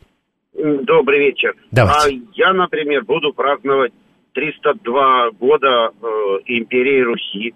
Добрый 0.53 1.19
вечер. 1.19 1.55
Давайте. 1.71 2.07
А 2.07 2.11
я, 2.35 2.53
например, 2.53 3.03
буду 3.03 3.33
праздновать 3.33 3.91
302 4.33 5.31
года 5.31 5.89
э, 5.89 5.97
империи 6.45 7.01
Руси 7.01 7.53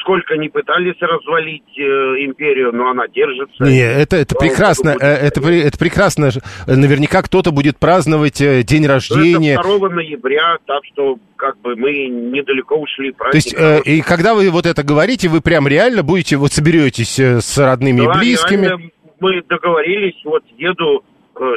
сколько 0.00 0.36
не 0.36 0.48
пытались 0.48 0.96
развалить 1.00 1.78
э, 1.78 1.82
империю, 2.24 2.72
но 2.72 2.90
она 2.90 3.06
держится. 3.08 3.64
Не, 3.64 3.80
это, 3.80 4.16
это 4.16 4.34
прекрасно, 4.34 4.96
э, 5.00 5.06
это, 5.06 5.40
это 5.48 5.78
прекрасно. 5.78 6.30
Наверняка 6.66 7.22
кто-то 7.22 7.52
будет 7.52 7.78
праздновать 7.78 8.40
э, 8.40 8.62
день 8.62 8.86
рождения. 8.86 9.54
Это 9.54 9.78
2 9.78 9.88
ноября, 9.90 10.58
так 10.66 10.80
что 10.92 11.18
как 11.36 11.60
бы 11.60 11.76
мы 11.76 12.08
недалеко 12.08 12.76
ушли. 12.76 13.12
То 13.12 13.30
есть, 13.34 13.54
э, 13.56 13.80
и 13.84 14.00
когда 14.02 14.34
вы 14.34 14.50
вот 14.50 14.66
это 14.66 14.82
говорите, 14.82 15.28
вы 15.28 15.40
прям 15.40 15.68
реально 15.68 16.02
будете, 16.02 16.36
вот 16.36 16.52
соберетесь 16.52 17.18
э, 17.18 17.40
с 17.40 17.58
родными 17.58 18.04
да, 18.04 18.12
и 18.12 18.18
близкими? 18.18 18.90
мы 19.18 19.42
договорились, 19.48 20.20
вот 20.24 20.42
еду 20.58 21.02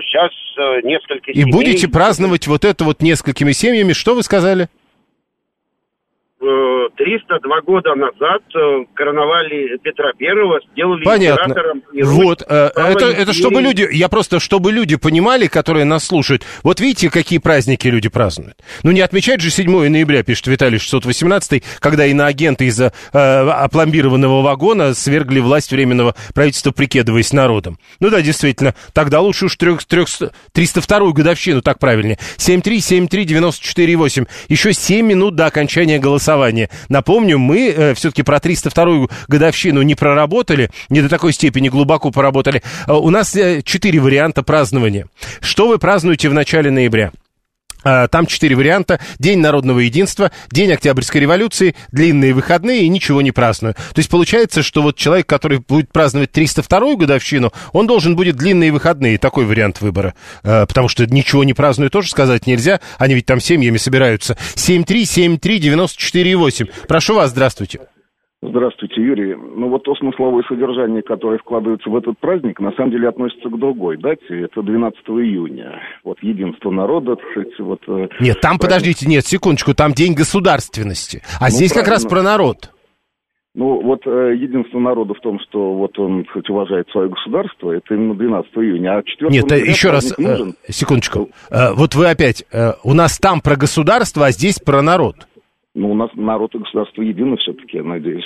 сейчас 0.01 0.31
э, 0.57 0.81
несколько 0.83 1.31
И 1.31 1.45
будете 1.45 1.87
праздновать 1.87 2.47
вот 2.47 2.65
это 2.65 2.83
вот 2.83 3.01
несколькими 3.01 3.51
семьями, 3.51 3.93
что 3.93 4.13
вы 4.13 4.23
сказали? 4.23 4.67
302 6.39 7.61
года 7.61 7.95
назад 7.95 8.41
э, 8.55 8.85
короновали 8.93 9.77
Петра 9.83 10.13
Первого, 10.17 10.61
сделали 10.71 11.03
Понятно. 11.03 11.51
императором. 11.51 11.83
Вот, 12.03 12.43
э, 12.47 12.69
это, 12.75 13.05
это 13.07 13.33
чтобы 13.33 13.61
люди, 13.61 13.85
я 13.91 14.07
просто, 14.07 14.39
чтобы 14.39 14.71
люди 14.71 14.95
понимали, 14.95 15.47
которые 15.47 15.83
нас 15.83 16.05
слушают. 16.05 16.45
Вот 16.63 16.79
видите, 16.79 17.09
какие 17.09 17.39
праздники 17.39 17.89
люди 17.89 18.07
празднуют. 18.07 18.55
Ну, 18.83 18.91
не 18.91 19.01
отмечать 19.01 19.41
же 19.41 19.49
7 19.49 19.89
ноября, 19.89 20.23
пишет 20.23 20.47
Виталий 20.47 20.79
618, 20.79 21.61
когда 21.79 22.05
иноагенты 22.05 22.67
из-за 22.67 22.93
э, 23.11 23.17
опломбированного 23.17 24.41
вагона 24.41 24.93
свергли 24.93 25.41
власть 25.41 25.71
Временного 25.71 26.15
правительства, 26.33 26.71
прикидываясь 26.71 27.33
народом. 27.33 27.79
Ну 27.99 28.09
да, 28.09 28.21
действительно, 28.21 28.75
тогда 28.93 29.19
лучше 29.19 29.47
уж 29.47 29.57
3, 29.57 29.79
3, 29.85 30.05
302 30.53 31.11
годовщину, 31.11 31.61
так 31.61 31.79
правильнее. 31.79 32.17
7373948. 32.37 34.27
Еще 34.47 34.71
7 34.71 35.05
минут 35.05 35.35
до 35.35 35.45
окончания 35.45 35.99
голосования 35.99 36.28
голосования. 36.29 36.69
Напомню, 36.89 37.39
мы 37.39 37.69
э, 37.69 37.93
все-таки 37.93 38.23
про 38.23 38.37
302-ю 38.37 39.09
годовщину 39.27 39.81
не 39.81 39.95
проработали, 39.95 40.69
не 40.89 41.01
до 41.01 41.09
такой 41.09 41.33
степени 41.33 41.69
глубоко 41.69 42.11
поработали. 42.11 42.61
Э, 42.87 42.93
у 42.93 43.09
нас 43.09 43.35
э, 43.35 43.61
четыре 43.63 43.99
варианта 43.99 44.43
празднования. 44.43 45.07
Что 45.41 45.67
вы 45.67 45.79
празднуете 45.79 46.29
в 46.29 46.33
начале 46.33 46.71
ноября? 46.71 47.11
А, 47.83 48.07
там 48.07 48.25
четыре 48.25 48.55
варианта. 48.55 48.99
День 49.19 49.39
народного 49.39 49.79
единства, 49.79 50.31
День 50.51 50.73
Октябрьской 50.73 51.21
революции, 51.21 51.75
длинные 51.91 52.33
выходные 52.33 52.83
и 52.83 52.89
ничего 52.89 53.21
не 53.21 53.31
праздную. 53.31 53.73
То 53.73 53.97
есть 53.97 54.09
получается, 54.09 54.63
что 54.63 54.81
вот 54.81 54.97
человек, 54.97 55.27
который 55.27 55.59
будет 55.59 55.91
праздновать 55.91 56.31
302-ю 56.31 56.97
годовщину, 56.97 57.53
он 57.71 57.87
должен 57.87 58.15
будет 58.15 58.35
длинные 58.35 58.71
выходные. 58.71 59.17
Такой 59.17 59.45
вариант 59.45 59.81
выбора. 59.81 60.13
А, 60.43 60.65
потому 60.65 60.87
что 60.87 61.05
ничего 61.05 61.43
не 61.43 61.53
праздную 61.53 61.89
тоже 61.89 62.09
сказать 62.09 62.47
нельзя. 62.47 62.79
Они 62.97 63.15
ведь 63.15 63.25
там 63.25 63.39
семьями 63.39 63.77
собираются. 63.77 64.37
7373948. 64.55 66.69
Прошу 66.87 67.15
вас, 67.15 67.31
здравствуйте. 67.31 67.79
Здравствуйте, 68.41 69.01
Юрий. 69.01 69.35
Ну 69.35 69.69
вот 69.69 69.83
то 69.83 69.93
смысловое 69.95 70.43
содержание, 70.47 71.01
которое 71.01 71.39
вкладывается 71.39 71.89
в 71.89 71.95
этот 71.95 72.17
праздник, 72.19 72.61
на 72.61 72.71
самом 72.71 72.91
деле 72.91 73.09
относится 73.09 73.49
к 73.49 73.59
другой 73.59 73.97
дате. 73.97 74.43
Это 74.43 74.61
12 74.61 74.97
июня. 75.07 75.81
Вот 76.05 76.17
единство 76.21 76.71
народа, 76.71 77.17
сказать, 77.31 77.59
вот... 77.59 77.81
Э, 77.87 78.07
нет, 78.21 78.39
там, 78.39 78.57
праздник... 78.57 78.61
подождите, 78.61 79.07
нет, 79.09 79.25
секундочку, 79.25 79.73
там 79.73 79.91
День 79.91 80.13
государственности. 80.13 81.21
А 81.41 81.45
ну, 81.45 81.49
здесь 81.49 81.73
правильно. 81.73 81.91
как 81.91 82.01
раз 82.01 82.05
про 82.09 82.21
народ. 82.21 82.71
Ну, 83.55 83.81
вот 83.81 84.05
э, 84.05 84.35
единство 84.37 84.79
народа 84.79 85.15
в 85.15 85.19
том, 85.19 85.37
что 85.39 85.73
вот 85.73 85.99
он, 85.99 86.23
сказать, 86.29 86.49
уважает 86.49 86.87
свое 86.91 87.09
государство, 87.09 87.71
это 87.71 87.93
именно 87.93 88.13
12 88.13 88.51
июня, 88.55 88.99
а 88.99 89.03
4 89.03 89.31
Нет, 89.31 89.49
ноября 89.49 89.71
еще 89.71 89.89
раз, 89.89 90.13
э, 90.17 90.21
нужен. 90.21 90.55
Э, 90.65 90.71
секундочку. 90.71 91.29
Э, 91.49 91.73
вот 91.73 91.93
вы 91.95 92.09
опять, 92.09 92.45
э, 92.53 92.73
у 92.85 92.93
нас 92.93 93.17
там 93.17 93.41
про 93.41 93.57
государство, 93.57 94.27
а 94.27 94.31
здесь 94.31 94.59
про 94.59 94.81
народ. 94.81 95.27
Ну, 95.75 95.91
у 95.91 95.93
нас 95.93 96.09
народ 96.15 96.55
и 96.55 96.59
государство 96.59 97.01
едины 97.01 97.37
все-таки, 97.37 97.77
я 97.77 97.83
надеюсь. 97.83 98.25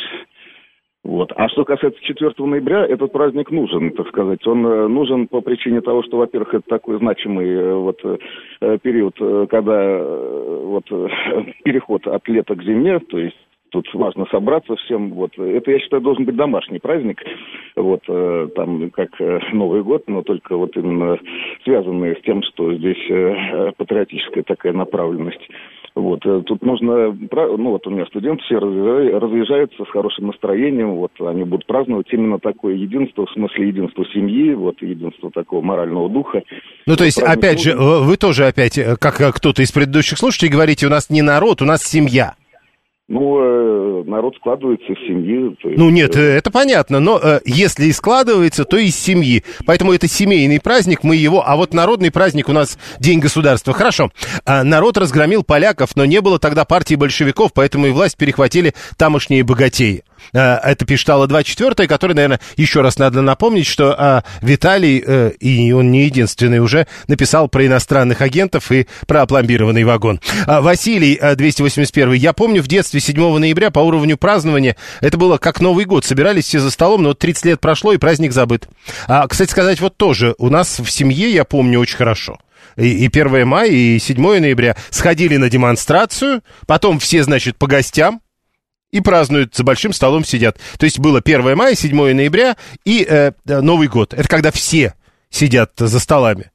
Вот. 1.04 1.34
А 1.36 1.50
что 1.50 1.66
касается 1.66 2.02
4 2.02 2.32
ноября, 2.38 2.86
этот 2.86 3.12
праздник 3.12 3.52
нужен, 3.52 3.91
так 3.91 4.08
сказать. 4.08 4.46
Он 4.48 4.66
э, 4.66 4.88
нужен 4.88 5.28
по 5.28 5.41
причине 5.41 5.82
того, 5.82 6.02
что, 6.04 6.18
во-первых, 6.18 6.54
это 6.54 6.64
такой 6.70 6.98
значимый 6.98 7.50
э, 7.50 7.74
вот, 7.74 8.00
э, 8.06 8.78
период, 8.82 9.16
когда 9.50 10.02
вот, 10.02 10.86
переход 11.66 12.08
от 12.08 12.26
лета 12.30 12.56
к 12.56 12.64
зиме, 12.64 13.00
то 13.00 13.18
есть 13.18 13.36
тут 13.72 13.94
важно 13.94 14.26
собраться 14.32 14.78
всем. 14.78 15.12
Вот. 15.12 15.38
Это, 15.38 15.72
я 15.72 15.80
считаю, 15.80 16.02
должен 16.02 16.24
быть 16.24 16.38
домашний 16.38 16.80
праздник, 16.80 17.22
вот, 17.76 18.04
там, 18.56 18.89
как 18.91 19.10
Новый 19.52 19.84
год, 19.84 20.04
но 20.08 20.22
только 20.22 20.56
вот 20.56 20.78
именно 20.78 21.18
связанный 21.66 22.16
с 22.16 22.22
тем, 22.22 22.44
что 22.44 22.74
здесь 22.76 23.76
патриотическая 23.76 24.44
такая 24.44 24.72
направленность. 24.74 25.50
Вот, 25.96 26.26
э, 26.26 26.41
тут 26.48 26.64
нужно, 26.64 27.12
ну 27.12 27.70
вот 27.72 27.86
у 27.86 27.91
меня 27.91 28.06
студенты 28.08 28.41
все 28.44 28.58
разъезжаются 28.58 29.84
с 29.84 29.89
хорошим 29.89 30.28
настроением, 30.28 30.96
вот 30.96 31.12
они 31.20 31.44
будут 31.44 31.68
праздновать 31.68 32.08
именно 32.12 32.39
такое 32.39 32.74
единство, 32.76 33.28
в 33.28 33.32
смысле 33.32 33.68
единство 33.68 34.04
семьи, 34.12 34.56
вот 34.56 34.82
единство 34.82 35.30
такого 35.30 35.62
морального 35.62 36.10
духа. 36.10 36.41
Ну 36.88 36.96
то 36.96 37.04
есть, 37.04 37.22
опять 37.22 37.62
же, 37.62 37.76
вы 37.76 38.18
тоже 38.18 38.48
опять, 38.48 38.78
э, 38.80 38.96
как 39.00 39.18
кто-то 39.36 39.62
из 39.62 39.72
предыдущих 39.72 40.18
слушателей, 40.18 40.52
говорите, 40.52 40.88
у 40.88 40.89
нас 40.89 41.12
не 41.12 41.22
народ, 41.22 41.62
у 41.62 41.66
нас 41.66 41.84
семья. 41.84 42.34
Ну, 43.10 43.38
э, 43.38 44.04
народ 44.06 44.34
складывается 44.38 44.93
из 44.93 45.08
семьи. 45.08 45.58
Есть... 45.62 45.78
Ну, 45.78 45.89
нет, 45.89 46.16
э, 46.16 46.22
это 46.38 46.51
понятно, 46.51 47.01
но 47.01 47.20
э, 47.22 47.41
если 47.43 47.86
и 47.86 47.91
складывается, 47.91 48.64
то 48.64 48.78
из 48.78 48.95
семьи. 48.95 49.43
Поэтому 49.66 49.91
это 49.91 50.08
семейный 50.08 50.62
праздник, 50.62 51.04
мы 51.04 51.18
его... 51.18 51.43
А 51.45 51.58
вот 51.58 51.74
народный 51.74 52.12
праздник 52.12 52.47
у 52.47 52.54
нас 52.54 52.80
День 52.99 53.20
государства. 53.20 53.74
Хорошо. 53.74 54.12
А, 54.45 54.64
народ 54.64 54.97
разгромил 54.97 55.43
поляков, 55.43 55.97
но 55.97 56.06
не 56.06 56.22
было 56.22 56.39
тогда 56.39 56.64
партии 56.64 56.95
большевиков, 56.95 57.51
поэтому 57.54 57.88
и 57.88 57.91
власть 57.91 58.16
перехватили 58.16 58.74
тамошние 58.97 59.43
богатеи. 59.43 60.04
Это 60.32 60.86
пишет 60.86 61.09
Алла 61.09 61.28
24, 61.28 61.88
который, 61.88 62.13
наверное, 62.13 62.39
еще 62.55 62.82
раз 62.82 62.97
надо 62.97 63.21
напомнить, 63.21 63.67
что 63.67 64.24
Виталий, 64.41 64.97
и 65.39 65.71
он 65.71 65.91
не 65.91 66.05
единственный 66.05 66.59
уже, 66.59 66.88
написал 67.07 67.47
про 67.49 67.65
иностранных 67.65 68.21
агентов 68.21 68.71
и 68.71 68.88
про 69.07 69.24
опломбированный 69.24 69.84
вагон. 69.84 70.19
Василий, 70.47 71.19
281, 71.36 72.13
я 72.13 72.34
помню 72.34 72.61
в 72.61 72.67
детстве 72.67 72.99
7 72.99 73.38
ноября 73.38 73.71
по 73.71 73.80
уровню 73.80 74.17
празднования, 74.17 74.76
это 75.01 75.17
было 75.17 75.38
как 75.38 75.59
Новый 75.59 75.86
год, 75.86 76.05
собирались 76.05 76.45
все 76.45 76.59
за 76.59 76.71
столом, 76.71 77.03
но 77.03 77.09
вот 77.09 77.19
30 77.19 77.45
лет 77.45 77.59
прошло, 77.59 77.93
и 77.93 77.97
праздник 77.97 78.32
забыт. 78.32 78.67
А, 79.07 79.28
кстати 79.28 79.51
сказать, 79.51 79.80
вот 79.82 79.97
тоже, 79.97 80.36
у 80.38 80.49
нас 80.49 80.80
в 80.80 80.89
семье, 80.89 81.30
я 81.32 81.43
помню 81.43 81.80
очень 81.80 81.97
хорошо, 81.97 82.39
и 82.76 83.07
1 83.07 83.47
мая, 83.47 83.69
и 83.69 83.99
7 83.99 84.39
ноября 84.39 84.76
сходили 84.89 85.38
на 85.38 85.49
демонстрацию, 85.49 86.41
потом 86.67 86.99
все, 86.99 87.24
значит, 87.24 87.57
по 87.57 87.67
гостям, 87.67 88.21
и 88.94 89.02
празднуют, 89.02 89.56
за 89.56 89.64
большим 89.64 89.91
столом 89.91 90.24
сидят. 90.24 90.58
То 90.78 90.86
есть 90.86 91.00
было 91.00 91.20
1 91.20 91.58
мая, 91.58 91.76
7 91.76 92.14
ноября 92.14 92.56
и 92.86 93.06
э, 93.10 93.32
Новый 93.46 93.88
год. 93.88 94.14
Это 94.14 94.30
когда 94.30 94.52
все 94.52 94.94
сидят 95.32 95.72
за 95.76 96.00
столами. 96.00 96.52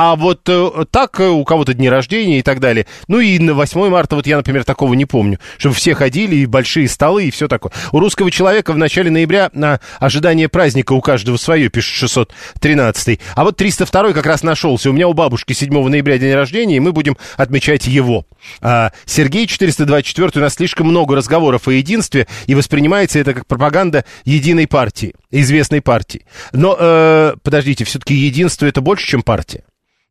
А 0.00 0.14
вот 0.14 0.48
э, 0.48 0.84
так 0.92 1.18
э, 1.18 1.26
у 1.26 1.42
кого-то 1.42 1.74
дни 1.74 1.90
рождения 1.90 2.38
и 2.38 2.42
так 2.42 2.60
далее. 2.60 2.86
Ну 3.08 3.18
и 3.18 3.36
на 3.40 3.52
8 3.52 3.88
марта 3.88 4.14
вот 4.14 4.28
я, 4.28 4.36
например, 4.36 4.62
такого 4.62 4.94
не 4.94 5.06
помню. 5.06 5.40
Чтобы 5.56 5.74
все 5.74 5.92
ходили, 5.96 6.36
и 6.36 6.46
большие 6.46 6.86
столы, 6.86 7.24
и 7.24 7.30
все 7.32 7.48
такое. 7.48 7.72
У 7.90 7.98
русского 7.98 8.30
человека 8.30 8.72
в 8.72 8.78
начале 8.78 9.10
ноября 9.10 9.50
на 9.54 9.80
ожидание 9.98 10.48
праздника 10.48 10.92
у 10.92 11.00
каждого 11.00 11.36
свое, 11.36 11.68
пишет 11.68 11.96
613. 11.96 13.18
А 13.34 13.42
вот 13.42 13.56
302 13.56 14.12
как 14.12 14.24
раз 14.24 14.44
нашелся. 14.44 14.88
У 14.88 14.92
меня 14.92 15.08
у 15.08 15.14
бабушки 15.14 15.52
7 15.52 15.88
ноября 15.88 16.18
день 16.18 16.32
рождения, 16.32 16.76
и 16.76 16.80
мы 16.80 16.92
будем 16.92 17.16
отмечать 17.36 17.88
его. 17.88 18.24
А 18.60 18.92
Сергей 19.04 19.48
424, 19.48 20.30
у 20.36 20.38
нас 20.38 20.54
слишком 20.54 20.86
много 20.86 21.16
разговоров 21.16 21.66
о 21.66 21.72
единстве, 21.72 22.28
и 22.46 22.54
воспринимается 22.54 23.18
это 23.18 23.34
как 23.34 23.48
пропаганда 23.48 24.04
единой 24.24 24.68
партии, 24.68 25.14
известной 25.32 25.80
партии. 25.80 26.24
Но, 26.52 26.76
э, 26.78 27.34
подождите, 27.42 27.84
все-таки 27.84 28.14
единство 28.14 28.64
это 28.64 28.80
больше, 28.80 29.04
чем 29.04 29.22
партия. 29.22 29.64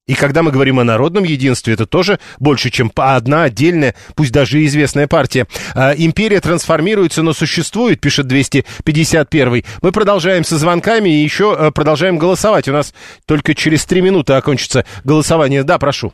И 0.07 0.15
когда 0.15 0.41
мы 0.41 0.51
говорим 0.51 0.79
о 0.79 0.85
народном 0.85 1.25
единстве, 1.25 1.73
это 1.73 1.85
тоже 1.85 2.17
больше, 2.39 2.69
чем 2.69 2.91
одна 2.95 3.43
отдельная, 3.43 3.93
пусть 4.15 4.33
даже 4.33 4.63
известная 4.63 5.05
партия. 5.07 5.47
А, 5.75 5.91
империя 5.97 6.39
трансформируется, 6.39 7.23
но 7.23 7.33
существует, 7.33 7.99
пишет 7.99 8.27
251. 8.27 9.63
Мы 9.81 9.91
продолжаем 9.91 10.45
со 10.45 10.55
звонками 10.55 11.09
и 11.09 11.23
еще 11.23 11.55
э, 11.57 11.71
продолжаем 11.71 12.17
голосовать. 12.17 12.69
У 12.69 12.71
нас 12.71 12.93
только 13.27 13.53
через 13.53 13.85
три 13.85 14.01
минуты 14.01 14.33
окончится 14.33 14.85
голосование. 15.03 15.63
Да, 15.63 15.77
прошу. 15.77 16.13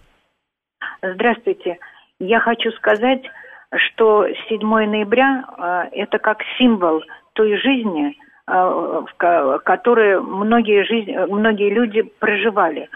Здравствуйте. 1.03 1.77
Я 2.19 2.39
хочу 2.39 2.71
сказать, 2.71 3.21
что 3.75 4.25
7 4.49 4.59
ноября 4.59 5.43
э, 5.93 5.99
это 5.99 6.17
как 6.17 6.39
символ 6.57 7.03
той 7.33 7.57
жизни, 7.57 8.17
э, 8.47 8.51
в 8.51 9.61
которой 9.63 10.19
многие, 10.19 10.83
жизнь, 10.83 11.11
многие 11.29 11.69
люди 11.69 12.01
проживали. 12.01 12.89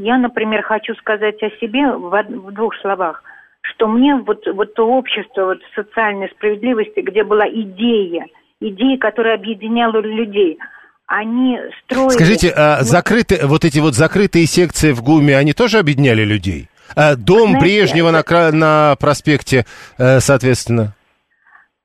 Я, 0.00 0.16
например, 0.16 0.62
хочу 0.62 0.94
сказать 0.94 1.42
о 1.42 1.50
себе 1.58 1.90
в, 1.90 2.10
в 2.10 2.52
двух 2.52 2.72
словах, 2.80 3.24
что 3.62 3.88
мне 3.88 4.14
вот, 4.14 4.46
вот 4.46 4.72
то 4.74 4.86
общество 4.86 5.46
вот 5.46 5.58
социальной 5.74 6.28
справедливости, 6.28 7.00
где 7.00 7.24
была 7.24 7.48
идея, 7.48 8.26
идея, 8.60 8.96
которая 8.98 9.34
объединяла 9.34 9.98
людей, 10.00 10.58
они 11.06 11.58
строили... 11.82 12.10
Скажите, 12.10 12.52
а 12.56 12.84
закрытые, 12.84 13.46
вот 13.46 13.64
эти 13.64 13.80
вот 13.80 13.94
закрытые 13.94 14.46
секции 14.46 14.92
в 14.92 15.02
ГУМе, 15.02 15.36
они 15.36 15.52
тоже 15.52 15.78
объединяли 15.78 16.22
людей? 16.22 16.68
А 16.94 17.16
дом 17.16 17.50
Знаете, 17.50 17.58
Брежнева 17.58 18.10
на, 18.12 18.50
на 18.52 18.96
проспекте, 19.00 19.66
э, 19.98 20.20
соответственно? 20.20 20.94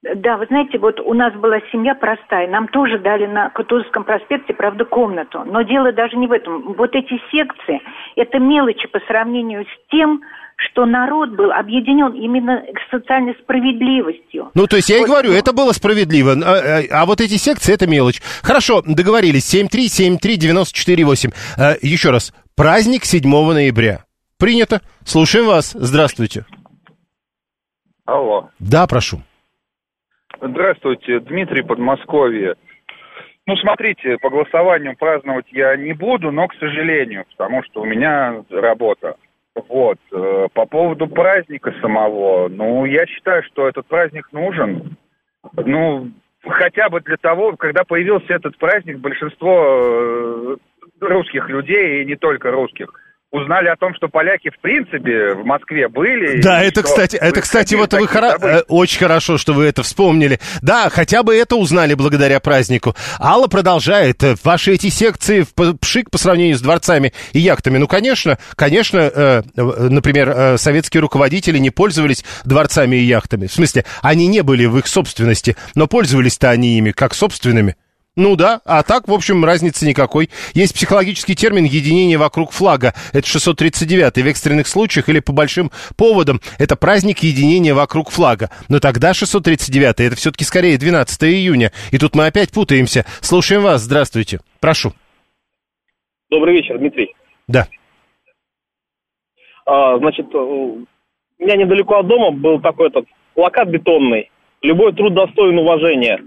Да, 0.04 0.36
вы 0.36 0.46
знаете, 0.48 0.80
вот 0.80 1.00
у 1.00 1.14
нас 1.14 1.34
была 1.34 1.60
семья 1.72 1.96
простая, 1.96 2.50
нам 2.50 2.68
тоже 2.68 3.00
дали 3.00 3.26
на 3.26 3.50
Кутузовском 3.52 4.04
проспекте, 4.04 4.54
правда, 4.54 4.84
комнату. 4.84 5.44
Но 5.46 5.62
дело 5.62 5.94
даже 5.94 6.18
не 6.18 6.28
в 6.28 6.34
этом. 6.34 6.74
Вот 6.74 6.94
эти 6.94 7.22
секции, 7.32 7.82
это 8.18 8.38
мелочи 8.38 8.86
по 8.90 9.00
сравнению 9.08 9.64
с 9.64 9.90
тем, 9.90 10.22
что 10.58 10.86
народ 10.86 11.30
был 11.32 11.54
объединен 11.54 12.12
именно 12.12 12.64
социальной 12.92 13.34
справедливостью. 13.42 14.52
Ну, 14.54 14.68
то 14.68 14.76
есть 14.76 14.90
я 14.90 14.98
вот. 14.98 15.06
и 15.06 15.08
говорю, 15.08 15.32
это 15.32 15.54
было 15.54 15.72
справедливо, 15.72 16.34
а, 16.34 16.82
а, 16.82 16.84
а 17.02 17.06
вот 17.06 17.22
эти 17.22 17.38
секции, 17.38 17.74
это 17.74 17.88
мелочь. 17.88 18.22
Хорошо, 18.42 18.84
договорились, 18.86 19.54
7373948. 19.56 21.34
А, 21.58 21.76
еще 21.82 22.10
раз, 22.10 22.34
праздник 22.58 23.06
7 23.06 23.24
ноября. 23.30 24.04
Принято. 24.38 24.82
Слушаем 25.06 25.46
вас. 25.46 25.72
Здравствуйте. 25.72 26.46
Алло. 28.06 28.50
Да, 28.60 28.86
прошу. 28.86 29.22
Здравствуйте, 30.46 31.22
Дмитрий 31.22 31.62
Подмосковье. 31.62 32.56
Ну, 33.48 33.56
смотрите, 33.56 34.18
по 34.18 34.30
голосованию 34.30 34.94
праздновать 34.98 35.46
я 35.52 35.78
не 35.78 35.94
буду, 35.94 36.32
но, 36.32 36.50
к 36.50 36.56
сожалению, 36.56 37.24
потому 37.32 37.64
что 37.64 37.82
у 37.82 37.86
меня 37.86 38.44
работа. 38.50 39.16
Вот. 39.70 40.00
Э, 40.12 40.48
по 40.54 40.66
поводу 40.66 41.08
праздника 41.08 41.74
самого, 41.80 42.50
ну, 42.50 42.84
я 42.84 43.06
считаю, 43.06 43.44
что 43.44 43.70
этот 43.70 43.88
праздник 43.88 44.28
нужен. 44.34 44.98
Ну, 45.56 46.12
хотя 46.46 46.90
бы 46.90 47.00
для 47.00 47.18
того, 47.18 47.56
когда 47.56 47.86
появился 47.86 48.34
этот 48.34 48.58
праздник, 48.58 49.00
большинство 49.00 49.80
э, 49.82 50.58
русских 51.00 51.48
людей, 51.48 52.02
и 52.02 52.06
не 52.06 52.16
только 52.18 52.52
русских, 52.52 52.90
узнали 53.34 53.68
о 53.68 53.76
том, 53.76 53.94
что 53.96 54.08
поляки 54.08 54.52
в 54.52 54.62
принципе 54.62 55.34
в 55.34 55.44
Москве 55.44 55.90
были. 55.90 56.40
Да, 56.42 56.62
это, 56.62 56.84
кстати, 56.84 57.16
это, 57.16 57.42
кстати, 57.42 57.74
вот 57.74 57.92
вы 57.94 58.08
хоро... 58.08 58.38
Э, 58.40 58.62
очень 58.68 59.00
хорошо, 59.00 59.40
что 59.40 59.54
вы 59.54 59.66
это 59.66 59.82
вспомнили. 59.82 60.40
Да, 60.62 60.90
хотя 60.90 61.24
бы 61.24 61.36
это 61.36 61.56
узнали 61.56 61.96
благодаря 61.96 62.40
празднику. 62.40 62.96
Алла 63.20 63.48
продолжает. 63.48 64.24
Э, 64.24 64.36
ваши 64.44 64.74
эти 64.74 64.90
секции 64.90 65.46
в 65.56 65.78
пшик 65.78 66.12
по 66.12 66.20
сравнению 66.20 66.58
с 66.58 66.62
дворцами 66.62 67.12
и 67.34 67.40
яхтами. 67.40 67.80
Ну, 67.80 67.88
конечно, 67.88 68.38
конечно, 68.56 69.00
э, 69.00 69.42
например, 69.56 70.60
советские 70.60 71.02
руководители 71.02 71.58
не 71.58 71.72
пользовались 71.72 72.24
дворцами 72.46 72.98
и 72.98 73.04
яхтами. 73.04 73.48
В 73.48 73.52
смысле, 73.52 73.84
они 74.04 74.28
не 74.28 74.42
были 74.42 74.66
в 74.66 74.78
их 74.78 74.86
собственности, 74.86 75.58
но 75.74 75.88
пользовались-то 75.88 76.52
они 76.52 76.78
ими 76.78 76.92
как 76.92 77.16
собственными. 77.16 77.76
Ну 78.16 78.36
да, 78.36 78.62
а 78.64 78.84
так, 78.84 79.08
в 79.08 79.14
общем, 79.14 79.44
разницы 79.44 79.88
никакой. 79.88 80.30
Есть 80.54 80.76
психологический 80.76 81.34
термин 81.34 81.64
«единение 81.64 82.20
вокруг 82.20 82.52
флага». 82.52 82.94
Это 83.12 83.26
639 83.26 84.24
в 84.24 84.28
экстренных 84.28 84.68
случаях 84.68 85.10
или 85.10 85.20
по 85.20 85.34
большим 85.34 85.72
поводам. 85.98 86.40
Это 86.60 86.76
праздник 86.76 87.20
единения 87.20 87.74
вокруг 87.74 88.12
флага. 88.12 88.52
Но 88.70 88.80
тогда 88.80 89.16
639 89.16 90.00
это 90.00 90.16
все-таки 90.16 90.44
скорее 90.44 90.78
12 90.78 91.24
июня. 91.24 91.72
И 91.92 91.98
тут 91.98 92.14
мы 92.14 92.28
опять 92.28 92.52
путаемся. 92.52 93.04
Слушаем 93.22 93.64
вас. 93.64 93.82
Здравствуйте. 93.82 94.42
Прошу. 94.62 94.94
Добрый 96.30 96.56
вечер, 96.56 96.78
Дмитрий. 96.78 97.16
Да. 97.48 97.68
А, 99.66 99.98
значит, 99.98 100.34
у 100.36 100.86
меня 101.40 101.56
недалеко 101.56 101.98
от 101.98 102.08
дома 102.08 102.30
был 102.30 102.62
такой 102.62 102.90
этот 102.90 103.06
плакат 103.34 103.70
бетонный. 103.70 104.30
Любой 104.62 104.94
труд 104.94 105.16
достоин 105.16 105.58
уважения 105.58 106.22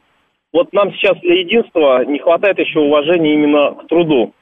вот 0.52 0.72
нам 0.72 0.92
сейчас 0.92 1.18
для 1.20 1.40
единства 1.40 2.04
не 2.04 2.18
хватает 2.18 2.58
еще 2.58 2.80
уважения 2.80 3.34
именно 3.34 3.74
к 3.74 3.88
труду. 3.88 4.32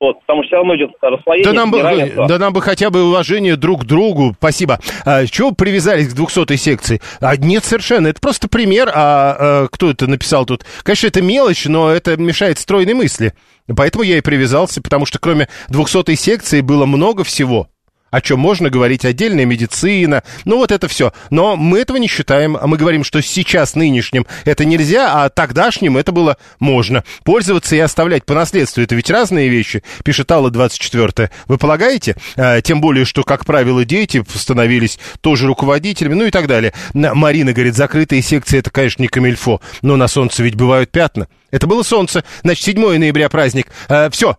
Вот, 0.00 0.20
потому 0.20 0.42
что 0.44 0.48
все 0.48 0.56
равно 0.58 0.76
идет 0.76 0.90
расслоение, 1.02 1.44
да 1.44 1.52
нам, 1.52 1.72
бы, 1.72 1.82
да 2.28 2.38
нам 2.38 2.52
бы 2.52 2.62
хотя 2.62 2.88
бы 2.88 3.02
уважение 3.02 3.56
друг 3.56 3.82
к 3.82 3.84
другу. 3.84 4.32
Спасибо. 4.38 4.78
А, 5.04 5.26
чего 5.26 5.50
привязались 5.50 6.14
к 6.14 6.16
200-й 6.16 6.56
секции? 6.56 7.00
А, 7.20 7.36
нет, 7.36 7.64
совершенно. 7.64 8.06
Это 8.06 8.20
просто 8.20 8.48
пример. 8.48 8.88
А, 8.94 9.36
а 9.64 9.66
кто 9.68 9.90
это 9.90 10.06
написал 10.06 10.46
тут? 10.46 10.64
Конечно, 10.84 11.08
это 11.08 11.20
мелочь, 11.20 11.64
но 11.66 11.90
это 11.90 12.16
мешает 12.16 12.60
стройной 12.60 12.94
мысли. 12.94 13.32
Поэтому 13.76 14.04
я 14.04 14.18
и 14.18 14.20
привязался, 14.20 14.80
потому 14.80 15.04
что 15.04 15.18
кроме 15.18 15.48
200-й 15.68 16.14
секции 16.14 16.60
было 16.60 16.86
много 16.86 17.24
всего 17.24 17.66
о 18.10 18.20
чем 18.20 18.38
можно 18.40 18.70
говорить, 18.70 19.04
отдельная 19.04 19.44
медицина, 19.44 20.22
ну 20.44 20.56
вот 20.56 20.72
это 20.72 20.88
все. 20.88 21.12
Но 21.30 21.56
мы 21.56 21.78
этого 21.78 21.96
не 21.96 22.08
считаем, 22.08 22.56
а 22.56 22.66
мы 22.66 22.76
говорим, 22.76 23.04
что 23.04 23.20
сейчас 23.22 23.74
нынешним 23.74 24.26
это 24.44 24.64
нельзя, 24.64 25.24
а 25.24 25.28
тогдашним 25.28 25.96
это 25.96 26.12
было 26.12 26.36
можно. 26.58 27.04
Пользоваться 27.24 27.76
и 27.76 27.80
оставлять 27.80 28.24
по 28.24 28.34
наследству, 28.34 28.82
это 28.82 28.94
ведь 28.94 29.10
разные 29.10 29.48
вещи, 29.48 29.82
пишет 30.04 30.30
Алла 30.30 30.50
24 30.50 31.30
Вы 31.46 31.58
полагаете? 31.58 32.16
А, 32.36 32.60
тем 32.60 32.80
более, 32.80 33.04
что, 33.04 33.22
как 33.22 33.44
правило, 33.44 33.84
дети 33.84 34.24
становились 34.34 34.98
тоже 35.20 35.46
руководителями, 35.46 36.14
ну 36.14 36.24
и 36.24 36.30
так 36.30 36.46
далее. 36.46 36.72
Марина 36.94 37.52
говорит, 37.52 37.76
закрытые 37.76 38.22
секции 38.22 38.58
это, 38.58 38.70
конечно, 38.70 39.02
не 39.02 39.08
камильфо, 39.08 39.60
но 39.82 39.96
на 39.96 40.08
солнце 40.08 40.42
ведь 40.42 40.54
бывают 40.54 40.90
пятна. 40.90 41.28
Это 41.50 41.66
было 41.66 41.82
солнце, 41.82 42.24
значит, 42.42 42.64
7 42.64 42.98
ноября 42.98 43.28
праздник. 43.28 43.68
А, 43.88 44.10
все, 44.10 44.36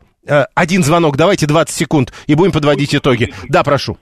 один 0.56 0.84
звонок, 0.84 1.18
давайте 1.18 1.48
20 1.48 1.76
секунд, 1.76 2.14
и 2.28 2.36
будем 2.36 2.52
подводить 2.52 2.94
итоги. 2.96 3.34
Да, 3.48 3.64
прошу. 3.64 3.98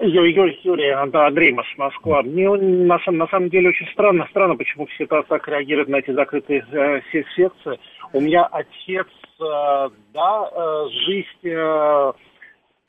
Юрий, 0.00 0.90
Андрей, 0.90 1.52
Москва. 1.52 2.22
Мне 2.22 2.48
на, 2.50 2.98
на 3.06 3.26
самом 3.28 3.50
деле 3.50 3.68
очень 3.68 3.86
странно, 3.92 4.26
странно, 4.30 4.56
почему 4.56 4.86
все 4.86 5.06
так 5.06 5.46
реагируют 5.46 5.88
на 5.88 5.96
эти 5.96 6.10
закрытые 6.10 6.64
э, 6.72 7.00
секции. 7.12 7.78
У 8.12 8.20
меня 8.20 8.44
отец, 8.44 9.06
э, 9.40 9.88
да, 10.12 10.50
э, 10.52 10.84
жизнь 11.06 11.26
э, 11.44 12.12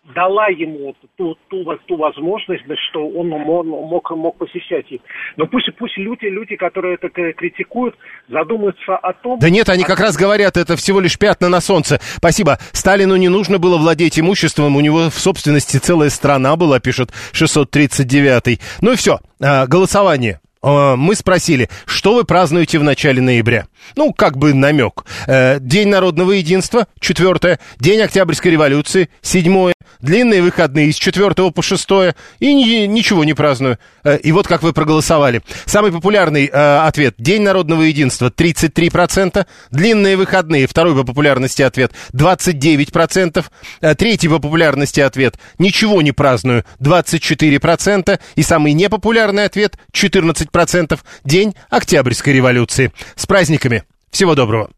дала 0.04 0.47
ему 0.47 0.95
ту, 1.16 1.36
ту, 1.49 1.66
ту 1.88 1.97
возможность, 1.97 2.64
что 2.89 3.08
он 3.08 3.30
мог, 3.30 3.66
мог, 3.66 4.12
мог 4.12 4.38
посещать 4.38 4.91
их. 4.91 5.01
Но 5.38 5.47
пусть, 5.47 5.70
пусть 5.78 5.97
люди, 5.97 6.26
люди, 6.26 6.56
которые 6.56 6.95
это 6.95 7.10
критикуют, 7.10 7.95
задумаются 8.28 8.97
о 8.97 9.14
том... 9.14 9.39
Да 9.39 9.49
нет, 9.49 9.70
они 9.70 9.84
как 9.84 9.99
раз 9.99 10.18
говорят, 10.18 10.58
это 10.58 10.76
всего 10.76 10.99
лишь 10.99 11.18
пятна 11.18 11.47
на 11.47 11.62
солнце. 11.62 11.99
Спасибо. 12.18 12.58
Сталину 12.74 13.16
не 13.16 13.30
нужно 13.30 13.60
было 13.60 13.78
владеть 13.78 14.20
имуществом, 14.20 14.76
у 14.76 14.82
него 14.82 15.10
в 15.10 15.16
собственности 15.16 15.78
целая 15.78 16.10
страна 16.10 16.58
была, 16.58 16.80
пишет 16.80 17.12
639-й. 17.34 18.60
Ну 18.82 18.91
и 18.91 18.95
все, 18.97 19.20
а, 19.41 19.68
голосование. 19.68 20.41
А, 20.64 20.95
мы 20.95 21.16
спросили, 21.16 21.70
что 21.86 22.16
вы 22.16 22.24
празднуете 22.24 22.80
в 22.80 22.84
начале 22.84 23.22
ноября? 23.22 23.68
Ну, 23.97 24.14
как 24.14 24.38
бы 24.38 24.53
намек. 24.53 25.05
Э, 25.28 25.59
День 25.59 25.89
народного 25.89 26.32
единства, 26.32 26.88
четвертое. 26.99 27.59
День 27.80 28.01
Октябрьской 28.01 28.51
революции, 28.51 29.09
седьмое. 29.22 29.74
Длинные 29.99 30.41
выходные 30.41 30.91
с 30.91 30.95
четвертого 30.95 31.49
по 31.49 31.61
шестое. 31.61 32.16
И 32.39 32.53
ни, 32.53 32.86
ничего 32.86 33.24
не 33.26 33.34
праздную. 33.34 33.78
Э, 34.03 34.18
и 34.18 34.32
вот 34.32 34.47
как 34.47 34.64
вы 34.64 34.72
проголосовали. 34.72 35.41
Самый 35.66 35.91
популярный 35.91 36.49
э, 36.51 36.78
ответ. 36.88 37.16
День 37.18 37.41
народного 37.41 37.82
единства 37.82 38.28
33%. 38.28 39.45
Длинные 39.72 40.16
выходные, 40.16 40.68
второй 40.68 40.95
по 40.95 41.03
популярности 41.03 41.61
ответ 41.61 41.91
29%. 42.14 43.45
Э, 43.82 43.95
третий 43.95 44.30
по 44.30 44.39
популярности 44.39 45.01
ответ. 45.01 45.38
Ничего 45.57 46.01
не 46.01 46.14
праздную 46.14 46.64
24%. 46.80 48.20
И 48.36 48.43
самый 48.43 48.72
непопулярный 48.74 49.43
ответ 49.43 49.78
14% 49.93 50.53
процентов 50.54 51.04
День 51.26 51.54
Октябрьской 51.70 52.32
революции. 52.32 52.93
С 53.18 53.26
праздниками! 53.26 53.84
Всего 54.12 54.36
доброго! 54.36 54.70